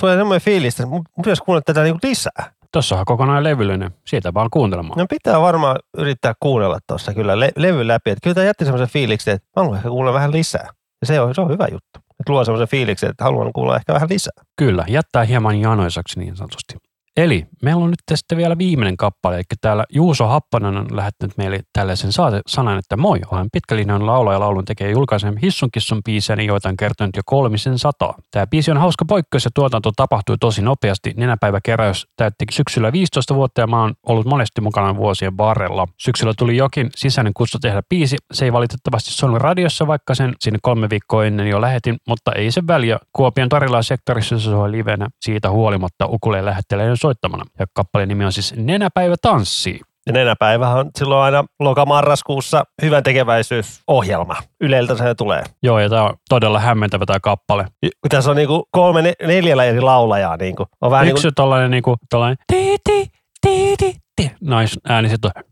tulee 0.00 0.16
semmoinen 0.16 0.40
fiilis, 0.44 0.74
että 0.74 0.86
mun 0.86 1.04
pitäisi 1.16 1.42
kuunnella 1.42 1.62
tätä 1.66 1.82
niinku 1.82 1.98
lisää. 2.02 2.52
Tuossa 2.72 2.98
on 2.98 3.04
kokonaan 3.04 3.44
levyllinen. 3.44 3.90
Siitä 4.06 4.34
vaan 4.34 4.48
kuuntelemaan. 4.50 4.98
No 4.98 5.06
pitää 5.10 5.40
varmaan 5.40 5.76
yrittää 5.98 6.34
kuunnella 6.40 6.78
tuossa 6.86 7.14
kyllä 7.14 7.40
le- 7.40 7.52
levy 7.56 7.88
läpi. 7.88 8.10
Että 8.10 8.20
kyllä 8.22 8.34
tämä 8.34 8.46
jätti 8.46 8.64
semmoisen 8.64 8.88
fiiliksen, 8.88 9.34
että 9.34 9.48
mä 9.56 9.62
haluan 9.62 9.76
ehkä 9.76 9.88
kuulla 9.88 10.12
vähän 10.12 10.32
lisää. 10.32 10.68
Ja 11.00 11.06
se 11.06 11.20
on, 11.20 11.34
se 11.34 11.40
on 11.40 11.50
hyvä 11.50 11.66
juttu. 11.72 12.00
Luo 12.32 12.44
semmoisen 12.44 12.68
fiiliksen, 12.68 13.10
että 13.10 13.24
haluan 13.24 13.52
kuulla 13.52 13.76
ehkä 13.76 13.92
vähän 13.94 14.08
lisää. 14.08 14.32
Kyllä, 14.56 14.84
jättää 14.88 15.24
hieman 15.24 15.60
janoisaksi 15.60 16.18
niin 16.20 16.36
sanotusti. 16.36 16.74
Eli 17.16 17.46
meillä 17.62 17.84
on 17.84 17.90
nyt 17.90 17.98
sitten 18.14 18.38
vielä 18.38 18.58
viimeinen 18.58 18.96
kappale, 18.96 19.36
eli 19.36 19.42
täällä 19.60 19.84
Juuso 19.92 20.26
Happanen 20.26 20.76
on 20.76 20.86
lähettänyt 20.90 21.38
meille 21.38 21.60
tällaisen 21.72 22.10
sanan, 22.46 22.78
että 22.78 22.96
moi, 22.96 23.20
olen 23.30 23.48
pitkälinjan 23.52 24.06
laulaja 24.06 24.36
ja 24.36 24.40
laulun 24.40 24.64
tekee 24.64 24.90
julkaisen 24.90 25.36
Hissun 25.42 25.70
Kissun 25.70 26.02
biisejä, 26.04 26.42
joita 26.42 26.68
on 26.68 26.76
kertonut 26.76 27.16
jo 27.16 27.22
kolmisen 27.26 27.78
sataa. 27.78 28.14
Tämä 28.30 28.46
biisi 28.46 28.70
on 28.70 28.76
hauska 28.76 29.04
poikkeus 29.04 29.44
ja 29.44 29.50
tuotanto 29.54 29.92
tapahtui 29.96 30.36
tosi 30.40 30.62
nopeasti. 30.62 31.14
Nenäpäivä 31.16 31.60
keräys 31.64 32.06
täytti 32.16 32.44
syksyllä 32.52 32.92
15 32.92 33.34
vuotta 33.34 33.60
ja 33.60 33.66
mä 33.66 33.80
oon 33.80 33.94
ollut 34.06 34.26
monesti 34.26 34.60
mukana 34.60 34.96
vuosien 34.96 35.36
varrella. 35.36 35.86
Syksyllä 35.96 36.32
tuli 36.38 36.56
jokin 36.56 36.90
sisäinen 36.96 37.34
kutsu 37.34 37.58
tehdä 37.58 37.82
biisi. 37.88 38.16
Se 38.32 38.44
ei 38.44 38.52
valitettavasti 38.52 39.10
soinut 39.10 39.38
radiossa, 39.38 39.86
vaikka 39.86 40.14
sen 40.14 40.34
sinne 40.40 40.58
kolme 40.62 40.90
viikkoa 40.90 41.24
ennen 41.24 41.46
jo 41.46 41.60
lähetin, 41.60 41.96
mutta 42.08 42.32
ei 42.32 42.50
se 42.50 42.62
väliä. 42.66 42.98
Kuopion 43.12 43.48
sektorissa 43.80 44.38
se 44.38 44.44
soi 44.44 44.72
livenä. 44.72 45.08
Siitä 45.20 45.50
huolimatta 45.50 46.06
Ukule 46.06 46.44
lähettelee 46.44 46.96
soittamana. 47.06 47.44
Ja 47.58 47.66
kappaleen 47.74 48.08
nimi 48.08 48.24
on 48.24 48.32
siis 48.32 48.54
Nenäpäivä 48.56 49.14
tanssii. 49.22 49.80
Ja 50.06 50.12
nenäpäivähän 50.12 50.78
on 50.78 50.90
silloin 50.98 51.22
aina 51.22 51.44
lokamarraskuussa 51.60 52.64
hyvän 52.82 53.02
tekeväisyysohjelma. 53.02 54.36
Yleltä 54.60 54.96
se 54.96 55.14
tulee. 55.14 55.42
Joo, 55.62 55.78
ja 55.78 55.88
tämä 55.88 56.04
on 56.04 56.14
todella 56.28 56.60
hämmentävä 56.60 57.06
tämä 57.06 57.20
kappale. 57.22 57.66
Kun 57.80 58.08
tässä 58.08 58.30
on 58.30 58.36
niinku 58.36 58.68
kolme, 58.70 59.14
neljällä 59.26 59.64
eri 59.64 59.80
laulajaa. 59.80 60.36
Niinku. 60.36 60.66
On 60.80 60.90
vähän 60.90 61.08
Yksi 61.08 61.26
niinku... 61.26 61.34
tollainen, 61.34 61.70
niinku, 61.70 61.96
tollainen 62.10 62.36
tiiti, 62.52 63.10
tiiti, 63.40 63.94
ti. 64.16 64.30
Naisääni 64.40 65.08
sitten 65.08 65.30
on 65.36 65.42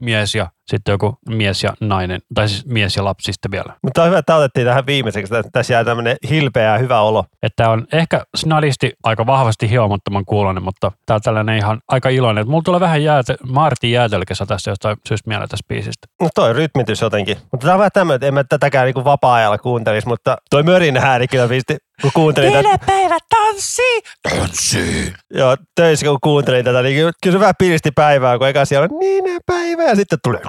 mies 0.00 0.34
ja 0.34 0.50
sitten 0.66 0.92
joku 0.92 1.18
mies 1.28 1.62
ja 1.62 1.72
nainen, 1.80 2.20
tai 2.34 2.48
siis 2.48 2.66
mies 2.66 2.96
ja 2.96 3.04
lapsi 3.04 3.32
sitten 3.32 3.50
vielä. 3.50 3.74
Mutta 3.82 4.02
on 4.02 4.08
hyvä, 4.08 4.18
että 4.18 4.36
otettiin 4.36 4.66
tähän 4.66 4.86
viimeiseksi, 4.86 5.36
että 5.36 5.50
tässä 5.52 5.72
jää 5.72 5.84
tämmöinen 5.84 6.16
hilpeä 6.30 6.72
ja 6.72 6.78
hyvä 6.78 7.00
olo. 7.00 7.24
Että 7.42 7.70
on 7.70 7.86
ehkä 7.92 8.22
snadisti 8.36 8.92
aika 9.04 9.26
vahvasti 9.26 9.70
hiomattoman 9.70 10.24
kuulonen, 10.24 10.62
mutta 10.62 10.92
tää 11.06 11.14
on 11.14 11.20
tällainen 11.20 11.56
ihan 11.56 11.80
aika 11.88 12.08
iloinen. 12.08 12.48
Mulla 12.48 12.62
tulee 12.62 12.80
vähän 12.80 13.02
jäätä, 13.02 13.36
Martin 13.48 13.92
jäätelkässä 13.92 14.46
tästä 14.46 14.70
jostain 14.70 14.96
syystä 15.08 15.28
mieleen 15.28 15.48
tästä 15.48 15.68
biisistä. 15.68 16.06
No 16.20 16.28
toi 16.34 16.52
rytmitys 16.52 17.00
jotenkin. 17.00 17.36
Mutta 17.52 17.64
tää 17.64 17.74
on 17.74 17.78
vähän 17.78 17.90
tämmöinen, 17.94 18.16
että 18.16 18.26
en 18.26 18.34
mä 18.34 18.44
tätäkään 18.44 18.84
niinku 18.84 19.04
vapaa-ajalla 19.04 19.58
kuuntelisi, 19.58 20.08
mutta 20.08 20.36
toi 20.50 20.62
mörin 20.62 20.96
ääni 20.96 21.28
kyllä 21.28 21.48
pisti 21.48 21.76
kun 22.02 22.10
kuuntelin 22.14 22.52
tätä. 22.52 22.78
päivä 22.86 23.18
tanssi! 23.28 24.02
Tanssi! 24.22 25.12
Joo, 25.30 25.56
töissä 25.74 26.06
kun 26.06 26.18
kuuntelin 26.22 26.64
tätä, 26.64 26.82
niin 26.82 27.12
kyllä 27.22 27.36
se 27.36 27.40
vähän 27.40 27.54
piristi 27.58 27.90
päivää, 27.90 28.38
kun 28.38 28.48
eka 28.48 28.64
siellä 28.64 28.88
on 28.90 28.98
niin 28.98 29.40
päivä 29.46 29.82
ja 29.82 29.96
sitten 29.96 30.18
tulee. 30.24 30.40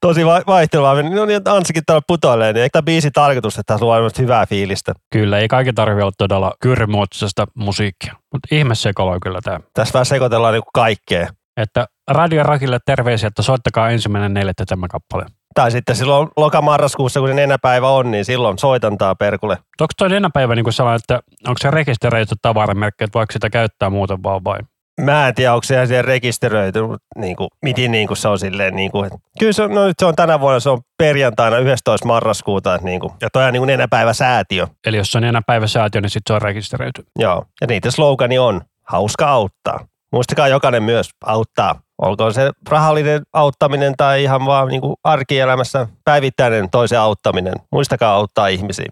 Tosi 0.00 0.26
vaihtelevaa. 0.26 1.02
No 1.02 1.24
niin, 1.24 1.36
että 1.36 1.54
Antsikin 1.54 1.82
täällä 1.86 2.02
putoilee, 2.06 2.52
niin 2.52 2.68
tämä 2.72 2.82
biisi 2.82 3.10
tarkoitus, 3.10 3.58
että 3.58 3.74
tässä 3.74 3.86
luo 3.86 4.10
hyvää 4.18 4.46
fiilistä? 4.46 4.92
Kyllä, 5.12 5.38
ei 5.38 5.48
kaikki 5.48 5.72
tarvitse 5.72 6.02
olla 6.02 6.12
todella 6.18 6.52
kyrmuotisesta 6.60 7.46
musiikkia, 7.54 8.12
mutta 8.32 8.48
ihme 8.54 8.74
sekoilua 8.74 9.18
kyllä 9.22 9.40
tämä. 9.44 9.60
Tässä 9.74 9.92
vähän 9.92 10.06
sekoitellaan 10.06 10.54
niin 10.54 10.62
kaikkea. 10.74 11.28
Että 11.56 11.86
Radio 12.10 12.42
Rakille 12.42 12.78
terveisiä, 12.86 13.26
että 13.26 13.42
soittakaa 13.42 13.90
ensimmäinen 13.90 14.34
neljättä 14.34 14.64
tämä 14.66 14.88
kappale. 14.88 15.26
Tai 15.54 15.70
sitten 15.70 15.96
silloin 15.96 16.28
lokamarraskuussa, 16.36 17.20
kun 17.20 17.28
se 17.28 17.34
nenäpäivä 17.34 17.88
on, 17.88 18.10
niin 18.10 18.24
silloin 18.24 18.58
soitantaa 18.58 19.14
perkulle. 19.14 19.58
Onko 19.80 19.92
toi 19.96 20.08
nenäpäivä 20.08 20.54
niin 20.54 20.64
kuin 20.64 20.74
sellainen, 20.74 21.00
että 21.02 21.20
onko 21.48 21.58
se 21.60 21.70
rekisteröity 21.70 22.34
tavaramerkki, 22.42 23.04
että 23.04 23.18
voiko 23.18 23.32
sitä 23.32 23.50
käyttää 23.50 23.90
muuten 23.90 24.22
vaan 24.22 24.44
vai? 24.44 24.58
Mä 25.04 25.28
en 25.28 25.34
tiedä, 25.34 25.54
onko 25.54 25.64
se 25.64 25.86
siellä 25.86 26.02
rekisteröity, 26.02 26.80
niin 27.16 27.36
kuin, 27.36 27.48
miten 27.62 27.90
niin 27.90 28.06
kuin 28.06 28.16
se 28.16 28.28
on 28.28 28.38
silleen. 28.38 28.76
Niin 28.76 28.90
kuin, 28.90 29.10
kyllä 29.38 29.52
se, 29.52 29.68
no, 29.68 29.86
nyt 29.86 29.98
se 29.98 30.06
on 30.06 30.16
tänä 30.16 30.40
vuonna, 30.40 30.60
se 30.60 30.70
on 30.70 30.80
perjantaina 30.98 31.58
11. 31.58 32.08
marraskuuta, 32.08 32.74
että 32.74 32.84
niin 32.84 33.00
kuin, 33.00 33.12
ja 33.20 33.28
toi 33.32 33.44
on 33.44 33.52
niin 33.52 33.60
kuin 33.60 33.66
nenäpäivä 33.66 34.12
säätiö. 34.12 34.66
Eli 34.86 34.96
jos 34.96 35.10
se 35.10 35.18
on 35.18 35.22
nenäpäivä 35.22 35.66
säätiö, 35.66 36.00
niin 36.00 36.10
sitten 36.10 36.30
se 36.30 36.34
on 36.34 36.42
rekisteröity. 36.42 37.04
Joo, 37.18 37.44
ja 37.60 37.66
niitä 37.66 37.90
slogani 37.90 38.38
on, 38.38 38.60
hauska 38.82 39.28
auttaa. 39.28 39.86
Muistakaa 40.12 40.48
jokainen 40.48 40.82
myös 40.82 41.10
auttaa 41.24 41.80
olkoon 42.02 42.34
se 42.34 42.50
rahallinen 42.68 43.22
auttaminen 43.32 43.94
tai 43.96 44.22
ihan 44.22 44.46
vaan 44.46 44.68
niin 44.68 44.80
kuin 44.80 44.94
arkielämässä 45.04 45.86
päivittäinen 46.04 46.70
toisen 46.70 47.00
auttaminen. 47.00 47.54
Muistakaa 47.72 48.14
auttaa 48.14 48.48
ihmisiä. 48.48 48.86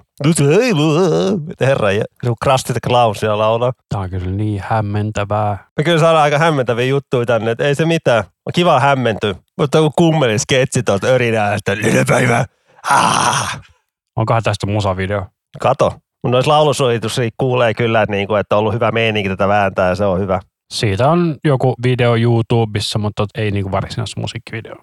Herra, 1.61 1.88
kun 2.26 2.36
Krusty 2.42 2.72
the 2.72 2.80
Clown 2.86 3.14
siellä 3.14 3.38
laulaa. 3.38 3.72
Tämä 3.88 4.02
on 4.02 4.11
kyllä 4.11 4.30
niin 4.30 4.62
hämmentävää. 4.66 5.68
Me 5.76 5.84
kyllä 5.84 5.98
saadaan 5.98 6.22
aika 6.22 6.38
hämmentäviä 6.38 6.86
juttuja 6.86 7.26
tänne, 7.26 7.50
että 7.50 7.64
ei 7.64 7.74
se 7.74 7.84
mitään. 7.84 8.24
On 8.46 8.52
kiva 8.54 8.80
hämmentyä. 8.80 9.34
Mutta 9.59 9.80
kun 9.80 9.92
kummelin 9.96 10.38
sketsi 10.38 10.82
tuolta 10.82 11.06
örinäästä, 11.06 11.76
päivä. 12.09 12.44
Ah. 12.90 13.61
Onkohan 14.16 14.42
tästä 14.42 14.66
musavideo? 14.66 15.26
Kato. 15.61 15.92
Mun 16.24 16.30
noissa 16.30 16.52
laulusuositus 16.52 17.20
kuulee 17.36 17.74
kyllä, 17.74 18.02
että, 18.02 18.16
niin 18.16 18.28
kuin, 18.28 18.40
että 18.40 18.56
on 18.56 18.59
ollut 18.59 18.74
hyvä 18.74 18.92
meininki 18.92 19.28
tätä 19.28 19.48
vääntää 19.48 19.88
ja 19.88 19.94
se 19.94 20.04
on 20.04 20.20
hyvä. 20.20 20.40
Siitä 20.72 21.08
on 21.08 21.36
joku 21.44 21.74
video 21.82 22.16
YouTubessa, 22.16 22.98
mutta 22.98 23.26
ei 23.34 23.50
niinku 23.50 23.70
varsinaisessa 23.70 24.20
musiikkivideo. 24.20 24.76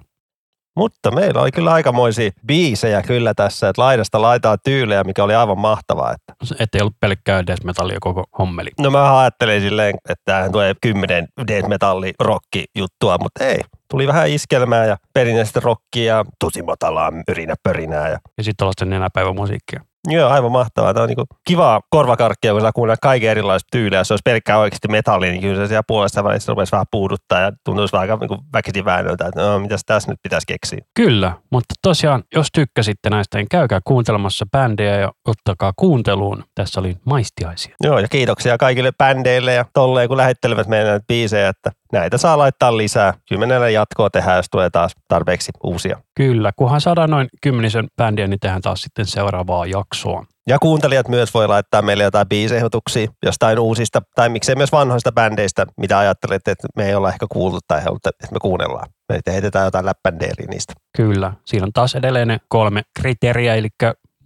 Mutta 0.77 1.11
meillä 1.11 1.41
oli 1.41 1.51
kyllä 1.51 1.73
aikamoisia 1.73 2.31
biisejä 2.47 3.01
kyllä 3.01 3.33
tässä, 3.33 3.69
että 3.69 3.81
laidasta 3.81 4.21
laitaa 4.21 4.57
tyylejä, 4.57 5.03
mikä 5.03 5.23
oli 5.23 5.35
aivan 5.35 5.59
mahtavaa. 5.59 6.15
Että 6.59 6.77
ei 6.77 6.81
ollut 6.81 6.99
pelkkää 6.99 7.47
death 7.47 7.63
metallia 7.65 7.97
koko 8.01 8.23
hommeli. 8.39 8.69
No 8.79 8.89
mä 8.91 9.19
ajattelin 9.19 9.61
silleen, 9.61 9.95
että 10.09 10.21
tämähän 10.25 10.51
tulee 10.51 10.73
kymmenen 10.81 11.27
death 11.47 11.67
metalli 11.67 12.13
rokki 12.19 12.65
juttua, 12.77 13.17
mutta 13.17 13.43
ei. 13.43 13.59
Tuli 13.91 14.07
vähän 14.07 14.29
iskelmää 14.29 14.85
ja 14.85 14.97
perinteistä 15.13 15.59
rockia 15.59 16.15
ja 16.15 16.25
tosi 16.39 16.61
matalaa 16.61 17.11
yrinä 17.27 17.55
pörinää. 17.63 18.09
Ja, 18.09 18.19
ja 18.37 18.43
sitten 18.43 18.57
tuollaista 18.57 18.85
nenäpäivän 18.85 19.35
musiikkia. 19.35 19.81
Joo, 20.07 20.29
aivan 20.29 20.51
mahtavaa. 20.51 20.93
Tämä 20.93 21.03
on 21.03 21.09
niin 21.09 21.27
kivaa 21.47 21.81
korvakarkkia, 21.89 22.51
kun 22.51 22.61
saa 22.61 22.71
kuunnella 22.71 22.97
kaiken 23.01 23.29
erilaista 23.31 23.67
tyyliä. 23.71 23.99
Jos 23.99 24.07
se 24.07 24.13
olisi 24.13 24.21
pelkkää 24.25 24.57
oikeasti 24.57 24.87
metalli, 24.87 25.29
niin 25.29 25.41
kyllä 25.41 25.55
se 25.55 25.67
siellä 25.67 25.83
puolesta 25.87 26.23
välissä 26.23 26.51
rupesi 26.51 26.71
vähän 26.71 26.85
puuduttaa 26.91 27.39
ja 27.39 27.51
tuntuisi 27.63 27.91
vähän 27.91 28.11
aika 28.11 28.25
niin 28.25 28.41
väkisin 28.53 28.85
väännöltä, 28.85 29.27
että 29.27 29.41
no, 29.41 29.59
mitäs 29.59 29.81
tässä 29.85 30.11
nyt 30.11 30.19
pitäisi 30.23 30.47
keksiä. 30.47 30.79
Kyllä, 30.93 31.31
mutta 31.51 31.75
tosiaan, 31.81 32.23
jos 32.35 32.47
tykkäsitte 32.53 33.09
näistä, 33.09 33.37
niin 33.37 33.49
käykää 33.51 33.79
kuuntelemassa 33.83 34.45
bändejä 34.51 34.97
ja 34.97 35.11
ottakaa 35.25 35.73
kuunteluun. 35.75 36.43
Tässä 36.55 36.79
oli 36.79 36.97
maistiaisia. 37.05 37.75
Joo, 37.83 37.99
ja 37.99 38.07
kiitoksia 38.07 38.57
kaikille 38.57 38.91
bändeille 38.97 39.53
ja 39.53 39.65
tolleen, 39.73 40.07
kun 40.07 40.17
lähettelevät 40.17 40.67
meidän 40.67 40.87
näitä 40.87 41.05
biisejä, 41.07 41.49
että 41.49 41.71
näitä 41.91 42.17
saa 42.17 42.37
laittaa 42.37 42.77
lisää. 42.77 43.13
Kymmenellä 43.29 43.69
jatkoa 43.69 44.09
tehdään, 44.09 44.37
jos 44.37 44.49
tulee 44.51 44.69
taas 44.69 44.91
tarpeeksi 45.07 45.51
uusia. 45.63 46.01
Kyllä, 46.15 46.51
kunhan 46.55 46.81
saadaan 46.81 47.09
noin 47.09 47.27
kymmenisen 47.41 47.87
bändiä, 47.97 48.27
niin 48.27 48.39
tehdään 48.39 48.61
taas 48.61 48.81
sitten 48.81 49.05
seuraavaa 49.05 49.65
jaksoa. 49.65 50.25
Ja 50.47 50.59
kuuntelijat 50.59 51.07
myös 51.07 51.33
voi 51.33 51.47
laittaa 51.47 51.81
meille 51.81 52.03
jotain 52.03 52.29
biisehdotuksia 52.29 53.07
jostain 53.25 53.59
uusista, 53.59 54.01
tai 54.15 54.29
miksei 54.29 54.55
myös 54.55 54.71
vanhoista 54.71 55.11
bändeistä, 55.11 55.65
mitä 55.77 55.99
ajattelette, 55.99 56.51
että 56.51 56.67
me 56.75 56.85
ei 56.87 56.95
olla 56.95 57.09
ehkä 57.09 57.25
kuultu 57.31 57.59
tai 57.67 57.83
haluatte, 57.83 58.09
että 58.09 58.33
me 58.33 58.39
kuunnellaan. 58.41 58.89
Me 59.09 59.19
heitetään 59.33 59.65
jotain 59.65 59.85
läppändeeriä 59.85 60.47
niistä. 60.49 60.73
Kyllä, 60.97 61.33
siinä 61.45 61.65
on 61.65 61.73
taas 61.73 61.95
edelleen 61.95 62.27
ne 62.27 62.39
kolme 62.47 62.81
kriteeriä, 62.99 63.55
eli 63.55 63.67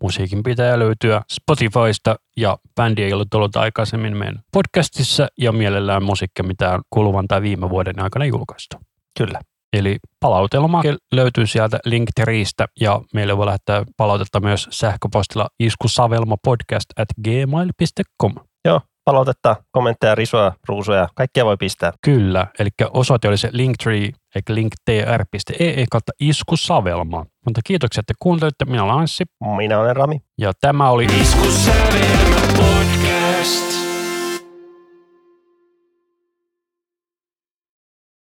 musiikin 0.02 0.44
pitää 0.44 0.80
löytyä 0.80 1.22
Spotifysta 1.32 2.16
ja 2.38 2.58
bändi 2.76 3.04
ei 3.04 3.14
ole 3.14 3.26
tullut 3.32 3.56
aikaisemmin 3.56 4.18
meidän 4.18 4.40
podcastissa 4.52 5.28
ja 5.38 5.52
mielellään 5.52 6.04
musiikki, 6.04 6.44
mitä 6.44 6.72
on 6.72 6.82
kuluvan 6.90 7.28
tai 7.28 7.42
viime 7.42 7.70
vuoden 7.70 8.02
aikana 8.02 8.26
julkaistu. 8.26 8.78
Kyllä. 9.18 9.40
Eli 9.74 9.98
palautelma 10.20 10.82
löytyy 11.12 11.48
sieltä 11.48 11.80
Linktreestä 11.86 12.68
ja 12.80 13.02
meille 13.14 13.38
voi 13.38 13.46
lähettää 13.46 13.84
palautetta 13.98 14.40
myös 14.40 14.68
sähköpostilla 14.72 15.50
iskusavelmapodcast 15.60 16.86
at 17.00 17.08
gmail.com. 17.24 18.34
Joo, 18.66 18.82
palautetta, 19.10 19.56
kommentteja, 19.72 20.16
risoja, 20.16 20.52
ruusuja, 20.68 21.08
kaikkia 21.16 21.46
voi 21.46 21.58
pistää. 21.58 21.92
Kyllä, 22.02 22.48
eli 22.60 22.70
osoite 22.94 23.28
oli 23.28 23.38
se 23.38 23.50
linktree, 23.52 24.10
eli 24.36 24.44
linktr.ee 24.50 25.86
kautta 25.92 26.12
iskusavelma. 26.20 27.26
Mutta 27.46 27.62
kiitoksia, 27.66 28.00
että 28.00 28.14
kuuntelitte. 28.20 28.66
Minä 28.66 28.84
olen 28.84 28.96
Anssi. 28.96 29.24
Minä 29.58 29.80
olen 29.80 29.96
Rami. 29.96 30.20
Ja 30.38 30.52
tämä 30.62 30.90
oli 30.90 31.06
Iskusavelma 31.06 32.42
podcast. 32.56 33.79